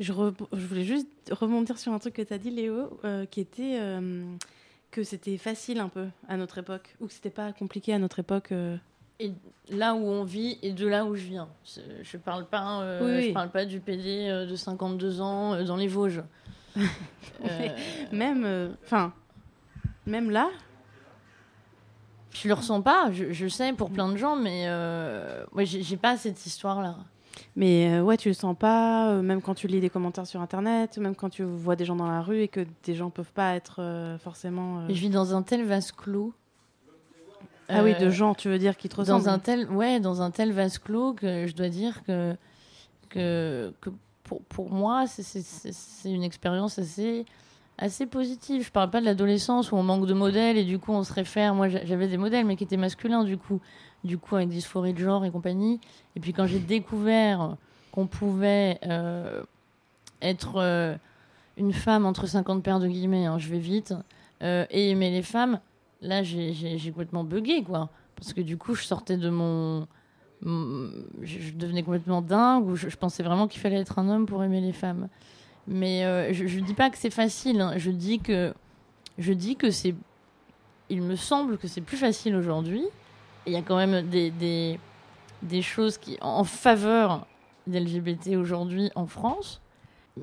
je, 0.00 0.12
re- 0.12 0.34
je 0.52 0.66
voulais 0.66 0.84
juste 0.84 1.08
rebondir 1.30 1.78
sur 1.78 1.92
un 1.92 1.98
truc 1.98 2.14
que 2.14 2.22
tu 2.22 2.32
as 2.32 2.38
dit, 2.38 2.50
Léo, 2.50 2.98
euh, 3.04 3.26
qui 3.26 3.40
était 3.40 3.76
euh, 3.80 4.22
que 4.90 5.02
c'était 5.02 5.36
facile 5.36 5.80
un 5.80 5.88
peu 5.88 6.06
à 6.28 6.36
notre 6.36 6.58
époque, 6.58 6.94
ou 7.00 7.06
que 7.08 7.12
c'était 7.12 7.30
pas 7.30 7.52
compliqué 7.52 7.92
à 7.92 7.98
notre 7.98 8.20
époque. 8.20 8.52
euh. 8.52 8.76
Et 9.20 9.32
là 9.68 9.94
où 9.94 9.98
on 10.06 10.22
vit 10.24 10.58
et 10.62 10.72
de 10.72 10.86
là 10.86 11.04
où 11.04 11.14
je 11.16 11.24
viens. 11.26 11.48
Je 12.02 12.16
parle 12.16 12.46
pas, 12.46 12.80
euh, 12.82 13.00
Oui, 13.04 13.16
oui. 13.22 13.28
je 13.28 13.34
parle 13.34 13.50
pas 13.50 13.64
du 13.66 13.80
PD 13.80 14.28
euh, 14.30 14.46
de 14.46 14.54
52 14.56 15.20
ans 15.20 15.62
dans 15.64 15.76
les 15.76 15.88
Vosges. 15.88 16.22
Même, 18.12 18.74
enfin, 18.84 19.12
même 20.06 20.30
là, 20.30 20.48
Je 22.42 22.48
le 22.48 22.54
ressens 22.54 22.82
pas, 22.82 23.10
je, 23.12 23.32
je 23.32 23.48
sais 23.48 23.72
pour 23.72 23.90
plein 23.90 24.08
de 24.10 24.16
gens, 24.16 24.36
mais 24.36 24.64
euh, 24.66 25.44
ouais, 25.52 25.66
j'ai 25.66 25.96
pas 25.96 26.16
cette 26.16 26.44
histoire-là. 26.46 26.96
Mais 27.56 27.92
euh, 27.92 28.02
ouais, 28.02 28.16
tu 28.16 28.28
le 28.28 28.34
sens 28.34 28.56
pas, 28.58 29.10
euh, 29.10 29.22
même 29.22 29.40
quand 29.42 29.54
tu 29.54 29.66
lis 29.68 29.80
des 29.80 29.90
commentaires 29.90 30.26
sur 30.26 30.40
internet, 30.40 30.98
même 30.98 31.14
quand 31.14 31.30
tu 31.30 31.42
vois 31.44 31.76
des 31.76 31.84
gens 31.84 31.96
dans 31.96 32.06
la 32.08 32.20
rue 32.20 32.40
et 32.42 32.48
que 32.48 32.66
des 32.84 32.94
gens 32.94 33.10
peuvent 33.10 33.32
pas 33.32 33.54
être 33.54 33.76
euh, 33.80 34.18
forcément. 34.18 34.80
euh, 34.80 34.86
Je 34.88 34.94
vis 34.94 35.10
dans 35.10 35.34
un 35.34 35.42
tel 35.42 35.64
vase 35.64 35.92
clos. 35.92 36.32
Ah 37.68 37.82
oui, 37.84 37.94
de 37.98 38.08
gens, 38.08 38.34
tu 38.34 38.48
veux 38.48 38.58
dire, 38.58 38.76
qui 38.76 38.88
te 38.88 38.96
ressemblent. 38.96 39.24
Dans 39.24 39.30
un 39.30 39.38
tel, 39.38 39.68
ouais, 39.70 40.00
dans 40.00 40.22
un 40.22 40.30
tel 40.30 40.52
vase 40.52 40.78
clos 40.78 41.12
que 41.12 41.46
je 41.46 41.54
dois 41.54 41.68
dire 41.68 42.02
que, 42.04 42.34
que, 43.10 43.72
que 43.80 43.90
pour, 44.24 44.42
pour 44.44 44.70
moi, 44.70 45.04
c'est 45.06 45.42
une 46.10 46.22
expérience 46.22 46.78
assez, 46.78 47.26
assez 47.78 48.06
positive. 48.06 48.64
Je 48.64 48.70
parle 48.70 48.90
pas 48.90 49.00
de 49.00 49.04
l'adolescence 49.06 49.72
où 49.72 49.76
on 49.76 49.82
manque 49.82 50.06
de 50.06 50.14
modèles 50.14 50.58
et 50.58 50.64
du 50.64 50.78
coup 50.78 50.92
on 50.92 51.04
se 51.04 51.12
réfère. 51.12 51.54
Moi, 51.54 51.68
j'a- 51.68 51.84
j'avais 51.84 52.08
des 52.08 52.16
modèles, 52.16 52.44
mais 52.44 52.56
qui 52.56 52.64
étaient 52.64 52.76
masculins, 52.76 53.24
du 53.24 53.38
coup, 53.38 53.60
du 54.04 54.18
coup 54.18 54.36
avec 54.36 54.48
dysphorie 54.48 54.92
de 54.92 54.98
genre 54.98 55.24
et 55.24 55.30
compagnie. 55.30 55.80
Et 56.16 56.20
puis 56.20 56.32
quand 56.32 56.46
j'ai 56.46 56.58
découvert 56.58 57.56
qu'on 57.92 58.06
pouvait 58.06 58.78
euh, 58.86 59.42
être 60.20 60.56
euh, 60.56 60.96
une 61.56 61.72
femme 61.72 62.04
entre 62.04 62.26
50 62.26 62.62
paires 62.62 62.80
de 62.80 62.88
guillemets, 62.88 63.26
hein, 63.26 63.38
je 63.38 63.48
vais 63.48 63.58
vite, 63.58 63.94
euh, 64.42 64.66
et 64.70 64.90
aimer 64.90 65.10
les 65.10 65.22
femmes, 65.22 65.60
là 66.02 66.22
j'ai 66.22 66.78
complètement 66.90 67.24
bugué, 67.24 67.62
quoi. 67.62 67.90
Parce 68.16 68.32
que 68.32 68.40
du 68.40 68.56
coup, 68.56 68.74
je 68.74 68.82
sortais 68.84 69.16
de 69.16 69.30
mon. 69.30 69.86
Je, 70.42 71.52
devenais 71.54 71.82
complètement 71.82 72.22
dingue, 72.22 72.74
je, 72.74 72.88
je 72.88 72.96
pensais 72.96 73.24
vraiment 73.24 73.48
qu'il 73.48 73.60
fallait 73.60 73.80
être 73.80 73.98
un 73.98 74.08
homme 74.08 74.26
pour 74.26 74.42
aimer 74.44 74.60
les 74.60 74.72
femmes. 74.72 75.08
Mais 75.68 76.04
euh, 76.04 76.32
je, 76.32 76.46
je 76.46 76.60
dis 76.60 76.74
pas 76.74 76.88
que 76.90 76.96
c'est 76.98 77.10
facile, 77.10 77.60
hein. 77.60 77.74
je 77.76 77.90
dis 77.90 78.18
que. 78.20 78.54
Je 79.18 79.32
dis 79.32 79.56
que 79.56 79.70
c'est. 79.70 79.94
Il 80.90 81.02
me 81.02 81.16
semble 81.16 81.58
que 81.58 81.68
c'est 81.68 81.80
plus 81.82 81.96
facile 81.98 82.34
aujourd'hui. 82.34 82.84
Il 83.46 83.52
y 83.52 83.56
a 83.56 83.62
quand 83.62 83.76
même 83.76 84.08
des, 84.08 84.30
des, 84.30 84.78
des 85.42 85.60
choses 85.62 85.98
qui 85.98 86.16
en 86.20 86.44
faveur 86.44 87.26
des 87.66 87.80
LGBT 87.80 88.36
aujourd'hui 88.36 88.90
en 88.94 89.06
France, 89.06 89.60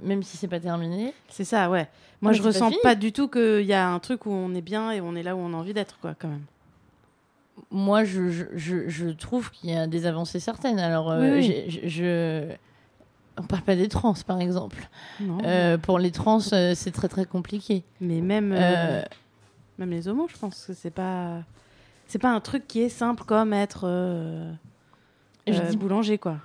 même 0.01 0.23
si 0.23 0.37
c'est 0.37 0.47
pas 0.47 0.59
terminé. 0.59 1.13
C'est 1.29 1.43
ça, 1.43 1.69
ouais. 1.69 1.87
Moi, 2.21 2.31
Mais 2.31 2.37
je 2.37 2.41
pas 2.41 2.47
ressens 2.49 2.71
pas, 2.81 2.95
du 2.95 3.11
tout 3.11 3.27
qu'il 3.27 3.65
y 3.65 3.73
a 3.73 3.87
un 3.87 3.99
truc 3.99 4.25
où 4.25 4.31
on 4.31 4.55
est 4.55 4.61
bien 4.61 4.89
et 4.91 5.01
on 5.01 5.15
est 5.15 5.21
là 5.23 5.35
où 5.35 5.39
on 5.39 5.53
a 5.53 5.57
envie 5.57 5.73
d'être, 5.73 5.99
quoi, 5.99 6.15
quand 6.17 6.29
même. 6.29 6.45
moi, 7.69 8.03
je, 8.03 8.29
je, 8.31 8.45
je, 8.55 8.87
je 8.89 9.09
trouve 9.09 9.51
qu'il 9.51 9.69
y 9.69 9.75
a 9.75 9.85
des 9.85 10.05
avancées 10.07 10.39
certaines. 10.39 10.79
Alors, 10.79 11.11
euh, 11.11 11.37
Oui, 11.37 11.65
oui. 11.69 11.79
je- 11.83 12.47
On 13.37 13.43
parle 13.43 13.63
pas 13.63 13.75
des 13.75 13.89
trans, 13.89 14.13
par 14.25 14.39
exemple. 14.39 14.77
Non. 15.19 15.39
Euh, 15.43 15.77
pour 15.77 15.99
les 15.99 16.11
trans, 16.11 16.39
euh, 16.53 16.73
c'est 16.75 16.91
très 16.91 17.07
très 17.09 17.25
compliqué. 17.25 17.83
Mais 17.99 18.21
même, 18.21 18.53
euh, 18.55 19.01
même 19.77 19.89
les 19.89 20.07
homos, 20.07 20.27
je 20.29 20.37
pense 20.37 20.65
que 20.65 20.73
c'est 20.73 20.89
pas, 20.91 21.41
c'est 22.07 22.19
pas 22.19 22.31
un 22.31 22.39
truc 22.39 22.67
qui 22.67 22.81
est 22.81 22.89
simple 22.89 23.23
comme 23.25 23.51
être 23.53 23.87
Je 25.47 25.61
dis- 25.69 25.77
boulanger, 25.77 26.17
quoi. 26.17 26.37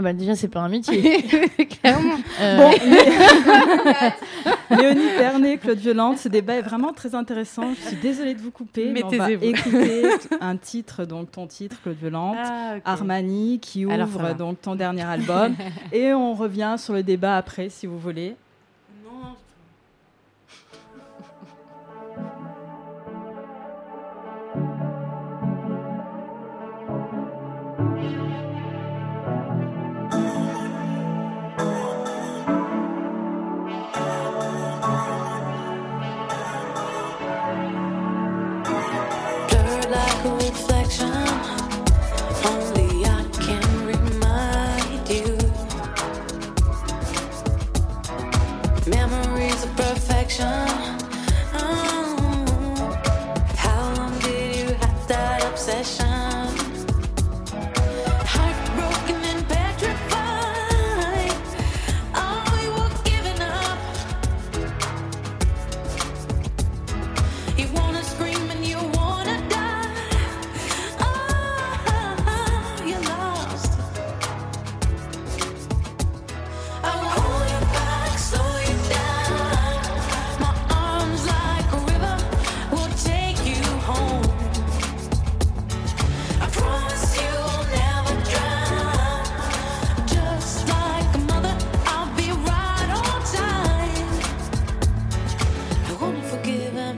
Ah 0.00 0.02
bah 0.02 0.14
déjà, 0.14 0.34
c'est 0.34 0.48
pas 0.48 0.60
un 0.60 0.70
métier. 0.70 1.22
Clairement. 1.82 2.14
Euh, 2.40 2.56
Bon, 2.56 2.70
Léonie 4.78 5.08
Pernet, 5.18 5.58
Claude 5.58 5.76
Violante, 5.76 6.16
ce 6.16 6.30
débat 6.30 6.54
est 6.54 6.62
vraiment 6.62 6.94
très 6.94 7.14
intéressant. 7.14 7.74
Je 7.74 7.88
suis 7.88 7.96
désolée 7.96 8.32
de 8.32 8.40
vous 8.40 8.50
couper, 8.50 8.86
mais, 8.86 9.02
Mais 9.02 9.04
on 9.04 9.18
va 9.18 9.30
écouter 9.32 10.04
un 10.40 10.56
titre, 10.56 11.04
donc 11.04 11.30
ton 11.32 11.46
titre, 11.46 11.76
Claude 11.82 11.98
Violante, 12.00 12.38
Ah. 12.40 12.76
Armani, 12.86 13.58
qui 13.60 13.84
ouvre 13.84 14.32
donc 14.34 14.62
ton 14.62 14.74
dernier 14.74 15.04
album. 15.04 15.54
et 15.92 16.14
on 16.14 16.32
revient 16.32 16.76
sur 16.78 16.94
le 16.94 17.02
débat 17.02 17.36
après, 17.36 17.68
si 17.68 17.86
vous 17.86 17.98
voulez. 17.98 18.36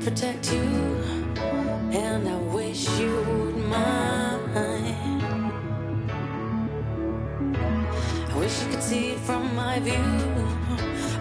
Protect 0.04 0.52
you, 0.52 0.62
and 1.92 2.28
I 2.28 2.36
wish 2.52 2.88
you 2.98 3.14
would 3.14 3.56
mind. 3.56 5.22
I 8.28 8.36
wish 8.36 8.62
you 8.62 8.70
could 8.70 8.82
see 8.82 9.10
it 9.10 9.18
from 9.20 9.54
my 9.54 9.78
view, 9.78 10.02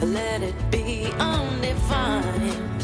let 0.01 0.41
it 0.41 0.55
be 0.71 1.05
undefined. 1.19 2.80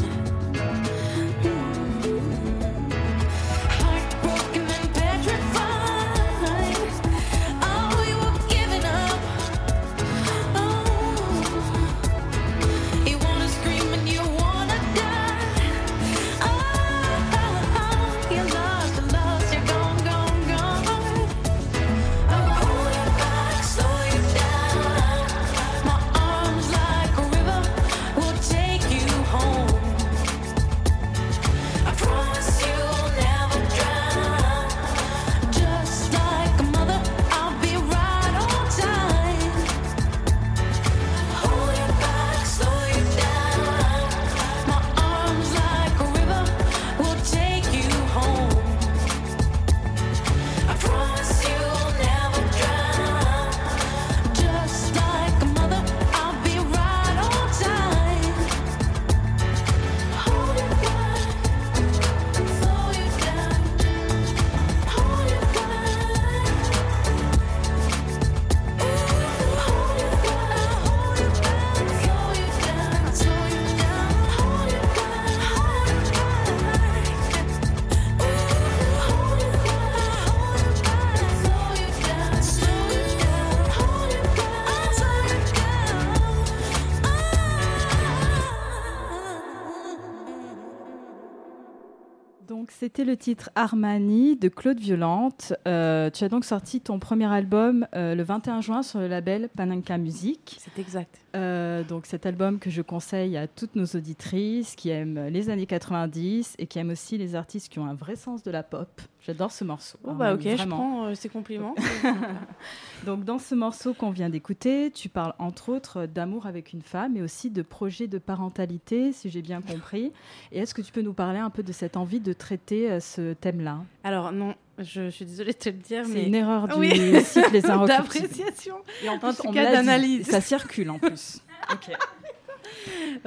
C'était 92.98 93.12
le 93.12 93.16
titre 93.16 93.50
Armani 93.54 94.34
de 94.34 94.48
Claude 94.48 94.80
Violante. 94.80 95.52
Euh, 95.68 96.10
tu 96.10 96.24
as 96.24 96.28
donc 96.28 96.44
sorti 96.44 96.80
ton 96.80 96.98
premier 96.98 97.32
album 97.32 97.86
euh, 97.94 98.16
le 98.16 98.24
21 98.24 98.60
juin 98.60 98.82
sur 98.82 98.98
le 98.98 99.06
label 99.06 99.50
Panenka 99.56 99.98
Music. 99.98 100.56
C'est 100.58 100.80
exact. 100.80 101.20
Euh, 101.36 101.84
donc 101.84 102.06
cet 102.06 102.26
album 102.26 102.58
que 102.58 102.70
je 102.70 102.82
conseille 102.82 103.36
à 103.36 103.46
toutes 103.46 103.76
nos 103.76 103.84
auditrices 103.84 104.74
qui 104.74 104.90
aiment 104.90 105.28
les 105.28 105.48
années 105.48 105.66
90 105.66 106.56
et 106.58 106.66
qui 106.66 106.80
aiment 106.80 106.90
aussi 106.90 107.18
les 107.18 107.36
artistes 107.36 107.70
qui 107.70 107.78
ont 107.78 107.86
un 107.86 107.94
vrai 107.94 108.16
sens 108.16 108.42
de 108.42 108.50
la 108.50 108.64
pop. 108.64 108.88
J'adore 109.20 109.52
ce 109.52 109.62
morceau. 109.62 109.98
Oh, 110.04 110.14
bah, 110.14 110.28
Armani, 110.30 110.52
ok, 110.52 110.58
je 110.58 110.66
prends 110.66 111.14
ces 111.14 111.28
compliments. 111.28 111.74
Donc 113.06 113.24
dans 113.24 113.38
ce 113.38 113.54
morceau 113.54 113.94
qu'on 113.94 114.10
vient 114.10 114.30
d'écouter, 114.30 114.90
tu 114.90 115.08
parles 115.08 115.34
entre 115.38 115.68
autres 115.68 116.06
d'amour 116.06 116.46
avec 116.46 116.72
une 116.72 116.82
femme 116.82 117.16
et 117.16 117.22
aussi 117.22 117.50
de 117.50 117.62
projet 117.62 118.08
de 118.08 118.18
parentalité, 118.18 119.12
si 119.12 119.28
j'ai 119.28 119.42
bien 119.42 119.60
compris. 119.60 120.12
Et 120.50 120.60
est-ce 120.60 120.74
que 120.74 120.82
tu 120.82 120.92
peux 120.92 121.02
nous 121.02 121.12
parler 121.12 121.38
un 121.38 121.50
peu 121.50 121.62
de 121.62 121.72
cette 121.72 121.96
envie 121.96 122.20
de 122.20 122.32
traiter 122.32 122.87
euh, 122.88 123.00
ce 123.00 123.32
thème-là 123.34 123.78
Alors 124.04 124.32
non, 124.32 124.54
je 124.78 125.10
suis 125.10 125.24
désolée 125.24 125.52
de 125.52 125.58
te 125.58 125.68
le 125.68 125.76
dire, 125.76 126.04
C'est 126.06 126.12
mais 126.14 126.26
une 126.26 126.34
erreur 126.34 126.68
du 126.68 126.74
Oui. 126.74 127.22
site 127.22 127.50
Les 127.52 127.60
d'appréciation. 127.62 128.76
Et 129.02 129.08
en 129.08 129.14
en 129.14 129.32
tout 129.32 129.42
on 129.46 129.52
cas 129.52 129.70
d'analyse. 129.72 130.26
Ça 130.26 130.40
circule 130.40 130.90
en 130.90 130.98
plus. 130.98 131.40
Ok. 131.72 131.90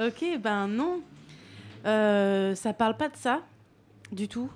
Ok, 0.00 0.24
ben 0.40 0.66
non. 0.66 1.00
Euh, 1.86 2.54
ça 2.54 2.72
parle 2.72 2.96
pas 2.96 3.08
de 3.08 3.16
ça 3.16 3.40
du 4.10 4.26
tout. 4.28 4.48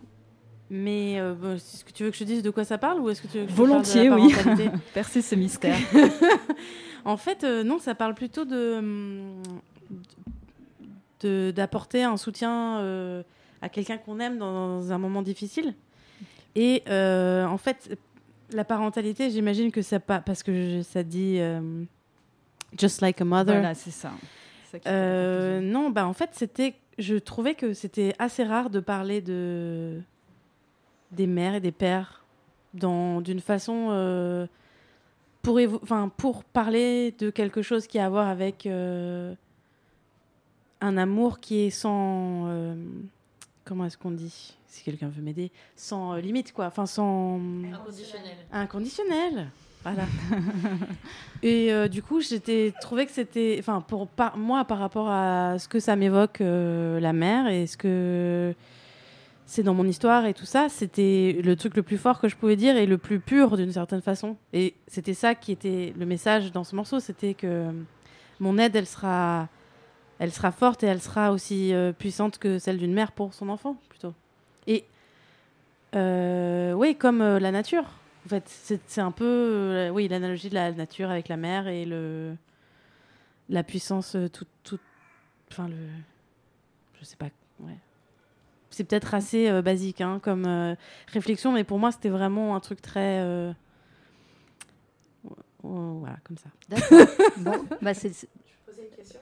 Mais 0.71 1.21
euh, 1.21 1.35
bon, 1.35 1.55
est-ce 1.57 1.85
que 1.85 1.93
tu 1.93 2.03
veux 2.05 2.11
que 2.11 2.17
je 2.17 2.25
te 2.25 2.29
dise 2.29 2.43
de 2.43 2.51
quoi 2.51 2.65
ça 2.65 2.79
parle 2.79 2.99
ou 3.01 3.09
est-ce 3.11 3.23
que 3.23 3.29
tu 3.29 3.39
veux 3.39 3.45
que 3.45 3.51
je 3.51 3.55
te 3.55 3.61
parle 3.63 3.69
de 3.83 4.09
la 4.09 4.11
Volontiers, 4.11 4.65
oui. 4.65 4.71
Percez 4.95 5.23
ce 5.23 5.35
mystère. 5.37 5.77
en 7.05 7.17
fait, 7.17 7.45
euh, 7.45 7.63
non, 7.63 7.79
ça 7.79 7.95
parle 7.95 8.15
plutôt 8.15 8.45
de 8.45 8.83
de- 11.21 11.53
d'apporter 11.55 12.03
un 12.03 12.17
soutien 12.17 12.79
euh, 12.81 13.23
à 13.67 13.69
quelqu'un 13.69 13.99
qu'on 13.99 14.21
aime 14.21 14.39
dans 14.39 14.93
un 14.93 14.99
moment 14.99 15.23
difficile. 15.23 15.75
Et 16.55 16.83
euh, 16.89 17.45
en 17.47 17.59
fait, 17.59 17.99
la 18.53 18.65
parentalité, 18.65 19.29
j'imagine 19.31 19.71
que 19.73 19.83
ça 19.83 19.99
pas 20.01 20.21
parce 20.21 20.43
que 20.43 20.53
je- 20.79 20.83
ça 20.83 21.03
dit 21.03 21.37
euh, 21.41 21.83
just 22.79 23.01
like 23.01 23.21
a 23.21 23.25
mother. 23.25 23.55
Voilà, 23.57 23.75
c'est 23.75 23.91
ça. 23.91 24.13
Euh, 24.87 25.61
non, 25.61 25.91
bah 25.91 26.07
en 26.07 26.13
fait, 26.13 26.31
c'était, 26.33 26.75
je 26.99 27.17
trouvais 27.17 27.55
que 27.55 27.73
c'était 27.73 28.15
assez 28.19 28.45
rare 28.45 28.71
de 28.71 28.81
parler 28.81 29.21
de 29.21 30.01
des 31.13 31.27
mères 31.27 31.55
et 31.55 31.61
des 31.61 31.73
pères 31.73 32.25
dans 32.75 33.21
d'une 33.21 33.41
façon 33.41 34.49
pour 35.43 35.61
enfin 35.83 36.11
pour 36.17 36.43
parler 36.45 37.15
de 37.19 37.31
quelque 37.31 37.63
chose 37.63 37.87
qui 37.87 37.99
a 37.99 38.07
à 38.07 38.09
voir 38.09 38.29
avec 38.29 38.67
un 40.81 40.97
amour 40.97 41.41
qui 41.41 41.61
est 41.67 41.71
sans 41.71 42.47
comment 43.67 43.85
est-ce 43.85 43.99
qu'on 43.99 44.13
dit 44.13 44.57
si 44.69 44.83
quelqu'un 44.83 45.09
veut 45.09 45.23
m'aider 45.23 45.51
sans 45.75 46.15
euh, 46.15 46.21
limite 46.21 46.53
quoi 46.53 46.67
enfin 46.67 46.87
sans 46.87 47.39
Inconditionnel. 47.73 48.37
inconditionnel. 48.53 49.49
Voilà. 49.83 50.05
Et 51.43 51.73
euh, 51.73 51.89
du 51.89 52.03
coup 52.03 52.21
j'étais 52.21 52.73
trouvé 52.81 53.07
que 53.07 53.13
c'était 53.13 53.57
enfin 53.59 53.81
pour 53.81 54.09
par, 54.09 54.37
moi 54.37 54.65
par 54.65 54.79
rapport 54.79 55.09
à 55.11 55.59
ce 55.59 55.69
que 55.69 55.81
ça 55.81 55.97
m'évoque 55.97 56.41
euh, 56.41 56.99
la 57.01 57.13
mère 57.13 57.49
et 57.49 57.67
ce 57.67 57.77
que 57.77 58.55
c'est 59.45 59.63
dans 59.63 59.75
mon 59.75 59.87
histoire 59.87 60.27
et 60.27 60.35
tout 60.35 60.47
ça 60.47 60.69
c'était 60.69 61.41
le 61.45 61.55
truc 61.57 61.77
le 61.77 61.83
plus 61.83 61.99
fort 61.99 62.21
que 62.21 62.29
je 62.29 62.37
pouvais 62.37 62.57
dire 62.57 62.77
et 62.77 62.87
le 62.87 62.99
plus 62.99 63.21
pur 63.21 63.57
d'une 63.57 63.73
certaine 63.73 64.03
façon. 64.03 64.37
Et 64.53 64.75
c'était 64.87 65.15
ça 65.15 65.35
qui 65.35 65.53
était 65.53 65.93
le 65.99 66.07
message 66.07 66.53
dans 66.53 66.65
ce 66.65 66.75
morceau 66.75 67.01
c'était 67.01 67.35
que 67.35 67.67
mon 68.41 68.59
aide 68.59 68.77
elle 68.77 68.87
sera 68.87 69.49
elle 70.19 70.33
sera 70.33 70.53
forte 70.53 70.83
et 70.83 70.87
elle 70.87 71.01
sera 71.01 71.33
aussi 71.33 71.73
euh, 71.75 71.93
puissante 71.93 72.39
que 72.39 72.59
celle 72.59 72.79
d'une 72.79 72.93
mère 72.93 73.13
pour 73.13 73.35
son 73.35 73.49
enfant 73.49 73.77
plutôt 73.89 74.15
et 74.67 74.85
euh, 75.95 76.73
oui, 76.73 76.97
comme 76.97 77.23
euh, 77.23 77.39
la 77.39 77.53
nature. 77.53 77.85
En 78.27 78.29
fait, 78.29 78.43
c'est 78.49 79.01
un 79.01 79.13
peu, 79.13 79.89
oui, 79.93 80.09
l'analogie 80.09 80.51
de 80.51 80.55
la 80.55 80.73
nature 80.73 81.11
avec 81.11 81.29
la 81.29 81.37
mer 81.37 81.69
et 81.69 81.85
le 81.85 82.35
la 83.49 83.63
puissance 83.63 84.17
toute, 84.33 84.49
toute, 84.65 84.81
enfin 85.53 85.69
le, 85.69 85.77
je 86.99 87.05
sais 87.05 87.15
pas, 87.15 87.29
ouais. 87.61 87.79
C'est 88.71 88.83
peut-être 88.83 89.15
assez 89.15 89.63
basique 89.63 90.01
hein, 90.01 90.19
comme 90.21 90.77
réflexion, 91.13 91.53
mais 91.53 91.63
pour 91.63 91.79
moi 91.79 91.93
c'était 91.93 92.09
vraiment 92.09 92.57
un 92.57 92.61
truc 92.61 92.83
très, 92.83 93.23
voilà, 95.63 96.17
comme 96.25 96.37
ça. 96.37 96.49
Bon, 97.39 97.65
bah 97.81 97.95
c'est. 97.95 98.29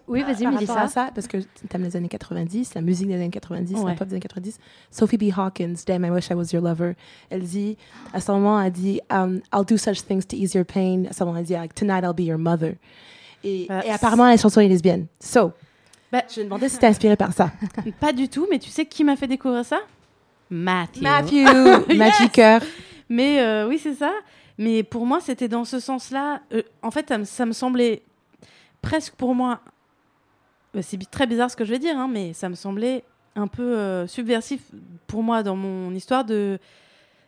Oui, 0.06 0.22
vas-y, 0.22 0.46
Mélissa. 0.46 0.82
à 0.82 0.88
ça, 0.88 1.10
parce 1.14 1.26
que 1.26 1.38
tu 1.38 1.46
aimes 1.72 1.82
les 1.82 1.96
années 1.96 2.08
90, 2.08 2.74
la 2.74 2.80
musique 2.82 3.08
des 3.08 3.14
années 3.14 3.30
90, 3.30 3.74
Ouais. 3.76 3.90
la 3.92 3.96
pop 3.96 4.06
des 4.06 4.14
années 4.14 4.20
90, 4.20 4.58
Sophie 4.90 5.16
B. 5.16 5.24
Hawkins, 5.36 5.74
Damn, 5.86 6.04
I 6.04 6.10
Wish 6.10 6.28
I 6.30 6.34
Was 6.34 6.52
Your 6.52 6.62
Lover, 6.62 6.92
elle 7.30 7.42
dit, 7.42 7.78
à 8.12 8.20
ce 8.20 8.30
moment, 8.30 8.60
elle 8.60 8.72
dit, 8.72 9.00
um, 9.10 9.40
I'll 9.54 9.64
do 9.66 9.76
such 9.78 10.04
things 10.04 10.24
to 10.26 10.36
ease 10.36 10.54
your 10.54 10.64
pain. 10.66 11.04
À 11.08 11.12
ce 11.14 11.24
moment, 11.24 11.38
elle 11.38 11.44
dit, 11.46 11.54
like, 11.54 11.74
Tonight 11.74 12.02
I'll 12.04 12.12
be 12.14 12.20
your 12.28 12.38
mother. 12.38 12.74
Et, 13.42 13.66
Bah, 13.68 13.82
et 13.84 13.90
apparemment, 13.90 14.26
la 14.26 14.36
chanson 14.36 14.60
est 14.60 14.68
lesbienne. 14.68 15.06
So, 15.20 15.52
Bah, 16.12 16.22
je 16.34 16.40
me 16.40 16.44
demandais 16.44 16.68
si 16.68 16.78
t'es 16.78 16.86
inspirée 16.86 17.16
par 17.16 17.32
ça. 17.32 17.50
Pas 18.00 18.12
du 18.12 18.28
tout, 18.28 18.46
mais 18.50 18.58
tu 18.58 18.68
sais 18.70 18.84
qui 18.84 19.04
m'a 19.04 19.16
fait 19.16 19.26
découvrir 19.26 19.64
ça? 19.64 19.80
Matthew. 20.50 21.00
Matthew, 21.02 21.32
Yes 21.88 21.96
Magic 21.98 22.32
Cœur. 22.32 22.60
Mais 23.08 23.40
euh, 23.40 23.66
oui, 23.68 23.78
c'est 23.82 23.94
ça. 23.94 24.12
Mais 24.58 24.82
pour 24.82 25.06
moi, 25.06 25.20
c'était 25.20 25.48
dans 25.48 25.64
ce 25.64 25.80
sens-là. 25.80 26.40
Euh, 26.52 26.62
en 26.82 26.90
fait, 26.90 27.08
ça 27.08 27.18
me, 27.18 27.24
ça 27.24 27.46
me 27.46 27.52
semblait 27.52 28.02
presque 28.84 29.14
pour 29.14 29.34
moi. 29.34 29.60
euh, 30.76 30.80
C'est 30.82 30.98
très 31.10 31.26
bizarre 31.26 31.50
ce 31.50 31.56
que 31.56 31.64
je 31.64 31.70
vais 31.70 31.78
dire, 31.78 31.96
hein, 31.98 32.08
mais 32.10 32.32
ça 32.32 32.48
me 32.48 32.54
semblait 32.54 33.04
un 33.36 33.46
peu 33.48 33.62
euh, 33.76 34.06
subversif 34.06 34.62
pour 35.06 35.22
moi 35.22 35.42
dans 35.42 35.56
mon 35.56 35.92
histoire 35.94 36.24
de 36.24 36.58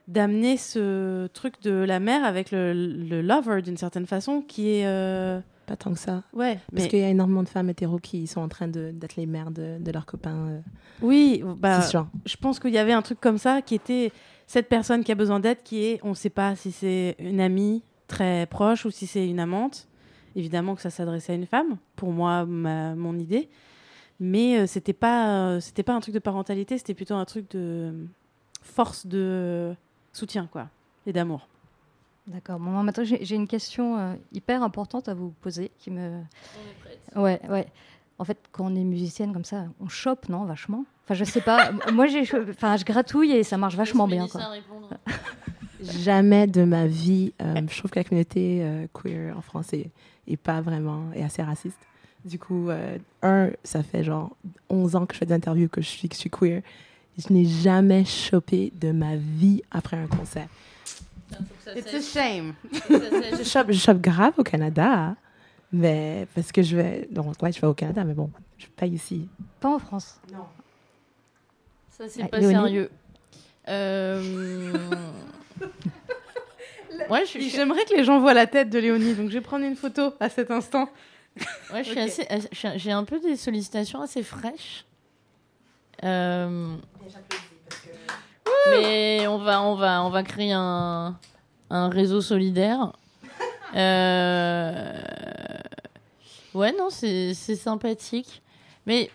d'amener 0.09 0.57
ce 0.57 1.27
truc 1.29 1.61
de 1.63 1.73
la 1.73 1.99
mère 1.99 2.25
avec 2.25 2.53
le, 2.53 2.73
le 2.73 3.23
lover 3.23 3.61
d'une 3.61 3.77
certaine 3.77 4.07
façon 4.07 4.41
qui 4.41 4.71
est 4.71 4.87
euh, 4.87 5.41
Pas 5.67 5.75
tant 5.77 5.93
que 5.93 5.99
ça. 5.99 6.23
ouais 6.33 6.61
Parce 6.71 6.85
mais 6.85 6.89
qu'il 6.89 7.01
y 7.01 7.03
a 7.03 7.09
énormément 7.09 7.43
de 7.43 7.49
femmes 7.49 7.71
hétéros 7.71 7.99
qui 7.99 8.29
sont 8.29 8.41
en 8.41 8.47
train 8.49 8.69
de- 8.69 8.93
d'être 8.93 9.17
les 9.17 9.27
mères 9.27 9.51
de, 9.51 9.79
de 9.81 9.91
leurs 9.91 10.07
copains. 10.07 10.37
euh, 10.49 10.61
Oui, 11.03 11.43
bah, 11.59 11.81
je 12.25 12.37
pense 12.37 12.61
qu'il 12.61 12.71
y 12.73 12.79
avait 12.79 12.93
un 12.93 13.03
truc 13.03 13.21
comme 13.21 13.37
ça 13.39 13.63
qui 13.63 13.75
était 13.75 14.13
cette 14.47 14.69
personne 14.69 15.03
qui 15.03 15.11
a 15.11 15.17
besoin 15.17 15.41
d'aide, 15.41 15.59
qui 15.65 15.83
est, 15.83 15.99
on 16.05 16.11
ne 16.11 16.15
sait 16.15 16.31
pas 16.31 16.55
si 16.55 16.71
c'est 16.71 17.17
une 17.19 17.41
amie 17.41 17.83
très 18.07 18.47
proche 18.47 18.85
ou 18.85 18.93
si 18.93 19.09
c'est 19.09 19.27
une 19.29 19.41
amante. 19.41 19.89
Évidemment 20.37 20.75
que 20.77 20.83
ça 20.83 20.91
s'adressait 20.91 21.33
à 21.33 21.35
une 21.35 21.47
femme, 21.47 21.77
pour 21.97 22.13
moi, 22.13 22.45
ma- 22.47 22.95
mon 22.95 23.19
idée. 23.19 23.49
Mais 24.21 24.59
euh, 24.59 24.67
c'était 24.67 24.93
pas, 24.93 25.49
euh, 25.49 25.61
c'était 25.61 25.83
pas 25.83 25.95
un 25.95 26.01
truc 26.01 26.15
de 26.15 26.19
parentalité, 26.21 26.79
c'était 26.79 26.95
plutôt 26.95 27.15
un 27.15 27.25
truc 27.25 27.51
de 27.51 27.93
force 28.63 29.07
de 29.07 29.75
soutien, 30.13 30.49
quoi, 30.53 30.69
et 31.07 31.13
d'amour. 31.13 31.49
D'accord. 32.27 32.59
Bon, 32.59 32.71
maintenant, 32.83 33.05
j'ai 33.05 33.35
une 33.35 33.47
question 33.49 33.99
euh, 33.99 34.15
hyper 34.33 34.63
importante 34.63 35.09
à 35.09 35.15
vous 35.15 35.31
poser 35.41 35.71
qui 35.79 35.91
me. 35.91 36.21
Ouais, 37.15 37.41
ouais. 37.49 37.67
En 38.19 38.25
fait, 38.25 38.39
quand 38.53 38.65
on 38.73 38.75
est 38.77 38.85
musicienne 38.85 39.33
comme 39.33 39.45
ça, 39.45 39.65
on 39.81 39.89
chope, 39.89 40.29
non, 40.29 40.45
vachement. 40.45 40.85
Enfin, 41.05 41.15
je 41.15 41.25
sais 41.25 41.41
pas. 41.43 41.71
Moi, 41.93 42.07
j'ai, 42.07 42.23
enfin, 42.51 42.77
je 42.77 42.85
gratouille 42.85 43.33
et 43.33 43.43
ça 43.45 43.57
marche 43.59 43.77
vachement 43.77 44.09
bien. 44.09 44.27
Quoi. 44.27 44.41
Jamais 45.83 46.47
de 46.47 46.65
ma 46.65 46.87
vie. 46.87 47.33
euh, 47.43 47.55
je 47.71 47.79
trouve 47.79 47.91
que 47.91 47.99
la 47.99 48.05
communauté 48.05 48.61
euh, 48.63 48.87
queer 48.95 49.37
en 49.37 49.43
France 49.43 49.73
est, 49.75 49.91
est 50.27 50.37
pas 50.39 50.61
vraiment, 50.63 51.03
est 51.15 51.23
assez 51.23 51.43
raciste. 51.43 51.79
Du 52.25 52.39
coup, 52.39 52.71
euh, 52.71 52.97
un, 53.23 53.51
ça 53.63 53.83
fait 53.83 54.03
genre 54.03 54.35
11 54.71 54.97
ans 54.97 55.07
que 55.07 55.15
je 55.15 55.19
fais 55.19 55.27
des 55.27 55.35
interviews 55.35 55.69
que 55.69 55.81
je 55.83 55.87
suis, 55.89 56.09
que 56.09 56.15
je 56.15 56.21
suis 56.21 56.31
queer. 56.31 56.63
Je 57.19 57.33
n'ai 57.33 57.45
jamais 57.45 58.05
chopé 58.05 58.73
de 58.81 58.91
ma 58.93 59.17
vie 59.17 59.63
après 59.71 59.97
un 59.97 60.07
concert. 60.07 60.49
It's 61.77 61.93
a 61.95 62.01
shame. 62.01 62.55
Je 62.91 63.43
chope, 63.45 63.71
je 63.71 63.79
chope 63.79 64.01
grave 64.01 64.33
au 64.39 64.43
Canada, 64.43 65.15
mais 65.73 66.27
parce 66.35 66.53
que 66.53 66.63
je 66.63 66.77
vais. 66.77 67.09
Donc, 67.11 67.41
ouais, 67.43 67.53
je 67.53 67.61
vais 67.61 67.67
au 67.67 67.75
Canada, 67.75 68.05
mais 68.05 68.15
bon, 68.15 68.31
je 68.59 68.67
paye 68.69 68.93
ici. 68.93 69.29
Pas 69.61 69.69
en 69.75 69.79
France. 69.79 70.21
Non. 70.33 70.45
Ça, 71.91 72.05
c'est 72.09 72.23
Ah, 72.23 72.29
pas 72.29 72.39
Léonie 72.39 72.55
sérieux. 72.55 72.91
Euh... 73.69 74.73
ouais, 77.11 77.21
je 77.23 77.27
suis. 77.31 77.51
J'aimerais 77.51 77.85
que 77.85 77.95
les 77.95 78.05
gens 78.05 78.21
voient 78.21 78.35
la 78.35 78.47
tête 78.47 78.71
de 78.71 78.79
Léonie, 78.79 79.15
donc 79.15 79.29
je 79.31 79.35
vais 79.35 79.41
prendre 79.41 79.65
une 79.65 79.77
photo 79.77 80.13
à 80.21 80.29
cet 80.29 80.51
instant. 80.51 80.89
Ouais, 81.73 81.83
je 81.85 81.91
suis 81.91 81.99
assez, 82.01 82.27
suis- 82.53 82.69
j'ai 82.79 82.93
un 82.93 83.05
peu 83.05 83.19
des 83.21 83.37
sollicitations 83.37 84.01
assez 84.03 84.23
fraîches. 84.23 84.85
Euh, 86.05 86.77
Mais 88.71 89.27
on 89.27 89.39
va, 89.39 89.63
on 89.63 89.75
va, 89.77 90.03
on 90.05 90.11
va 90.11 90.23
créer 90.23 90.53
un, 90.53 91.19
un 91.71 91.89
réseau 91.89 92.21
solidaire. 92.21 92.93
Euh, 93.75 94.93
Ouais, 96.57 96.73
non, 96.73 96.89
c'est 96.89 97.35
sympathique. 97.35 98.43
Mais 98.87 99.11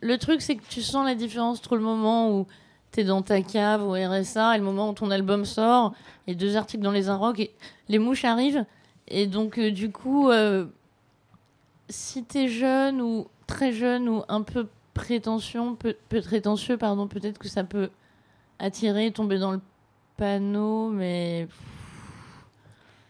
le 0.00 0.16
truc, 0.16 0.40
c'est 0.40 0.54
que 0.54 0.62
tu 0.68 0.80
sens 0.80 1.04
la 1.04 1.16
différence 1.16 1.58
entre 1.58 1.74
le 1.74 1.82
moment 1.82 2.30
où 2.30 2.46
t'es 2.92 3.02
dans 3.02 3.20
ta 3.20 3.42
cave 3.42 3.82
au 3.82 3.94
RSA 3.94 4.54
et 4.54 4.58
le 4.58 4.64
moment 4.64 4.90
où 4.90 4.92
ton 4.92 5.10
album 5.10 5.44
sort, 5.44 5.92
et 6.28 6.36
deux 6.36 6.56
articles 6.56 6.84
dans 6.84 6.92
les 6.92 7.08
Inrocks, 7.08 7.40
et 7.40 7.52
les 7.88 7.98
mouches 7.98 8.24
arrivent. 8.24 8.64
Et 9.08 9.26
donc, 9.26 9.58
euh, 9.58 9.72
du 9.72 9.90
coup, 9.90 10.30
euh, 10.30 10.66
si 11.88 12.22
t'es 12.22 12.46
jeune 12.46 13.02
ou 13.02 13.26
très 13.48 13.72
jeune 13.72 14.08
ou 14.08 14.22
un 14.28 14.42
peu 14.42 14.68
prétention, 14.94 15.76
prétentieux, 16.08 16.76
pardon, 16.76 17.08
peut-être 17.08 17.38
que 17.38 17.48
ça 17.48 17.64
peut 17.64 17.90
attirer, 18.60 19.10
tomber 19.10 19.38
dans 19.38 19.50
le 19.50 19.60
panneau, 20.16 20.90
mais 20.90 21.48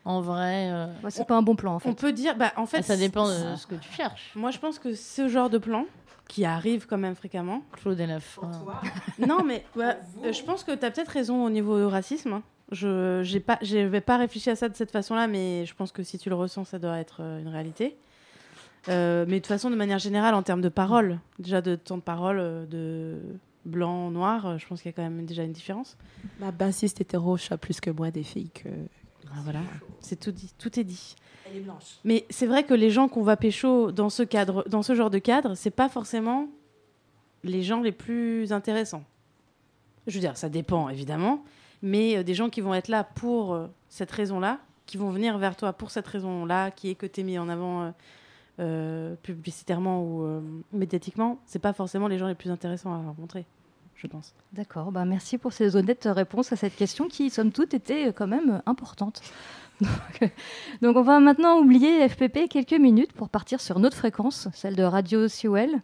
en 0.04 0.20
vrai. 0.20 0.70
euh, 0.70 0.86
c'est 1.10 1.26
pas 1.26 1.36
un 1.36 1.42
bon 1.42 1.54
plan 1.56 1.74
en 1.74 1.78
fait. 1.78 1.88
On 1.88 1.94
peut 1.94 2.12
dire, 2.12 2.36
bah, 2.36 2.52
en 2.56 2.66
fait, 2.66 2.78
Ah, 2.78 2.82
ça 2.82 2.96
dépend 2.96 3.26
de 3.28 3.56
ce 3.56 3.66
que 3.66 3.74
tu 3.76 3.92
cherches. 3.92 4.32
Moi, 4.34 4.50
je 4.50 4.58
pense 4.58 4.78
que 4.78 4.94
ce 4.94 5.28
genre 5.28 5.50
de 5.50 5.58
plan, 5.58 5.86
qui 6.28 6.44
arrive 6.44 6.86
quand 6.86 6.98
même 6.98 7.14
fréquemment. 7.14 7.62
Claude 7.72 8.00
et 8.00 8.06
la 8.06 8.20
fin. 8.20 8.50
non, 9.18 9.44
mais 9.44 9.64
ouais, 9.76 9.96
euh, 10.24 10.32
je 10.32 10.42
pense 10.44 10.64
que 10.64 10.72
tu 10.74 10.84
as 10.84 10.90
peut-être 10.90 11.08
raison 11.10 11.44
au 11.44 11.50
niveau 11.50 11.78
du 11.78 11.84
racisme. 11.86 12.32
hein. 12.34 12.42
Je 12.70 13.20
j'ai 13.22 13.40
pas, 13.40 13.58
vais 13.62 14.00
pas 14.00 14.16
réfléchi 14.16 14.48
à 14.48 14.56
ça 14.56 14.68
de 14.70 14.74
cette 14.76 14.90
façon-là, 14.90 15.26
mais 15.26 15.66
je 15.66 15.74
pense 15.74 15.92
que 15.92 16.02
si 16.02 16.16
tu 16.18 16.30
le 16.30 16.34
ressens, 16.34 16.64
ça 16.64 16.78
doit 16.78 16.98
être 16.98 17.18
euh, 17.20 17.40
une 17.40 17.48
réalité. 17.48 17.96
Euh, 18.88 19.24
mais 19.28 19.34
de 19.34 19.38
toute 19.40 19.46
façon, 19.48 19.68
de 19.70 19.76
manière 19.76 19.98
générale, 19.98 20.34
en 20.34 20.42
termes 20.42 20.62
de 20.62 20.68
parole, 20.70 21.18
déjà 21.38 21.60
de 21.60 21.74
temps 21.76 21.98
de 21.98 22.02
parole, 22.02 22.66
de 22.68 23.20
blanc, 23.66 24.10
noir, 24.10 24.58
je 24.58 24.66
pense 24.66 24.80
qu'il 24.82 24.88
y 24.90 24.94
a 24.94 24.96
quand 24.96 25.02
même 25.02 25.24
déjà 25.26 25.44
une 25.44 25.52
différence. 25.52 25.96
Ma 26.40 26.50
bassiste 26.50 27.00
hétéro 27.00 27.36
a 27.50 27.56
plus 27.58 27.80
que 27.80 27.90
moi 27.90 28.10
des 28.10 28.22
filles 28.24 28.50
que. 28.50 28.68
Ah, 29.34 29.40
voilà, 29.42 29.60
c'est 30.00 30.18
tout 30.18 30.32
dit, 30.32 30.52
tout 30.58 30.78
est 30.78 30.84
dit. 30.84 31.16
Elle 31.46 31.56
est 31.56 31.60
blanche. 31.60 31.98
Mais 32.04 32.26
c'est 32.30 32.46
vrai 32.46 32.64
que 32.64 32.74
les 32.74 32.90
gens 32.90 33.08
qu'on 33.08 33.22
va 33.22 33.36
pécho 33.36 33.92
dans 33.92 34.10
ce 34.10 34.22
cadre, 34.22 34.64
dans 34.68 34.82
ce 34.82 34.94
genre 34.94 35.10
de 35.10 35.18
cadre, 35.18 35.54
c'est 35.54 35.70
pas 35.70 35.88
forcément 35.88 36.48
les 37.44 37.62
gens 37.62 37.80
les 37.80 37.92
plus 37.92 38.52
intéressants. 38.52 39.04
Je 40.06 40.14
veux 40.14 40.20
dire, 40.20 40.36
ça 40.36 40.48
dépend 40.48 40.88
évidemment, 40.88 41.44
mais 41.80 42.18
euh, 42.18 42.22
des 42.22 42.34
gens 42.34 42.50
qui 42.50 42.60
vont 42.60 42.74
être 42.74 42.88
là 42.88 43.04
pour 43.04 43.54
euh, 43.54 43.66
cette 43.88 44.10
raison-là, 44.10 44.58
qui 44.86 44.96
vont 44.96 45.10
venir 45.10 45.38
vers 45.38 45.56
toi 45.56 45.72
pour 45.72 45.90
cette 45.90 46.06
raison-là, 46.06 46.70
qui 46.70 46.90
est 46.90 46.94
que 46.94 47.06
t'es 47.06 47.22
mis 47.22 47.38
en 47.38 47.48
avant 47.48 47.94
euh, 48.58 49.14
publicitairement 49.22 50.02
ou 50.02 50.42
médiatiquement, 50.72 51.38
c'est 51.46 51.60
pas 51.60 51.72
forcément 51.72 52.08
les 52.08 52.18
gens 52.18 52.26
les 52.26 52.34
plus 52.34 52.50
intéressants 52.50 52.92
à 52.92 52.98
rencontrer, 52.98 53.46
je 53.96 54.06
pense. 54.06 54.34
D'accord, 54.52 54.92
bah 54.92 55.04
merci 55.04 55.38
pour 55.38 55.52
ces 55.52 55.76
honnêtes 55.76 56.08
réponses 56.10 56.52
à 56.52 56.56
cette 56.56 56.76
question 56.76 57.08
qui, 57.08 57.30
somme 57.30 57.52
toute, 57.52 57.74
était 57.74 58.08
euh, 58.08 58.12
quand 58.12 58.26
même 58.26 58.50
euh, 58.50 58.58
importante. 58.66 59.22
Donc, 59.80 60.30
donc 60.80 60.96
on 60.96 61.02
va 61.02 61.18
maintenant 61.18 61.58
oublier 61.58 62.08
FPP 62.08 62.48
quelques 62.48 62.72
minutes 62.72 63.12
pour 63.12 63.28
partir 63.28 63.60
sur 63.60 63.80
notre 63.80 63.96
fréquence, 63.96 64.46
celle 64.52 64.76
de 64.76 64.84
Radio 64.84 65.26
Sewell. 65.26 65.82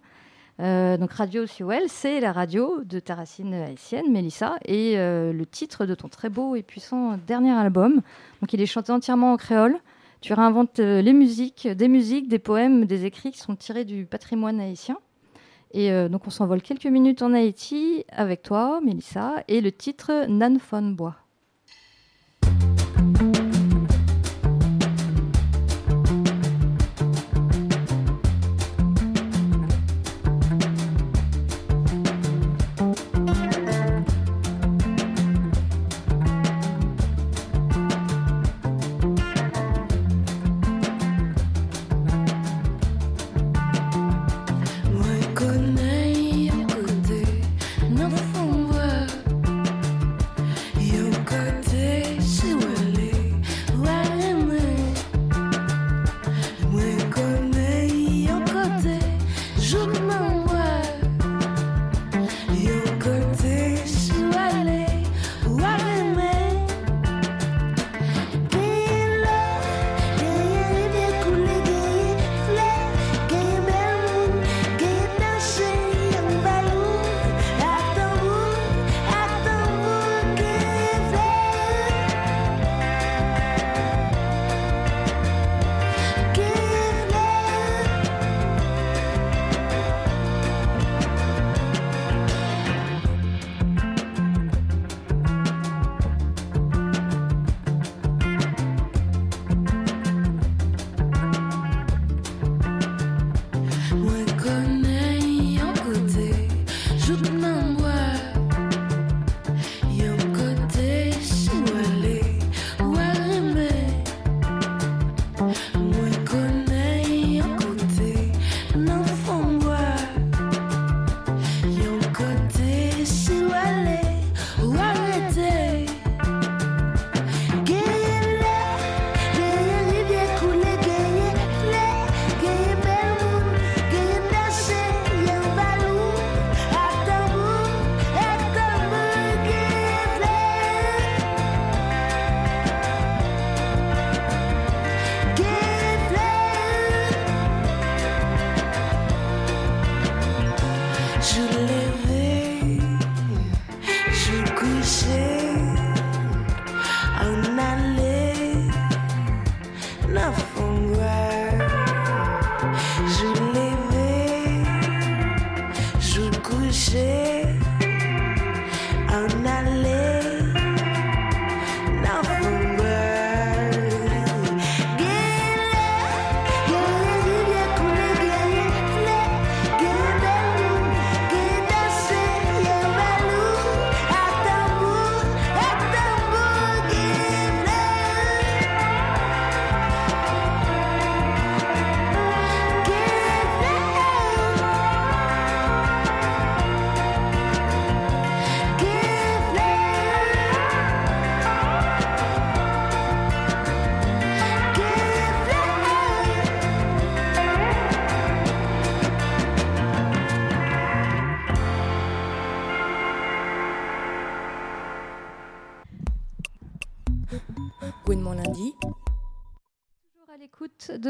Euh, 0.60 0.96
donc 0.96 1.12
Radio 1.12 1.46
Sewell, 1.46 1.84
c'est 1.88 2.18
la 2.18 2.32
radio 2.32 2.82
de 2.84 2.98
ta 2.98 3.14
racine 3.14 3.54
haïtienne, 3.54 4.10
Mélissa, 4.10 4.56
et 4.64 4.98
euh, 4.98 5.32
le 5.32 5.46
titre 5.46 5.86
de 5.86 5.94
ton 5.94 6.08
très 6.08 6.28
beau 6.28 6.56
et 6.56 6.62
puissant 6.62 7.16
dernier 7.16 7.52
album. 7.52 8.02
Donc 8.40 8.52
il 8.52 8.60
est 8.60 8.66
chanté 8.66 8.90
entièrement 8.90 9.32
en 9.32 9.36
créole. 9.36 9.78
Tu 10.20 10.32
réinventes 10.32 10.80
euh, 10.80 11.00
les 11.00 11.12
musiques, 11.12 11.68
des 11.68 11.86
musiques, 11.86 12.28
des 12.28 12.40
poèmes, 12.40 12.86
des 12.86 13.04
écrits 13.04 13.30
qui 13.30 13.38
sont 13.38 13.54
tirés 13.54 13.84
du 13.84 14.04
patrimoine 14.04 14.58
haïtien. 14.58 14.98
Et 15.72 15.92
euh, 15.92 16.08
donc 16.08 16.26
on 16.26 16.30
s'envole 16.30 16.62
quelques 16.62 16.86
minutes 16.86 17.22
en 17.22 17.32
Haïti 17.32 18.04
avec 18.10 18.42
toi, 18.42 18.80
Mélissa, 18.82 19.44
et 19.48 19.60
le 19.60 19.72
titre 19.72 20.26
Nan 20.28 20.58
Fon 20.58 20.82
Bois. 20.82 21.16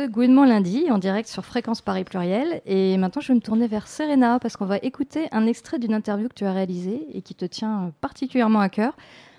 Gouinement 0.09 0.45
lundi 0.45 0.91
en 0.91 0.99
direct 0.99 1.29
sur 1.29 1.45
Fréquence 1.45 1.83
Paris 1.83 2.05
Pluriel. 2.05 2.63
Et 2.65 2.97
maintenant, 2.97 3.21
je 3.21 3.29
vais 3.29 3.35
me 3.35 3.41
tourner 3.41 3.67
vers 3.67 3.87
Serena 3.87 4.39
parce 4.39 4.57
qu'on 4.57 4.65
va 4.65 4.79
écouter 4.79 5.29
un 5.33 5.47
extrait 5.47 5.79
d'une 5.79 5.93
interview 5.93 6.29
que 6.29 6.35
tu 6.35 6.47
as 6.47 6.53
réalisée 6.53 7.07
et 7.13 7.21
qui 7.21 7.35
te 7.35 7.45
tient 7.45 7.93
particulièrement 8.01 8.61
à 8.61 8.69
cœur. 8.69 8.97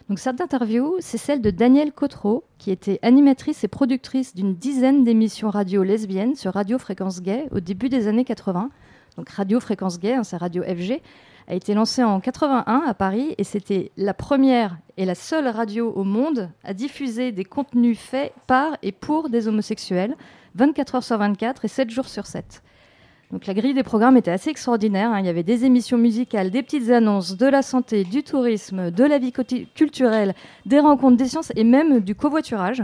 Donc, 0.09 0.19
cette 0.19 0.41
interview, 0.41 0.95
c'est 0.99 1.17
celle 1.17 1.41
de 1.41 1.49
Danielle 1.49 1.91
Cotreau, 1.91 2.43
qui 2.57 2.71
était 2.71 2.99
animatrice 3.01 3.63
et 3.63 3.67
productrice 3.67 4.35
d'une 4.35 4.55
dizaine 4.55 5.03
d'émissions 5.03 5.49
radio 5.49 5.83
lesbiennes 5.83 6.35
sur 6.35 6.53
Radio 6.53 6.77
Fréquence 6.77 7.21
Gay 7.21 7.47
au 7.51 7.59
début 7.59 7.89
des 7.89 8.07
années 8.07 8.25
80. 8.25 8.69
Donc, 9.17 9.29
Radio 9.29 9.59
Fréquence 9.59 9.99
Gay, 9.99 10.13
hein, 10.13 10.23
c'est 10.23 10.37
Radio 10.37 10.63
FG, 10.63 11.01
a 11.47 11.55
été 11.55 11.73
lancée 11.73 12.03
en 12.03 12.19
81 12.19 12.83
à 12.85 12.93
Paris 12.93 13.33
et 13.39 13.43
c'était 13.43 13.91
la 13.97 14.13
première 14.13 14.77
et 14.97 15.05
la 15.05 15.15
seule 15.15 15.47
radio 15.47 15.91
au 15.91 16.03
monde 16.03 16.49
à 16.63 16.75
diffuser 16.75 17.31
des 17.31 17.43
contenus 17.43 17.97
faits 17.97 18.33
par 18.45 18.77
et 18.83 18.91
pour 18.91 19.29
des 19.29 19.47
homosexuels 19.47 20.15
24 20.55 20.95
heures 20.95 21.03
sur 21.03 21.17
24 21.17 21.65
et 21.65 21.67
7 21.67 21.89
jours 21.89 22.07
sur 22.07 22.25
7. 22.25 22.61
Donc 23.31 23.45
la 23.45 23.53
grille 23.53 23.75
des 23.75 23.83
programmes 23.83 24.17
était 24.17 24.31
assez 24.31 24.49
extraordinaire. 24.49 25.11
hein. 25.11 25.19
Il 25.19 25.25
y 25.25 25.29
avait 25.29 25.43
des 25.43 25.63
émissions 25.63 25.97
musicales, 25.99 26.49
des 26.49 26.63
petites 26.63 26.89
annonces, 26.89 27.37
de 27.37 27.45
la 27.45 27.61
santé, 27.61 28.03
du 28.03 28.23
tourisme, 28.23 28.89
de 28.89 29.03
la 29.03 29.19
vie 29.19 29.31
culturelle, 29.31 30.33
des 30.65 30.79
rencontres, 30.79 31.17
des 31.17 31.27
sciences 31.27 31.51
et 31.55 31.63
même 31.63 31.99
du 31.99 32.15
covoiturage. 32.15 32.83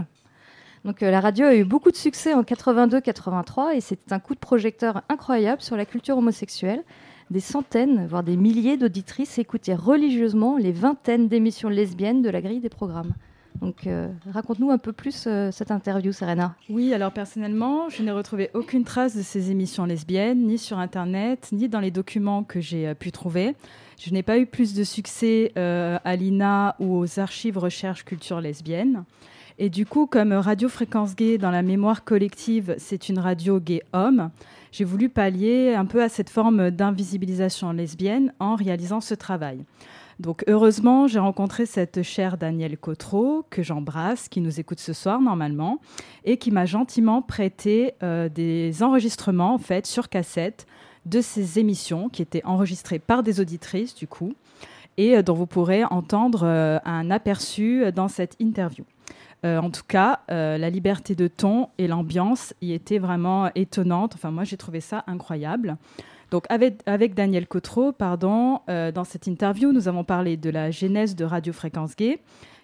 Donc 0.84 1.02
euh, 1.02 1.10
la 1.10 1.20
radio 1.20 1.46
a 1.46 1.56
eu 1.56 1.64
beaucoup 1.64 1.90
de 1.90 1.96
succès 1.96 2.32
en 2.32 2.42
82-83 2.42 3.74
et 3.74 3.80
c'était 3.80 4.12
un 4.12 4.20
coup 4.20 4.34
de 4.34 4.38
projecteur 4.38 5.02
incroyable 5.08 5.62
sur 5.62 5.76
la 5.76 5.84
culture 5.84 6.16
homosexuelle. 6.16 6.84
Des 7.28 7.40
centaines, 7.40 8.06
voire 8.06 8.22
des 8.22 8.36
milliers 8.36 8.76
d'auditrices 8.76 9.38
écoutaient 9.38 9.74
religieusement 9.74 10.58
les 10.58 10.70
vingtaines 10.70 11.26
d'émissions 11.26 11.68
lesbiennes 11.68 12.22
de 12.22 12.30
la 12.30 12.40
grille 12.40 12.60
des 12.60 12.68
programmes. 12.68 13.14
Donc 13.60 13.86
euh, 13.86 14.08
raconte-nous 14.32 14.70
un 14.70 14.78
peu 14.78 14.92
plus 14.92 15.24
euh, 15.26 15.50
cette 15.50 15.70
interview, 15.70 16.12
Serena. 16.12 16.54
Oui, 16.68 16.92
alors 16.92 17.12
personnellement, 17.12 17.88
je 17.88 18.02
n'ai 18.02 18.10
retrouvé 18.10 18.50
aucune 18.54 18.84
trace 18.84 19.16
de 19.16 19.22
ces 19.22 19.50
émissions 19.50 19.84
lesbiennes, 19.84 20.46
ni 20.46 20.58
sur 20.58 20.78
Internet, 20.78 21.48
ni 21.52 21.68
dans 21.68 21.80
les 21.80 21.90
documents 21.90 22.44
que 22.44 22.60
j'ai 22.60 22.88
euh, 22.88 22.94
pu 22.94 23.12
trouver. 23.12 23.54
Je 23.98 24.10
n'ai 24.12 24.22
pas 24.22 24.38
eu 24.38 24.46
plus 24.46 24.74
de 24.74 24.84
succès 24.84 25.52
à 25.56 26.16
l'INA 26.16 26.76
ou 26.80 26.98
aux 26.98 27.18
archives 27.18 27.56
recherche 27.56 28.04
culture 28.04 28.42
lesbienne. 28.42 29.04
Et 29.58 29.70
du 29.70 29.86
coup, 29.86 30.04
comme 30.04 30.34
Radio 30.34 30.68
Fréquence 30.68 31.16
Gay, 31.16 31.38
dans 31.38 31.50
la 31.50 31.62
mémoire 31.62 32.04
collective, 32.04 32.74
c'est 32.76 33.08
une 33.08 33.18
radio 33.18 33.58
gay-homme, 33.58 34.30
j'ai 34.70 34.84
voulu 34.84 35.08
pallier 35.08 35.74
un 35.74 35.86
peu 35.86 36.02
à 36.02 36.10
cette 36.10 36.28
forme 36.28 36.70
d'invisibilisation 36.70 37.72
lesbienne 37.72 38.34
en 38.38 38.54
réalisant 38.54 39.00
ce 39.00 39.14
travail. 39.14 39.64
Donc 40.18 40.44
heureusement, 40.48 41.06
j'ai 41.06 41.18
rencontré 41.18 41.66
cette 41.66 42.02
chère 42.02 42.38
Danielle 42.38 42.78
Cotreau, 42.78 43.44
que 43.50 43.62
j'embrasse, 43.62 44.28
qui 44.28 44.40
nous 44.40 44.60
écoute 44.60 44.80
ce 44.80 44.94
soir 44.94 45.20
normalement, 45.20 45.78
et 46.24 46.38
qui 46.38 46.50
m'a 46.50 46.64
gentiment 46.64 47.20
prêté 47.20 47.92
euh, 48.02 48.30
des 48.30 48.82
enregistrements 48.82 49.54
en 49.54 49.58
fait 49.58 49.86
sur 49.86 50.08
cassette 50.08 50.66
de 51.04 51.20
ces 51.20 51.58
émissions 51.58 52.08
qui 52.08 52.22
étaient 52.22 52.44
enregistrées 52.44 52.98
par 52.98 53.22
des 53.22 53.40
auditrices 53.40 53.94
du 53.94 54.06
coup, 54.06 54.32
et 54.96 55.18
euh, 55.18 55.22
dont 55.22 55.34
vous 55.34 55.46
pourrez 55.46 55.84
entendre 55.84 56.44
euh, 56.44 56.78
un 56.86 57.10
aperçu 57.10 57.84
dans 57.94 58.08
cette 58.08 58.36
interview. 58.40 58.84
En 59.44 59.70
tout 59.70 59.84
cas, 59.86 60.22
la 60.28 60.70
liberté 60.70 61.14
de 61.14 61.28
ton 61.28 61.68
et 61.78 61.86
l'ambiance 61.86 62.52
y 62.62 62.72
étaient 62.72 62.98
vraiment 62.98 63.48
étonnantes. 63.54 64.16
Enfin, 64.16 64.32
moi, 64.32 64.42
j'ai 64.42 64.56
trouvé 64.56 64.80
ça 64.80 65.04
incroyable. 65.06 65.76
Donc, 66.30 66.44
avec, 66.48 67.14
Daniel 67.14 67.46
Cotreau, 67.46 67.92
pardon, 67.92 68.60
euh, 68.68 68.90
dans 68.90 69.04
cette 69.04 69.26
interview, 69.26 69.72
nous 69.72 69.88
avons 69.88 70.04
parlé 70.04 70.36
de 70.36 70.50
la 70.50 70.70
genèse 70.70 71.14
de 71.14 71.24
Radio 71.24 71.52
Fréquence 71.52 71.94
Gay, 71.94 72.18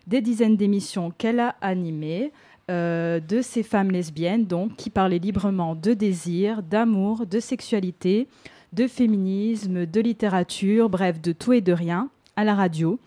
des 0.07 0.21
dizaines 0.21 0.57
d'émissions 0.57 1.13
qu'elle 1.17 1.39
a 1.39 1.55
animées, 1.61 2.33
euh, 2.71 3.21
de 3.21 3.41
ces 3.41 3.63
femmes 3.63 3.91
lesbiennes, 3.91 4.47
donc, 4.47 4.77
qui 4.77 4.91
parlaient 4.91 5.19
librement 5.19 5.77
de 5.77 5.95
désir, 5.95 6.63
d'amour, 6.63 7.27
de 7.27 7.39
sexualité, 7.39 8.27
de 8.73 8.87
féminisme, 8.89 9.87
de 9.87 10.01
littérature, 10.01 10.89
bref, 10.89 11.21
de 11.21 11.33
tout 11.33 11.53
et 11.53 11.61
de 11.61 11.73
rien 11.73 12.09
à 12.37 12.45
la 12.45 12.55
radio 12.55 12.99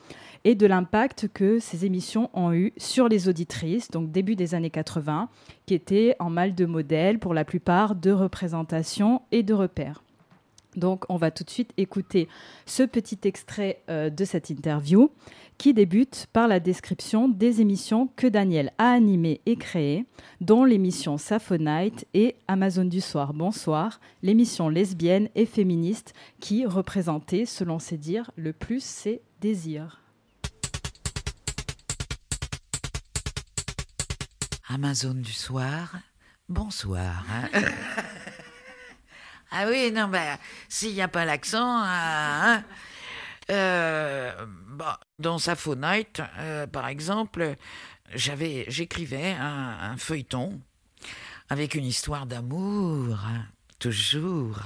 et 0.46 0.54
de 0.54 0.68
l'impact 0.68 1.28
que 1.34 1.60
ces 1.60 1.86
émissions 1.86 2.30
ont 2.36 2.54
eu 2.54 2.72
sur 2.78 3.10
les 3.10 3.28
auditrices, 3.28 3.90
donc 3.90 4.12
début 4.12 4.36
des 4.36 4.54
années 4.54 4.70
80, 4.70 5.28
qui 5.66 5.74
étaient 5.74 6.16
en 6.20 6.30
mal 6.30 6.54
de 6.54 6.66
modèle 6.66 7.18
pour 7.18 7.34
la 7.34 7.44
plupart 7.44 7.96
de 7.96 8.12
représentation 8.12 9.24
et 9.32 9.42
de 9.42 9.56
repères. 9.56 10.05
Donc 10.76 11.06
on 11.10 11.18
va 11.18 11.32
tout 11.32 11.44
de 11.44 11.50
suite 11.50 11.72
écouter 11.78 12.28
ce 12.66 12.84
petit 12.84 13.20
extrait 13.24 13.82
euh, 13.90 14.10
de 14.10 14.26
cette 14.26 14.50
interview 14.50 15.12
qui 15.58 15.74
débute 15.74 16.28
par 16.34 16.48
la 16.48 16.60
description 16.60 17.30
des 17.30 17.62
émissions 17.62 18.10
que 18.16 18.28
Daniel 18.28 18.72
a 18.78 18.92
animées 18.92 19.42
et 19.46 19.56
créées, 19.56 20.06
dont 20.42 20.66
l'émission 20.66 21.18
Saphonite 21.18 22.06
et 22.14 22.36
Amazon 22.48 22.86
du 22.86 23.02
soir 23.02 23.34
Bonsoir, 23.34 24.00
l'émission 24.22 24.70
lesbienne 24.70 25.30
et 25.36 25.46
féministe 25.46 26.14
qui 26.40 26.66
représentait, 26.66 27.46
selon 27.46 27.80
ses 27.80 27.98
dires, 27.98 28.32
le 28.36 28.54
plus 28.54 28.84
ses 28.84 29.22
désirs. 29.40 30.02
Amazon 34.68 35.14
du 35.14 35.32
soir, 35.32 35.96
bonsoir. 36.50 37.24
ah 39.52 39.66
oui, 39.70 39.92
non, 39.92 40.08
ben, 40.08 40.38
s'il 40.70 40.94
n'y 40.94 41.02
a 41.02 41.08
pas 41.08 41.26
l'accent, 41.26 41.82
hein, 41.84 42.64
euh, 43.52 44.34
dans 45.20 45.38
Sappho 45.38 45.76
Night, 45.76 46.22
euh, 46.40 46.68
par 46.68 46.88
exemple, 46.88 47.56
j'avais, 48.14 48.66
j'écrivais 48.68 49.36
un, 49.40 49.96
feuilleton 49.98 50.60
avec 51.50 51.76
une 51.76 51.86
histoire 51.86 52.26
d'amour, 52.26 53.18
toujours. 53.80 54.60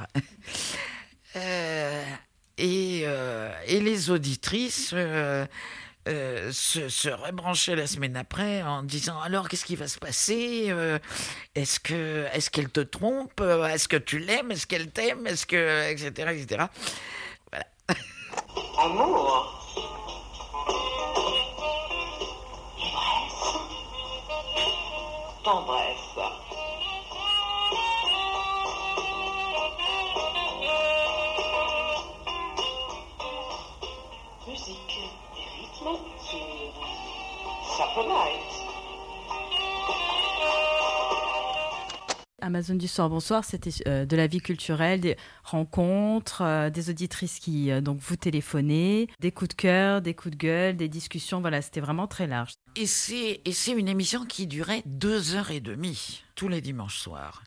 Euh, 1.35 2.03
et, 2.57 3.01
euh, 3.03 3.53
et 3.67 3.79
les 3.81 4.09
auditrices 4.09 4.95
euh, 6.09 6.51
se, 6.51 6.89
se 6.89 7.09
rebranchaient 7.09 7.75
la 7.75 7.87
semaine 7.87 8.17
après 8.17 8.61
en 8.63 8.83
disant 8.83 9.19
alors 9.21 9.47
qu'est-ce 9.47 9.65
qui 9.65 9.75
va 9.75 9.87
se 9.87 9.99
passer 9.99 10.67
Euh, 10.69 10.97
Est-ce 11.55 11.79
que 11.79 12.25
est-ce 12.33 12.49
qu'elle 12.49 12.69
te 12.69 12.79
trompe 12.81 13.39
Euh, 13.41 13.65
Est-ce 13.67 13.87
que 13.87 13.97
tu 13.97 14.19
l'aimes 14.19 14.51
Est-ce 14.51 14.65
qu'elle 14.67 14.89
t'aime 14.91 15.27
Est-ce 15.27 15.45
que 15.45 15.89
etc 15.91 16.31
etc. 16.33 16.65
Voilà. 17.51 17.65
Amour 18.83 19.55
Tendresse. 25.43 25.88
Amazon 42.41 42.75
du 42.75 42.87
soir, 42.87 43.09
bonsoir. 43.09 43.43
C'était 43.43 43.71
euh, 43.87 44.05
de 44.05 44.15
la 44.15 44.27
vie 44.27 44.39
culturelle, 44.39 45.01
des 45.01 45.17
rencontres, 45.43 46.41
euh, 46.41 46.69
des 46.69 46.89
auditrices 46.89 47.39
qui 47.39 47.71
euh, 47.71 47.81
donc 47.81 47.99
vous 47.99 48.15
téléphonaient, 48.15 49.07
des 49.19 49.31
coups 49.31 49.49
de 49.49 49.53
cœur, 49.55 50.01
des 50.01 50.13
coups 50.13 50.35
de 50.35 50.39
gueule, 50.39 50.75
des 50.75 50.87
discussions. 50.87 51.41
Voilà, 51.41 51.61
c'était 51.61 51.81
vraiment 51.81 52.07
très 52.07 52.27
large. 52.27 52.53
Et 52.75 52.87
c'est 52.87 53.41
et 53.43 53.51
c'est 53.51 53.71
une 53.71 53.87
émission 53.87 54.25
qui 54.25 54.47
durait 54.47 54.81
deux 54.85 55.35
heures 55.35 55.51
et 55.51 55.59
demie 55.59 56.23
tous 56.35 56.47
les 56.47 56.61
dimanches 56.61 56.99
soirs. 56.99 57.43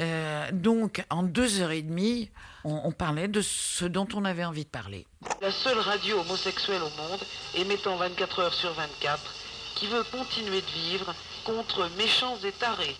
Euh, 0.00 0.50
donc 0.52 1.04
en 1.08 1.22
deux 1.22 1.60
heures 1.60 1.70
et 1.70 1.82
demie, 1.82 2.30
on, 2.64 2.80
on 2.84 2.92
parlait 2.92 3.28
de 3.28 3.40
ce 3.40 3.84
dont 3.84 4.08
on 4.14 4.24
avait 4.24 4.44
envie 4.44 4.64
de 4.64 4.70
parler. 4.70 5.06
La 5.40 5.50
seule 5.50 5.78
radio 5.78 6.20
homosexuelle 6.20 6.82
au 6.82 7.02
monde, 7.02 7.20
émettant 7.54 7.96
24 7.96 8.40
heures 8.40 8.54
sur 8.54 8.72
24, 8.74 9.45
qui 9.76 9.86
veut 9.86 10.04
continuer 10.10 10.62
de 10.62 10.66
vivre 10.66 11.14
contre 11.44 11.88
méchants 11.96 12.38
et 12.42 12.52
tarés. 12.52 12.96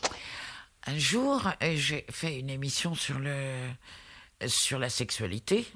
Un 0.86 0.98
jour, 0.98 1.42
euh, 1.62 1.74
j'ai 1.74 2.06
fait 2.10 2.38
une 2.38 2.50
émission 2.50 2.94
sur 2.94 3.18
le 3.18 3.68
sur 4.46 4.78
la 4.78 4.90
sexualité 4.90 5.66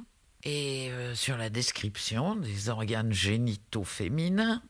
et 0.44 0.90
euh, 0.90 1.14
sur 1.14 1.38
la 1.38 1.48
description 1.48 2.36
des 2.36 2.68
organes 2.68 3.12
génitaux 3.12 3.84
féminins. 3.84 4.62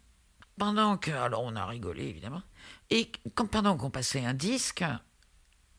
Pendant 0.57 0.97
que, 0.97 1.11
alors 1.11 1.43
on 1.43 1.57
a 1.57 1.67
rigolé 1.67 2.05
évidemment, 2.05 2.43
et 2.91 3.11
pendant 3.51 3.77
qu'on 3.77 3.91
passait 3.91 4.25
un 4.25 4.35
disque, 4.35 4.85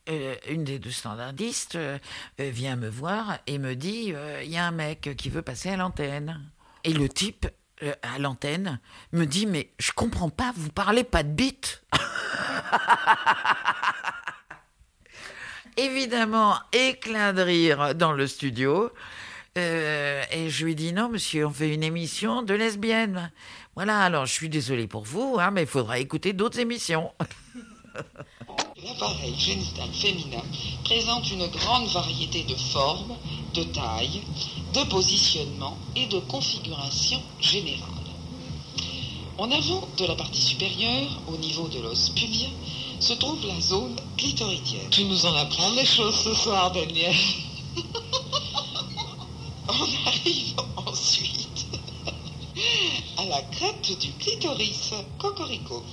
euh, 0.10 0.36
une 0.50 0.64
des 0.64 0.80
deux 0.80 0.92
standardistes 0.92 1.78
vient 2.40 2.76
me 2.76 2.90
voir 2.90 3.38
et 3.48 3.58
me 3.60 3.76
dit 3.76 4.14
il 4.44 4.50
y 4.50 4.58
a 4.58 4.66
un 4.66 4.72
mec 4.72 5.16
qui 5.18 5.30
veut 5.30 5.44
passer 5.44 5.70
à 5.70 5.78
l'antenne. 5.78 6.52
Et 6.84 6.94
le 6.94 7.08
type 7.08 7.48
à 8.04 8.20
l'antenne 8.20 8.80
me 9.12 9.26
dit 9.26 9.46
mais 9.46 9.72
je 9.80 9.92
comprends 9.92 10.30
pas, 10.30 10.54
vous 10.56 10.70
parlez 10.70 11.04
pas 11.04 11.24
de 11.24 11.30
bite. 11.30 11.84
Évidemment, 15.78 16.56
éclat 16.74 17.34
de 17.34 17.42
rire 17.42 17.96
dans 17.96 18.12
le 18.12 18.28
studio. 18.28 18.92
Euh, 19.58 20.24
et 20.32 20.50
je 20.50 20.66
lui 20.66 20.76
dis 20.76 20.94
non, 20.94 21.10
monsieur, 21.10 21.46
on 21.46 21.50
fait 21.50 21.74
une 21.74 21.84
émission 21.84 22.42
de 22.42 22.54
lesbiennes. 22.54 23.32
Voilà, 23.76 24.00
alors 24.00 24.26
je 24.26 24.34
suis 24.34 24.50
désolée 24.50 24.88
pour 24.88 25.04
vous, 25.04 25.38
hein, 25.40 25.52
mais 25.52 25.64
il 25.64 25.68
faudra 25.68 26.00
écouter 26.00 26.34
d'autres 26.34 26.60
émissions. 26.60 27.12
L'appareil 28.84 29.36
génital 29.38 29.90
féminin 29.94 30.42
présente 30.86 31.30
une 31.32 31.48
grande 31.48 31.88
variété 31.90 32.44
de 32.44 32.56
formes, 32.56 33.16
de 33.54 33.64
tailles, 33.64 34.22
de 34.74 34.84
positionnements 34.86 35.78
et 35.96 36.06
de 36.08 36.20
configurations 36.20 37.22
générales. 37.40 37.90
En 39.38 39.50
avant 39.52 39.88
de 39.98 40.06
la 40.06 40.16
partie 40.16 40.42
supérieure, 40.42 41.10
au 41.28 41.38
niveau 41.38 41.68
de 41.68 41.80
l'os 41.80 42.10
pubien, 42.10 42.50
se 43.00 43.14
trouve 43.14 43.46
la 43.48 43.60
zone 43.60 43.96
clitoridienne. 44.18 44.90
Tu 44.92 45.06
nous 45.06 45.26
en 45.26 45.36
apprends 45.36 45.74
des 45.74 45.86
choses 45.86 46.16
ce 46.24 46.34
soir, 46.36 46.72
Daniel. 46.72 47.16
On 49.68 50.08
arrive 50.08 50.54
ensuite 50.76 51.66
à 53.18 53.26
la 53.26 53.42
crête 53.42 54.00
du 54.00 54.12
clitoris, 54.14 54.94
cocorico, 55.18 55.84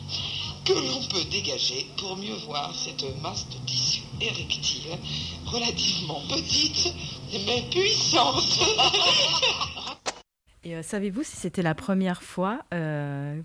que 0.64 0.74
l'on 0.74 1.02
peut 1.04 1.24
dégager 1.30 1.86
pour 1.96 2.16
mieux 2.16 2.36
voir 2.46 2.70
cette 2.74 3.06
masse 3.22 3.46
de 3.48 3.56
tissu 3.66 4.02
érectile 4.20 4.98
relativement 5.46 6.20
petite 6.28 6.92
mais. 7.32 7.70
Et 10.64 10.74
euh, 10.74 10.82
savez-vous 10.82 11.22
si 11.22 11.36
c'était 11.36 11.62
la 11.62 11.74
première 11.74 12.22
fois 12.22 12.60
euh, 12.74 13.40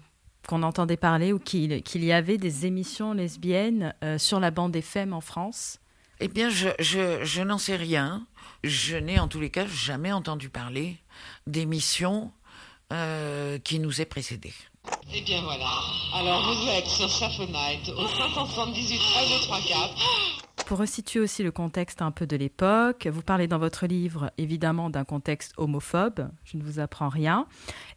qu'on 0.48 0.64
entendait 0.64 0.98
parler 0.98 1.32
ou 1.32 1.40
qu'il 1.40 1.84
qu'il 1.84 2.04
y 2.04 2.12
avait 2.12 2.38
des 2.38 2.66
émissions 2.66 3.14
lesbiennes 3.14 3.94
euh, 4.04 4.18
sur 4.18 4.40
la 4.40 4.52
bande 4.52 4.76
FM 4.76 5.14
en 5.14 5.22
France? 5.22 5.80
Eh 6.20 6.28
bien, 6.28 6.50
je, 6.50 6.70
je, 6.80 7.24
je 7.24 7.42
n'en 7.42 7.58
sais 7.58 7.76
rien. 7.76 8.26
Je 8.64 8.96
n'ai 8.96 9.20
en 9.20 9.28
tous 9.28 9.40
les 9.40 9.50
cas 9.50 9.68
jamais 9.68 10.12
entendu 10.12 10.50
parler 10.50 10.98
d'émission 11.48 12.32
euh, 12.94 13.58
qui 13.60 13.80
nous 13.80 14.02
ait 14.02 14.06
précédés. 14.06 14.54
Eh 15.16 15.22
bien 15.22 15.42
voilà. 15.42 15.70
Alors 16.14 16.42
vous 16.44 16.68
êtes 16.70 16.88
sur 16.88 17.10
Saphonite 17.10 17.90
au 17.90 18.08
578 18.08 18.98
3234. 18.98 20.44
Pour 20.66 20.80
resituer 20.80 21.20
aussi 21.20 21.44
le 21.44 21.52
contexte 21.52 22.02
un 22.02 22.12
peu 22.12 22.26
de 22.26 22.36
l'époque, 22.36 23.08
vous 23.08 23.22
parlez 23.22 23.48
dans 23.48 23.60
votre 23.60 23.86
livre 23.86 24.32
évidemment 24.38 24.90
d'un 24.90 25.04
contexte 25.04 25.54
homophobe, 25.58 26.30
je 26.46 26.58
ne 26.58 26.64
vous 26.64 26.80
apprends 26.80 27.10
rien, 27.10 27.48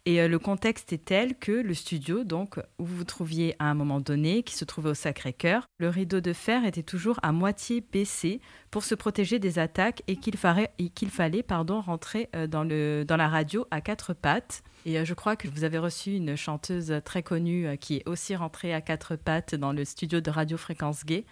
et 0.07 0.21
euh, 0.21 0.29
le 0.29 0.39
contexte 0.39 0.93
est 0.93 1.03
tel 1.03 1.37
que 1.37 1.51
le 1.51 1.73
studio, 1.73 2.23
donc 2.23 2.59
où 2.79 2.85
vous 2.85 2.95
vous 2.95 3.03
trouviez 3.03 3.57
à 3.59 3.65
un 3.65 3.73
moment 3.73 3.99
donné, 3.99 4.41
qui 4.41 4.55
se 4.55 4.63
trouvait 4.63 4.91
au 4.91 4.93
Sacré-Cœur, 4.93 5.67
le 5.79 5.89
rideau 5.89 6.21
de 6.21 6.31
fer 6.31 6.63
était 6.63 6.81
toujours 6.81 7.19
à 7.23 7.33
moitié 7.33 7.81
baissé 7.81 8.39
pour 8.71 8.85
se 8.85 8.95
protéger 8.95 9.37
des 9.37 9.59
attaques 9.59 10.03
et 10.07 10.15
qu'il 10.15 10.37
fallait, 10.37 11.43
pardon, 11.43 11.81
rentrer 11.81 12.29
euh, 12.37 12.47
dans, 12.47 12.63
le, 12.63 13.03
dans 13.03 13.17
la 13.17 13.27
radio 13.27 13.67
à 13.69 13.81
quatre 13.81 14.13
pattes. 14.13 14.63
Et 14.85 14.97
euh, 14.97 15.03
je 15.03 15.13
crois 15.13 15.35
que 15.35 15.49
vous 15.49 15.65
avez 15.65 15.77
reçu 15.77 16.15
une 16.15 16.37
chanteuse 16.37 17.01
très 17.03 17.21
connue 17.21 17.77
qui 17.77 17.97
est 17.97 18.07
aussi 18.07 18.33
rentrée 18.33 18.73
à 18.73 18.79
quatre 18.79 19.17
pattes 19.17 19.55
dans 19.55 19.73
le 19.73 19.83
studio 19.83 20.21
de 20.21 20.31
Radio 20.31 20.55
Fréquence 20.55 21.03
Gay. 21.03 21.25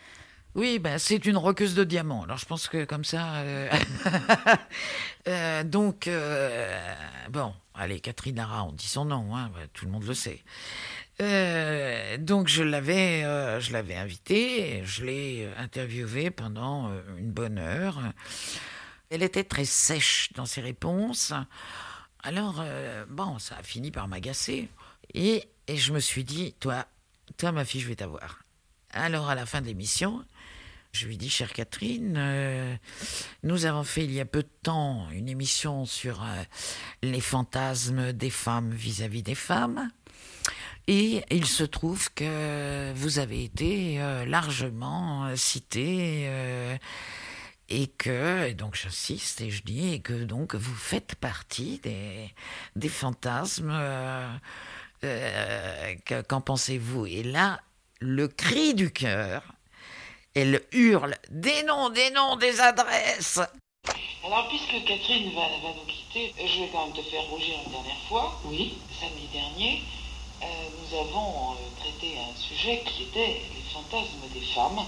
Oui, 0.54 0.80
ben, 0.80 0.98
c'est 0.98 1.26
une 1.26 1.38
roqueuse 1.38 1.76
de 1.76 1.86
diamants. 1.86 2.24
Alors 2.24 2.38
je 2.38 2.46
pense 2.46 2.68
que 2.68 2.84
comme 2.84 3.06
ça. 3.06 3.42
donc, 5.64 6.10
bon, 7.30 7.54
allez, 7.76 8.00
Catherine 8.00 8.36
Lara, 8.36 8.64
on 8.64 8.72
dit 8.72 8.88
son 8.88 9.06
nom, 9.06 9.36
hein, 9.36 9.52
tout 9.74 9.86
le 9.86 9.92
monde 9.92 10.06
le 10.06 10.14
sait. 10.14 10.44
Euh, 11.22 12.18
donc 12.18 12.48
je 12.48 12.64
l'avais, 12.64 13.24
euh, 13.24 13.60
je 13.60 13.72
l'avais 13.72 13.96
invitée, 13.96 14.82
je 14.84 15.06
l'ai 15.06 15.50
interviewée 15.58 16.30
pendant 16.30 16.90
euh, 16.90 17.02
une 17.18 17.32
bonne 17.32 17.58
heure. 17.58 18.00
Elle 19.10 19.24
était 19.24 19.44
très 19.44 19.66
sèche 19.66 20.32
dans 20.34 20.46
ses 20.46 20.62
réponses. 20.62 21.34
Alors, 22.24 22.56
euh, 22.60 23.06
bon, 23.08 23.38
ça 23.38 23.58
a 23.58 23.64
fini 23.64 23.92
par 23.92 24.08
m'agacer. 24.08 24.68
Et, 25.14 25.48
et 25.68 25.78
je 25.78 25.94
me 25.94 26.00
suis 26.00 26.24
dit, 26.24 26.56
toi, 26.60 26.86
toi, 27.38 27.52
ma 27.52 27.66
fille, 27.66 27.82
je 27.82 27.88
vais 27.88 27.96
t'avoir. 27.96 28.40
Alors, 28.90 29.30
à 29.30 29.36
la 29.36 29.46
fin 29.46 29.62
de 29.62 29.68
l'émission, 29.68 30.26
je 30.96 31.08
lui 31.08 31.18
dis, 31.18 31.30
chère 31.30 31.52
Catherine, 31.52 32.16
euh, 32.18 32.76
nous 33.44 33.66
avons 33.66 33.84
fait 33.84 34.06
il 34.06 34.12
y 34.14 34.22
a 34.22 34.26
peu 34.26 34.44
de 34.44 34.50
temps 34.64 35.08
une 35.12 35.28
émission 35.28 35.86
sur 35.86 36.24
euh, 36.24 36.44
les 37.04 37.20
fantasmes 37.20 38.14
des 38.14 38.30
femmes 38.30 38.72
vis-à-vis 38.72 39.22
des 39.22 39.36
femmes. 39.36 39.90
Et 40.88 41.24
il 41.32 41.46
se 41.48 41.64
trouve 41.64 42.14
que 42.14 42.94
vous 42.96 43.20
avez 43.20 43.44
été 43.44 44.00
euh, 44.02 44.24
largement 44.26 45.36
cité 45.36 46.26
euh, 46.28 46.78
et 47.70 47.88
que, 47.88 48.46
et 48.48 48.54
donc 48.54 48.76
j'insiste 48.76 49.42
et 49.42 49.50
je 49.52 49.64
dis, 49.64 49.94
et 49.94 50.00
que 50.00 50.14
donc 50.14 50.56
vous 50.56 50.76
faites 50.76 51.16
partie 51.16 51.80
des, 51.84 52.30
des 52.76 52.90
fantasmes. 52.90 53.74
que- 55.02 56.22
Qu'en 56.22 56.42
pensez-vous? 56.42 57.06
Et 57.08 57.24
là, 57.24 57.60
le 58.00 58.28
cri 58.28 58.74
du 58.76 58.92
cœur, 58.92 59.55
elle 60.36 60.62
hurle 60.74 61.16
des 61.30 61.64
noms, 61.64 61.90
des 61.90 62.12
noms, 62.12 62.36
des 62.36 62.60
adresses. 62.60 63.40
Alors, 64.26 64.48
puisque 64.50 64.84
Catherine 64.86 65.32
va, 65.34 65.42
va 65.42 65.74
nous 65.78 65.86
quitter, 65.88 66.34
je 66.38 66.60
vais 66.62 66.70
quand 66.72 66.86
même 66.88 66.96
te 66.96 67.02
faire 67.04 67.24
rougir 67.24 67.56
une 67.66 67.72
dernière 67.72 68.02
fois. 68.10 68.40
Oui. 68.46 68.74
Samedi 69.00 69.28
dernier, 69.32 69.82
euh, 70.44 70.46
nous 70.82 70.98
avons 70.98 71.54
euh, 71.54 71.56
traité 71.80 72.18
un 72.18 72.36
sujet 72.40 72.84
qui 72.86 73.04
était 73.04 73.42
les 73.54 73.62
fantasmes 73.74 74.28
des 74.34 74.42
femmes 74.54 74.86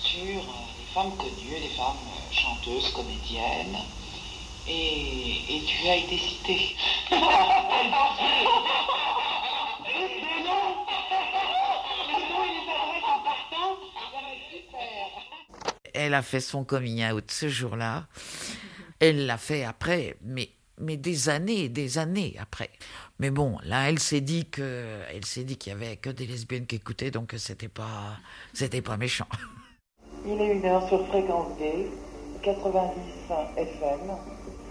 sur 0.00 0.20
euh, 0.20 0.66
les 0.78 0.94
femmes 0.94 1.16
connues, 1.16 1.58
les 1.60 1.68
femmes 1.76 1.96
euh, 2.06 2.32
chanteuses, 2.32 2.92
comédiennes. 2.92 3.78
Et, 4.68 5.56
et 5.56 5.62
tu 5.66 5.88
as 5.88 5.96
été 5.96 6.16
citée. 6.16 6.76
Des 7.10 7.16
noms 10.40 10.86
Les 12.08 12.24
noms 12.30 12.44
et 12.44 12.52
les 12.54 12.66
adresses 12.70 13.04
en 13.04 13.18
partant, 13.20 13.76
Elle 15.92 16.14
a 16.14 16.22
fait 16.22 16.40
son 16.40 16.64
coming 16.64 17.04
out 17.04 17.30
ce 17.30 17.48
jour-là. 17.48 18.06
Elle 19.00 19.26
l'a 19.26 19.38
fait 19.38 19.64
après, 19.64 20.16
mais, 20.22 20.50
mais 20.78 20.96
des 20.96 21.28
années 21.28 21.68
des 21.68 21.98
années 21.98 22.36
après. 22.40 22.70
Mais 23.18 23.30
bon, 23.30 23.58
là, 23.64 23.88
elle 23.88 23.98
s'est 23.98 24.20
dit 24.20 24.48
que, 24.50 25.00
elle 25.12 25.24
s'est 25.24 25.44
dit 25.44 25.56
qu'il 25.56 25.72
y 25.72 25.76
avait 25.76 25.96
que 25.96 26.10
des 26.10 26.26
lesbiennes 26.26 26.66
qui 26.66 26.76
écoutaient, 26.76 27.10
donc 27.10 27.34
c'était 27.36 27.68
pas, 27.68 28.18
c'était 28.52 28.82
pas 28.82 28.96
méchant. 28.96 29.28
Il 30.26 30.40
est 30.40 30.54
une 30.54 30.64
heure 30.64 30.88
sur 30.88 31.06
Fréquence 31.08 31.56
Gay, 31.58 31.86
90 32.42 32.90
FM, 33.56 34.00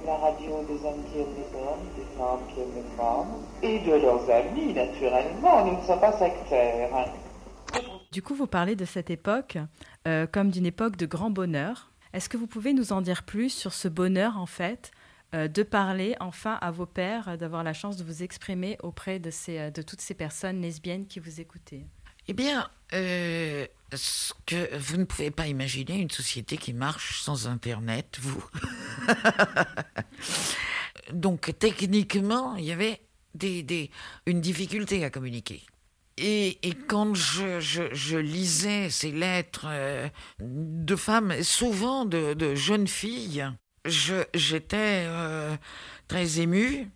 la 0.06 0.18
radio 0.18 0.66
des 0.68 0.86
hommes 0.86 1.04
qui 1.12 1.20
aiment 1.20 1.36
les 1.38 1.58
hommes, 1.58 1.88
des 1.96 2.18
femmes 2.18 2.40
qui 2.54 2.60
aiment 2.60 2.76
les 2.76 2.98
femmes, 2.98 3.44
et 3.62 3.80
de 3.80 4.02
leurs 4.02 4.30
amis, 4.30 4.74
naturellement. 4.74 5.66
Nous 5.66 5.80
ne 5.80 5.88
sommes 5.88 6.00
pas 6.00 6.12
sectaires. 6.18 6.90
Du 8.14 8.22
coup, 8.22 8.36
vous 8.36 8.46
parlez 8.46 8.76
de 8.76 8.86
cette 8.86 9.10
époque 9.10 9.58
euh, 10.08 10.28
comme 10.28 10.52
d'une 10.52 10.68
époque 10.68 10.98
de 10.98 11.08
grand 11.08 11.32
bonheur. 11.32 11.90
Est-ce 12.14 12.30
que 12.30 12.38
vous 12.38 12.46
pouvez 12.46 12.74
nous 12.74 12.94
en 12.94 13.02
dire 13.02 13.24
plus 13.24 13.50
sur 13.50 13.74
ce 13.74 13.88
bonheur, 13.88 14.38
en 14.38 14.46
fait, 14.46 14.92
euh, 15.34 15.48
de 15.48 15.64
parler 15.64 16.16
enfin 16.20 16.54
à 16.62 16.70
vos 16.70 16.86
pères, 16.86 17.30
euh, 17.30 17.38
d'avoir 17.38 17.64
la 17.64 17.74
chance 17.74 17.98
de 17.98 18.04
vous 18.04 18.22
exprimer 18.22 18.78
auprès 18.84 19.18
de, 19.18 19.32
ces, 19.32 19.72
de 19.72 19.82
toutes 19.82 20.02
ces 20.02 20.14
personnes 20.14 20.62
lesbiennes 20.62 21.08
qui 21.08 21.20
vous 21.20 21.42
écoutaient? 21.42 21.88
Eh 22.28 22.34
bien, 22.34 22.70
ce 22.92 24.34
que 24.46 24.78
vous 24.78 24.98
ne 24.98 25.06
pouvez 25.06 25.32
pas 25.32 25.48
imaginer 25.48 25.98
une 26.00 26.12
société 26.12 26.58
qui 26.58 26.74
marche 26.74 27.20
sans 27.20 27.48
Internet, 27.48 28.20
vous. 28.22 28.46
Donc, 31.12 31.52
techniquement, 31.58 32.56
il 32.58 32.66
y 32.66 32.72
avait 32.72 33.02
des, 33.34 33.64
des- 33.64 33.90
une 34.28 34.40
difficulté 34.40 35.04
à 35.04 35.10
communiquer. 35.10 35.64
Et, 36.18 36.60
quand 36.88 37.16
je, 37.16 38.18
lisais 38.18 38.90
ces 38.90 39.12
lettres 39.12 39.66
euh, 39.68 40.08
de 40.40 40.96
femmes, 40.96 41.42
souvent 41.42 42.06
de, 42.06 42.56
jeunes 42.56 42.88
filles, 42.88 43.50
j'étais 43.86 45.06
euh, 45.08 45.56
très 46.08 46.40
émue 46.40 46.90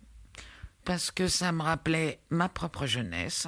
parce 0.84 1.10
que 1.10 1.28
ça 1.28 1.52
me 1.52 1.62
rappelait 1.62 2.20
ma 2.30 2.48
propre 2.48 2.86
jeunesse, 2.86 3.46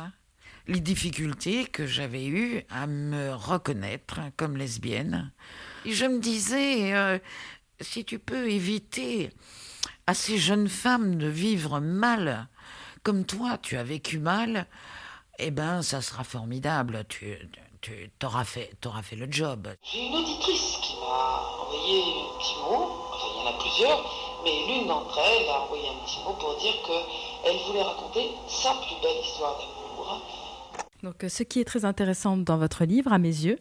les 0.66 0.80
difficultés 0.80 1.64
que 1.64 1.86
j'avais 1.86 2.26
eues 2.26 2.62
à 2.68 2.86
me 2.86 3.32
reconnaître 3.32 4.20
comme 4.36 4.56
lesbienne. 4.56 5.32
Et 5.86 5.92
je 5.92 6.04
me 6.04 6.18
disais, 6.18 6.94
euh, 6.94 7.18
si 7.80 8.04
tu 8.04 8.18
peux 8.18 8.50
éviter 8.50 9.30
à 10.06 10.14
ces 10.14 10.36
jeunes 10.36 10.68
femmes 10.68 11.16
de 11.16 11.28
vivre 11.28 11.80
mal, 11.80 12.48
comme 13.02 13.24
toi, 13.24 13.56
tu 13.56 13.76
as 13.76 13.84
vécu 13.84 14.18
mal, 14.18 14.66
eh 15.40 15.50
ben, 15.50 15.82
ça 15.82 16.00
sera 16.00 16.24
formidable. 16.24 17.04
Tu, 17.08 17.36
tu 17.80 18.10
auras 18.24 18.44
fait, 18.44 18.70
t'auras 18.80 19.02
fait 19.02 19.16
le 19.16 19.26
job. 19.30 19.68
J'ai 19.82 20.06
une 20.06 20.16
auditrice 20.16 20.76
qui 20.82 20.94
m'a 20.96 21.42
envoyé 21.62 22.02
un 22.02 22.38
petit 22.38 22.54
mot, 22.56 22.88
enfin 23.12 23.26
il 23.34 23.40
y 23.40 23.42
en 23.42 23.50
a 23.50 23.58
plusieurs, 23.58 24.40
mais 24.44 24.66
l'une 24.66 24.86
d'entre 24.86 25.18
elles 25.18 25.48
a 25.48 25.62
envoyé 25.62 25.88
un 25.88 26.04
petit 26.04 26.18
mot 26.24 26.34
pour 26.34 26.56
dire 26.58 26.74
qu'elle 26.86 27.56
voulait 27.66 27.82
raconter 27.82 28.30
sa 28.48 28.70
plus 28.74 28.96
belle 29.02 29.24
histoire 29.24 29.56
d'amour. 29.58 30.22
Donc, 31.02 31.24
ce 31.28 31.42
qui 31.42 31.60
est 31.60 31.64
très 31.64 31.86
intéressant 31.86 32.36
dans 32.36 32.58
votre 32.58 32.84
livre, 32.84 33.12
à 33.12 33.18
mes 33.18 33.28
yeux, 33.28 33.58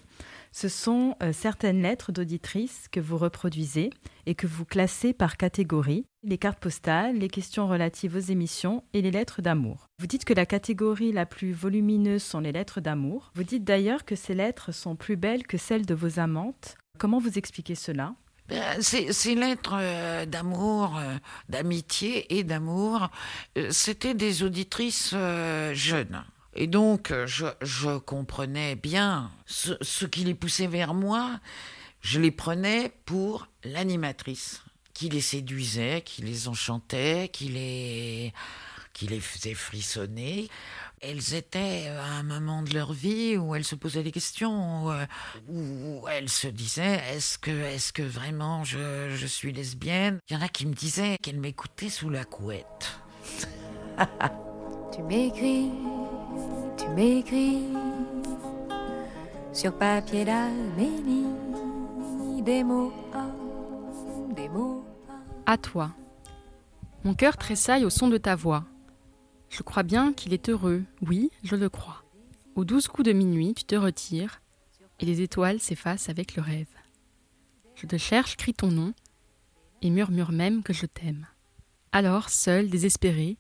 Ce 0.52 0.68
sont 0.68 1.16
euh, 1.22 1.32
certaines 1.34 1.82
lettres 1.82 2.12
d'auditrices 2.12 2.88
que 2.92 3.00
vous 3.00 3.18
reproduisez 3.18 3.92
et 4.26 4.36
que 4.36 4.48
vous 4.48 4.66
classez 4.66 5.14
par 5.14 5.38
catégorie, 5.38 6.06
les 6.24 6.38
cartes 6.38 6.60
postales, 6.60 7.18
les 7.18 7.30
questions 7.30 7.68
relatives 7.68 8.16
aux 8.16 8.32
émissions 8.32 8.84
et 8.94 9.02
les 9.02 9.12
lettres 9.12 9.42
d'amour. 9.42 9.88
Vous 10.00 10.08
dites 10.08 10.26
que 10.26 10.34
la 10.34 10.46
catégorie 10.46 11.12
la 11.12 11.26
plus 11.26 11.54
volumineuse 11.54 12.24
sont 12.24 12.40
les 12.40 12.52
lettres 12.52 12.82
d'amour. 12.82 13.32
Vous 13.36 13.44
dites 13.44 13.64
d'ailleurs 13.64 14.06
que 14.06 14.16
ces 14.16 14.34
lettres 14.34 14.72
sont 14.72 14.96
plus 14.96 15.16
belles 15.16 15.48
que 15.48 15.58
celles 15.58 15.86
de 15.86 15.96
vos 15.96 16.20
amantes. 16.20 16.78
Comment 16.98 17.20
vous 17.20 17.38
expliquez 17.38 17.76
cela? 17.76 18.16
Ben, 18.50 18.82
Ces, 18.82 19.36
lettres 19.36 19.78
euh, 19.80 20.26
d'amour, 20.26 20.98
euh, 20.98 21.16
d'amitié 21.50 22.38
et 22.38 22.44
d'amour, 22.44 23.10
euh, 23.58 23.68
c'était 23.70 24.16
des 24.16 24.44
auditrices 24.44 25.14
jeunes. 25.74 26.24
Et 26.62 26.68
donc, 26.68 27.12
euh, 27.12 27.26
je, 27.26 27.98
comprenais 28.00 28.76
bien 28.76 29.32
ce, 29.46 30.06
qui 30.06 30.26
les 30.26 30.36
poussait 30.36 30.68
vers 30.68 30.94
moi. 30.94 31.40
Je 32.02 32.20
les 32.20 32.32
prenais 32.32 32.92
pour 33.06 33.48
l'animatrice, 33.64 34.62
qui 34.94 35.08
les 35.08 35.22
séduisait, 35.22 36.02
qui 36.02 36.22
les 36.22 36.50
enchantait, 36.50 37.30
qui 37.32 37.46
les, 37.46 38.34
qui 38.92 39.08
les 39.08 39.22
faisait 39.22 39.54
frissonner. 39.54 40.50
Elles 41.00 41.34
étaient 41.34 41.86
euh, 41.88 42.02
à 42.02 42.08
un 42.08 42.24
moment 42.24 42.62
de 42.62 42.74
leur 42.74 42.92
vie 42.92 43.38
où 43.38 43.56
elles 43.56 43.64
se 43.64 43.76
posaient 43.76 44.04
des 44.04 44.12
questions, 44.12 44.88
où, 44.88 44.92
euh, 44.92 45.06
où 45.48 46.06
elles 46.10 46.28
se 46.28 46.50
disaient 46.50 47.02
est-ce 47.14 47.38
que, 47.38 47.52
est 47.52 47.94
que 47.94 48.04
vraiment 48.04 48.66
je, 48.66 49.16
je 49.16 49.28
suis 49.28 49.54
lesbienne? 49.54 50.20
Il 50.30 50.34
y 50.34 50.38
en 50.38 50.42
a 50.42 50.50
qui 50.50 50.66
me 50.66 50.74
disaient 50.74 51.16
qu'elles 51.24 51.40
m'écoutaient 51.40 51.90
sous 51.90 52.10
la 52.10 52.26
couette. 52.26 53.00
Tu 54.92 55.04
m'écris, 55.04 55.70
tu 56.80 56.88
m'écris 56.90 57.68
sur 59.54 59.78
papier 59.78 60.24
d'Amélie 60.26 61.26
des 62.42 62.64
mots, 62.64 62.94
des 64.36 64.48
mots. 64.50 64.84
À 65.46 65.58
toi. 65.58 65.92
Mon 67.04 67.14
cœur 67.14 67.38
tressaille 67.38 67.86
au 67.86 67.90
son 67.90 68.08
de 68.08 68.18
ta 68.18 68.36
voix. 68.36 68.66
Je 69.50 69.62
crois 69.62 69.84
bien 69.84 70.14
qu'il 70.14 70.34
est 70.34 70.50
heureux, 70.50 70.84
oui, 71.02 71.32
je 71.44 71.56
le 71.56 71.70
crois. 71.70 72.04
Aux 72.56 72.66
douze 72.66 72.88
coups 72.88 73.08
de 73.08 73.14
minuit, 73.14 73.54
tu 73.54 73.66
te 73.66 73.76
retires, 73.76 74.42
et 75.00 75.06
les 75.06 75.22
étoiles 75.22 75.60
s'effacent 75.60 76.10
avec 76.10 76.36
le 76.36 76.42
rêve. 76.42 76.74
Je 77.76 77.88
te 77.88 77.98
cherche, 77.98 78.38
crie 78.38 78.54
ton 78.54 78.72
nom, 78.72 78.94
et 79.82 79.90
murmure 79.90 80.32
même 80.32 80.64
que 80.64 80.74
je 80.74 80.86
t'aime. 80.86 81.28
Alors, 81.92 82.30
seul, 82.30 82.70
désespéré, 82.70 83.38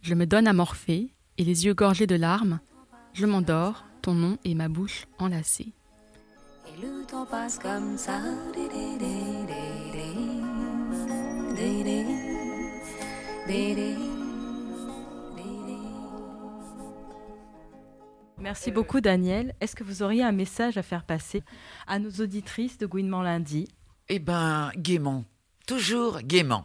je 0.00 0.14
me 0.14 0.26
donne 0.26 0.46
à 0.46 0.52
morpher, 0.52 1.08
et 1.38 1.44
les 1.44 1.64
yeux 1.64 1.74
gorgés 1.74 2.06
de 2.06 2.16
larmes, 2.16 2.60
je 3.14 3.26
m'endors, 3.26 3.84
ton 4.02 4.12
nom 4.14 4.38
et 4.44 4.56
ma 4.56 4.68
bouche 4.68 5.06
enlacée. 5.18 5.72
Merci 18.38 18.72
beaucoup 18.72 19.00
Daniel. 19.00 19.54
Est-ce 19.60 19.76
que 19.76 19.84
vous 19.84 20.02
auriez 20.02 20.24
un 20.24 20.32
message 20.32 20.76
à 20.76 20.82
faire 20.82 21.04
passer 21.04 21.44
à 21.86 22.00
nos 22.00 22.10
auditrices 22.20 22.78
de 22.78 22.86
Gouinement 22.86 23.22
lundi 23.22 23.68
Eh 24.08 24.18
ben, 24.18 24.72
gaiement. 24.76 25.24
Toujours 25.68 26.18
gaiement. 26.22 26.64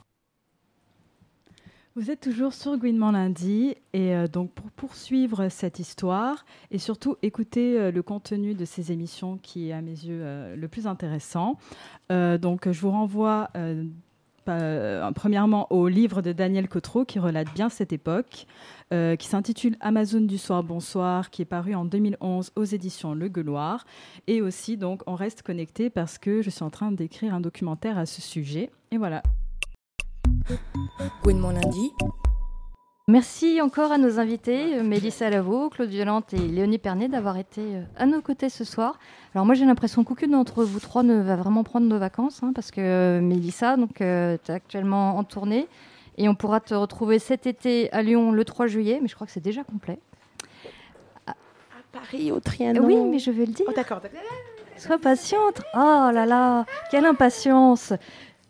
Vous 1.96 2.12
êtes 2.12 2.22
toujours 2.22 2.54
sur 2.54 2.78
Gouinement 2.78 3.12
lundi 3.12 3.74
et 3.94 4.16
euh, 4.16 4.28
donc 4.28 4.52
pour 4.52 4.70
poursuivre 4.70 5.50
cette 5.50 5.80
histoire 5.80 6.46
et 6.70 6.78
surtout 6.78 7.18
écouter 7.24 7.80
euh, 7.80 7.92
le 7.92 8.04
contenu 8.04 8.54
de 8.54 8.64
ces 8.64 8.92
émissions 8.92 9.40
qui 9.42 9.70
est 9.70 9.74
à 9.74 9.82
mes 9.82 9.92
yeux 9.92 10.22
euh, 10.22 10.56
le 10.56 10.68
plus 10.68 10.86
intéressant, 10.86 11.58
donc 12.10 12.72
je 12.72 12.80
vous 12.80 12.92
renvoie 12.92 13.50
premièrement 15.16 15.68
au 15.72 15.88
livre 15.88 16.22
de 16.22 16.32
Daniel 16.32 16.68
Cotreau 16.68 17.06
qui 17.06 17.20
relate 17.20 17.54
bien 17.54 17.70
cette 17.70 17.94
époque, 17.94 18.46
qui 18.92 19.28
s'intitule 19.28 19.76
Amazon 19.80 20.22
du 20.22 20.38
soir 20.38 20.64
bonsoir, 20.64 21.30
qui 21.30 21.44
est 21.44 21.46
paru 21.46 21.76
en 21.76 21.86
2011 21.86 22.52
aux 22.56 22.64
éditions 22.64 23.14
Le 23.14 23.28
Gueuloir. 23.28 23.86
Et 24.28 24.42
aussi 24.42 24.78
donc 24.78 25.04
on 25.06 25.16
reste 25.16 25.44
connecté 25.44 25.90
parce 25.90 26.18
que 26.18 26.42
je 26.42 26.50
suis 26.50 26.64
en 26.64 26.72
train 26.72 26.92
d'écrire 26.92 27.34
un 27.34 27.42
documentaire 27.42 27.98
à 27.98 28.06
ce 28.06 28.22
sujet. 28.22 28.72
Et 28.92 28.98
voilà. 28.98 29.22
Gouinement 31.24 31.52
lundi. 31.52 31.92
Merci 33.10 33.60
encore 33.60 33.92
à 33.92 33.98
nos 33.98 34.20
invités, 34.20 34.76
euh, 34.76 34.84
Mélissa 34.84 35.32
Lavaux, 35.32 35.72
Claude 35.72 35.90
Violante 35.90 36.32
et 36.36 36.38
Léonie 36.38 36.78
Pernet, 36.78 37.08
d'avoir 37.08 37.38
été 37.38 37.62
euh, 37.62 37.82
à 37.98 38.06
nos 38.06 38.22
côtés 38.22 38.50
ce 38.50 38.64
soir. 38.64 39.00
Alors 39.34 39.48
moi 39.48 39.56
j'ai 39.56 39.66
l'impression 39.66 40.04
qu'aucune 40.04 40.30
d'entre 40.30 40.64
vous 40.64 40.80
trois 40.80 41.02
ne 41.02 41.20
va 41.20 41.36
vraiment 41.36 41.64
prendre 41.64 41.88
nos 41.88 41.98
vacances, 41.98 42.44
hein, 42.44 42.52
parce 42.54 42.70
que 42.70 42.82
euh, 42.82 43.20
Mélissa, 43.20 43.78
donc 43.78 43.96
tu 43.96 44.04
es 44.04 44.40
actuellement 44.50 45.18
en 45.18 45.24
tournée, 45.24 45.68
et 46.20 46.30
on 46.30 46.36
pourra 46.36 46.60
te 46.60 46.76
retrouver 46.76 47.18
cet 47.18 47.48
été 47.48 47.92
à 47.94 48.04
Lyon 48.04 48.32
le 48.32 48.46
3 48.46 48.68
juillet, 48.68 49.00
mais 49.02 49.08
je 49.08 49.16
crois 49.16 49.26
que 49.26 49.34
c'est 49.34 49.40
déjà 49.40 49.64
complet. 49.64 49.98
À 51.26 51.34
Paris, 51.92 52.32
au 52.32 52.40
Trianon. 52.40 52.86
Oui, 52.86 52.96
mais 52.96 53.18
je 53.18 53.32
vais 53.32 53.48
le 53.48 53.54
dire. 53.54 53.66
Oh, 53.68 53.74
d'accord. 53.76 54.02
Sois 54.78 55.00
patiente. 55.00 55.62
Oh 55.74 56.10
là 56.14 56.28
là, 56.28 56.66
quelle 56.92 57.06
impatience. 57.06 57.92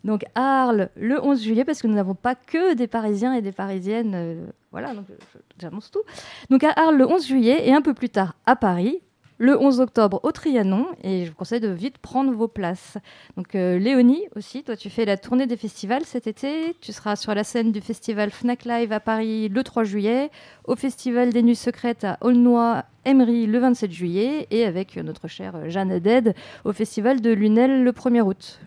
Donc 0.04 0.24
Arles 0.36 0.90
le 0.96 1.22
11 1.24 1.44
juillet, 1.44 1.66
parce 1.66 1.82
que 1.82 1.88
nous 1.88 1.96
n'avons 1.96 2.16
pas 2.16 2.36
que 2.36 2.74
des 2.74 2.88
Parisiens 2.88 3.34
et 3.34 3.42
des 3.42 3.52
Parisiennes. 3.52 4.14
euh, 4.16 4.46
voilà, 4.72 4.94
donc 4.94 5.06
je- 5.10 5.40
j'annonce 5.60 5.92
tout. 5.92 6.02
Donc 6.50 6.64
à 6.64 6.72
Arles 6.76 6.96
le 6.98 7.06
11 7.08 7.26
juillet 7.28 7.68
et 7.68 7.74
un 7.74 7.82
peu 7.82 7.94
plus 7.94 8.10
tard 8.10 8.36
à 8.46 8.56
Paris, 8.56 9.02
le 9.40 9.58
11 9.58 9.80
octobre 9.82 10.20
au 10.24 10.32
Trianon. 10.32 10.86
Et 11.04 11.26
je 11.26 11.30
vous 11.32 11.36
conseille 11.36 11.60
de 11.60 11.68
vite 11.70 11.98
prendre 11.98 12.32
vos 12.34 12.48
places. 12.48 12.98
Donc 13.38 13.56
euh, 13.56 13.78
Léonie 13.80 14.24
aussi, 14.36 14.64
toi 14.64 14.76
tu 14.78 14.90
fais 14.90 15.04
la 15.06 15.18
tournée 15.18 15.48
des 15.48 15.58
festivals 15.58 16.06
cet 16.06 16.28
été. 16.28 16.76
Tu 16.82 16.92
seras 16.94 17.16
sur 17.16 17.34
la 17.36 17.44
scène 17.44 17.72
du 17.74 17.82
festival 17.82 18.32
Fnac 18.32 18.64
Live 18.66 18.92
à 18.94 19.00
Paris 19.02 19.50
le 19.50 19.64
3 19.64 19.84
juillet, 19.86 20.30
au 20.66 20.76
festival 20.76 21.32
des 21.34 21.42
Nuits 21.44 21.56
Secrètes 21.56 22.04
à 22.06 22.18
Aulnoy. 22.22 22.84
Emery 23.06 23.48
le 23.48 23.60
27 23.60 23.92
juillet 23.92 24.46
et 24.52 24.66
avec 24.66 24.98
euh, 24.98 25.04
notre 25.04 25.28
chère 25.28 25.56
euh, 25.56 25.70
Jeanne 25.70 25.92
Haddad 25.92 26.36
au 26.66 26.74
festival 26.74 27.22
de 27.22 27.32
Lunel 27.32 27.84
le 27.84 27.92
1er 27.92 28.22
août. 28.22 28.60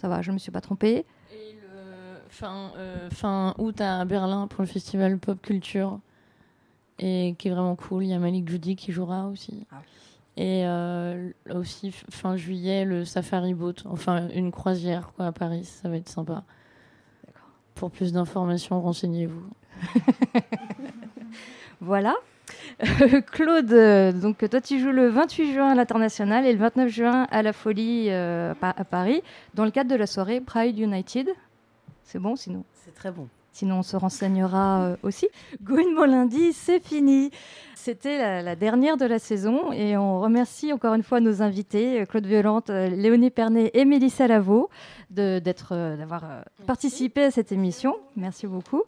Ça 0.00 0.08
va, 0.08 0.22
je 0.22 0.30
ne 0.30 0.34
me 0.34 0.38
suis 0.38 0.50
pas 0.50 0.60
trompée. 0.60 1.04
Fin, 2.28 2.72
euh, 2.76 3.10
fin 3.10 3.54
août 3.58 3.80
à 3.80 4.04
Berlin 4.04 4.46
pour 4.46 4.62
le 4.62 4.68
festival 4.68 5.18
Pop 5.18 5.40
Culture. 5.40 5.98
Et 6.98 7.34
qui 7.38 7.48
est 7.48 7.50
vraiment 7.50 7.76
cool. 7.76 8.04
Il 8.04 8.10
y 8.10 8.12
a 8.12 8.18
Malik 8.18 8.48
Judy 8.48 8.76
qui 8.76 8.92
jouera 8.92 9.28
aussi. 9.28 9.66
Et 10.36 10.62
euh, 10.66 11.30
aussi 11.52 11.90
fin 11.90 12.36
juillet, 12.36 12.84
le 12.84 13.04
Safari 13.04 13.54
Boat. 13.54 13.74
Enfin, 13.86 14.28
une 14.34 14.52
croisière 14.52 15.12
quoi, 15.14 15.26
à 15.26 15.32
Paris. 15.32 15.64
Ça 15.64 15.88
va 15.88 15.96
être 15.96 16.08
sympa. 16.08 16.44
Pour 17.74 17.90
plus 17.90 18.12
d'informations, 18.12 18.80
renseignez-vous. 18.80 19.50
Voilà. 21.80 22.16
Euh, 22.82 23.20
Claude, 23.20 23.72
euh, 23.72 24.12
donc 24.12 24.48
toi 24.48 24.60
tu 24.60 24.78
joues 24.78 24.92
le 24.92 25.08
28 25.08 25.52
juin 25.52 25.70
à 25.70 25.74
l'International 25.74 26.46
et 26.46 26.52
le 26.52 26.58
29 26.58 26.88
juin 26.88 27.26
à 27.30 27.42
la 27.42 27.52
Folie 27.52 28.06
euh, 28.10 28.54
à 28.62 28.84
Paris 28.84 29.22
dans 29.54 29.64
le 29.64 29.70
cadre 29.70 29.90
de 29.90 29.96
la 29.96 30.06
soirée 30.06 30.40
Pride 30.40 30.78
United. 30.78 31.28
C'est 32.04 32.20
bon 32.20 32.36
sinon? 32.36 32.64
C'est 32.74 32.94
très 32.94 33.10
bon. 33.10 33.28
Sinon, 33.52 33.78
on 33.78 33.82
se 33.82 33.96
renseignera 33.96 34.82
euh, 34.82 34.96
aussi. 35.02 35.26
Gouinement 35.64 36.04
lundi, 36.04 36.52
c'est 36.52 36.78
fini. 36.78 37.32
C'était 37.74 38.18
la, 38.18 38.42
la 38.42 38.54
dernière 38.54 38.96
de 38.96 39.04
la 39.04 39.18
saison 39.18 39.72
et 39.72 39.96
on 39.96 40.20
remercie 40.20 40.72
encore 40.72 40.94
une 40.94 41.02
fois 41.02 41.18
nos 41.18 41.42
invités, 41.42 42.04
Claude 42.08 42.26
Violante, 42.26 42.68
Léonie 42.68 43.30
Pernet 43.30 43.72
et 43.74 43.84
Mélissa 43.84 44.28
Lavaux, 44.28 44.68
d'avoir 45.10 46.24
euh, 46.24 46.42
participé 46.66 47.24
à 47.24 47.30
cette 47.30 47.50
émission. 47.50 47.96
Merci 48.16 48.46
beaucoup. 48.46 48.82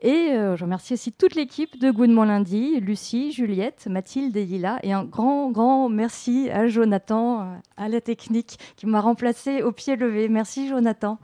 Et 0.00 0.30
euh, 0.30 0.56
je 0.56 0.64
remercie 0.64 0.94
aussi 0.94 1.12
toute 1.12 1.34
l'équipe 1.34 1.78
de 1.80 1.90
Gouinement 1.90 2.24
lundi, 2.24 2.78
Lucie, 2.78 3.32
Juliette, 3.32 3.88
Mathilde 3.90 4.36
et 4.36 4.44
Lila. 4.44 4.78
Et 4.84 4.92
un 4.92 5.04
grand, 5.04 5.50
grand 5.50 5.88
merci 5.88 6.48
à 6.50 6.68
Jonathan, 6.68 7.40
euh, 7.40 7.44
à 7.76 7.88
la 7.88 8.00
technique, 8.00 8.58
qui 8.76 8.86
m'a 8.86 9.00
remplacé 9.00 9.62
au 9.62 9.72
pied 9.72 9.96
levé. 9.96 10.28
Merci 10.28 10.68
Jonathan. 10.68 11.18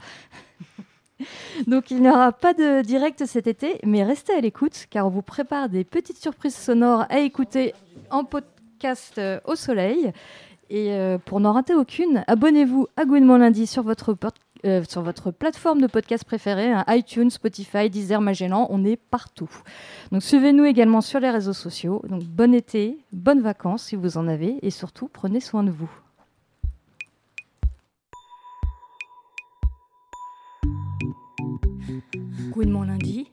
Donc 1.68 1.92
il 1.92 2.02
n'y 2.02 2.08
aura 2.08 2.32
pas 2.32 2.52
de 2.52 2.82
direct 2.82 3.24
cet 3.26 3.46
été, 3.46 3.78
mais 3.84 4.02
restez 4.02 4.34
à 4.34 4.40
l'écoute 4.40 4.86
car 4.90 5.06
on 5.06 5.10
vous 5.10 5.22
prépare 5.22 5.68
des 5.68 5.84
petites 5.84 6.18
surprises 6.18 6.56
sonores 6.56 7.06
à 7.08 7.20
écouter 7.20 7.74
en 8.10 8.24
podcast 8.24 9.14
euh, 9.18 9.38
au 9.44 9.54
soleil. 9.54 10.12
Et 10.70 10.96
pour 11.26 11.40
n'en 11.40 11.52
rater 11.52 11.74
aucune, 11.74 12.24
abonnez-vous 12.26 12.88
à 12.96 13.04
Gouinement 13.04 13.36
lundi 13.36 13.66
sur 13.66 13.82
votre, 13.82 14.14
euh, 14.64 14.82
sur 14.88 15.02
votre 15.02 15.30
plateforme 15.30 15.80
de 15.80 15.86
podcast 15.86 16.24
préférée, 16.24 16.72
hein, 16.72 16.84
iTunes, 16.88 17.28
Spotify, 17.28 17.90
Deezer, 17.90 18.22
Magellan, 18.22 18.66
on 18.70 18.84
est 18.84 18.96
partout. 18.96 19.50
Donc 20.10 20.22
suivez-nous 20.22 20.64
également 20.64 21.02
sur 21.02 21.20
les 21.20 21.30
réseaux 21.30 21.52
sociaux. 21.52 22.02
Donc 22.08 22.24
bon 22.24 22.54
été, 22.54 22.98
bonnes 23.12 23.42
vacances 23.42 23.84
si 23.84 23.96
vous 23.96 24.16
en 24.16 24.26
avez 24.26 24.58
et 24.62 24.70
surtout 24.70 25.08
prenez 25.12 25.40
soin 25.40 25.64
de 25.64 25.70
vous. 25.70 25.90
Mon 32.66 32.82
lundi 32.82 33.26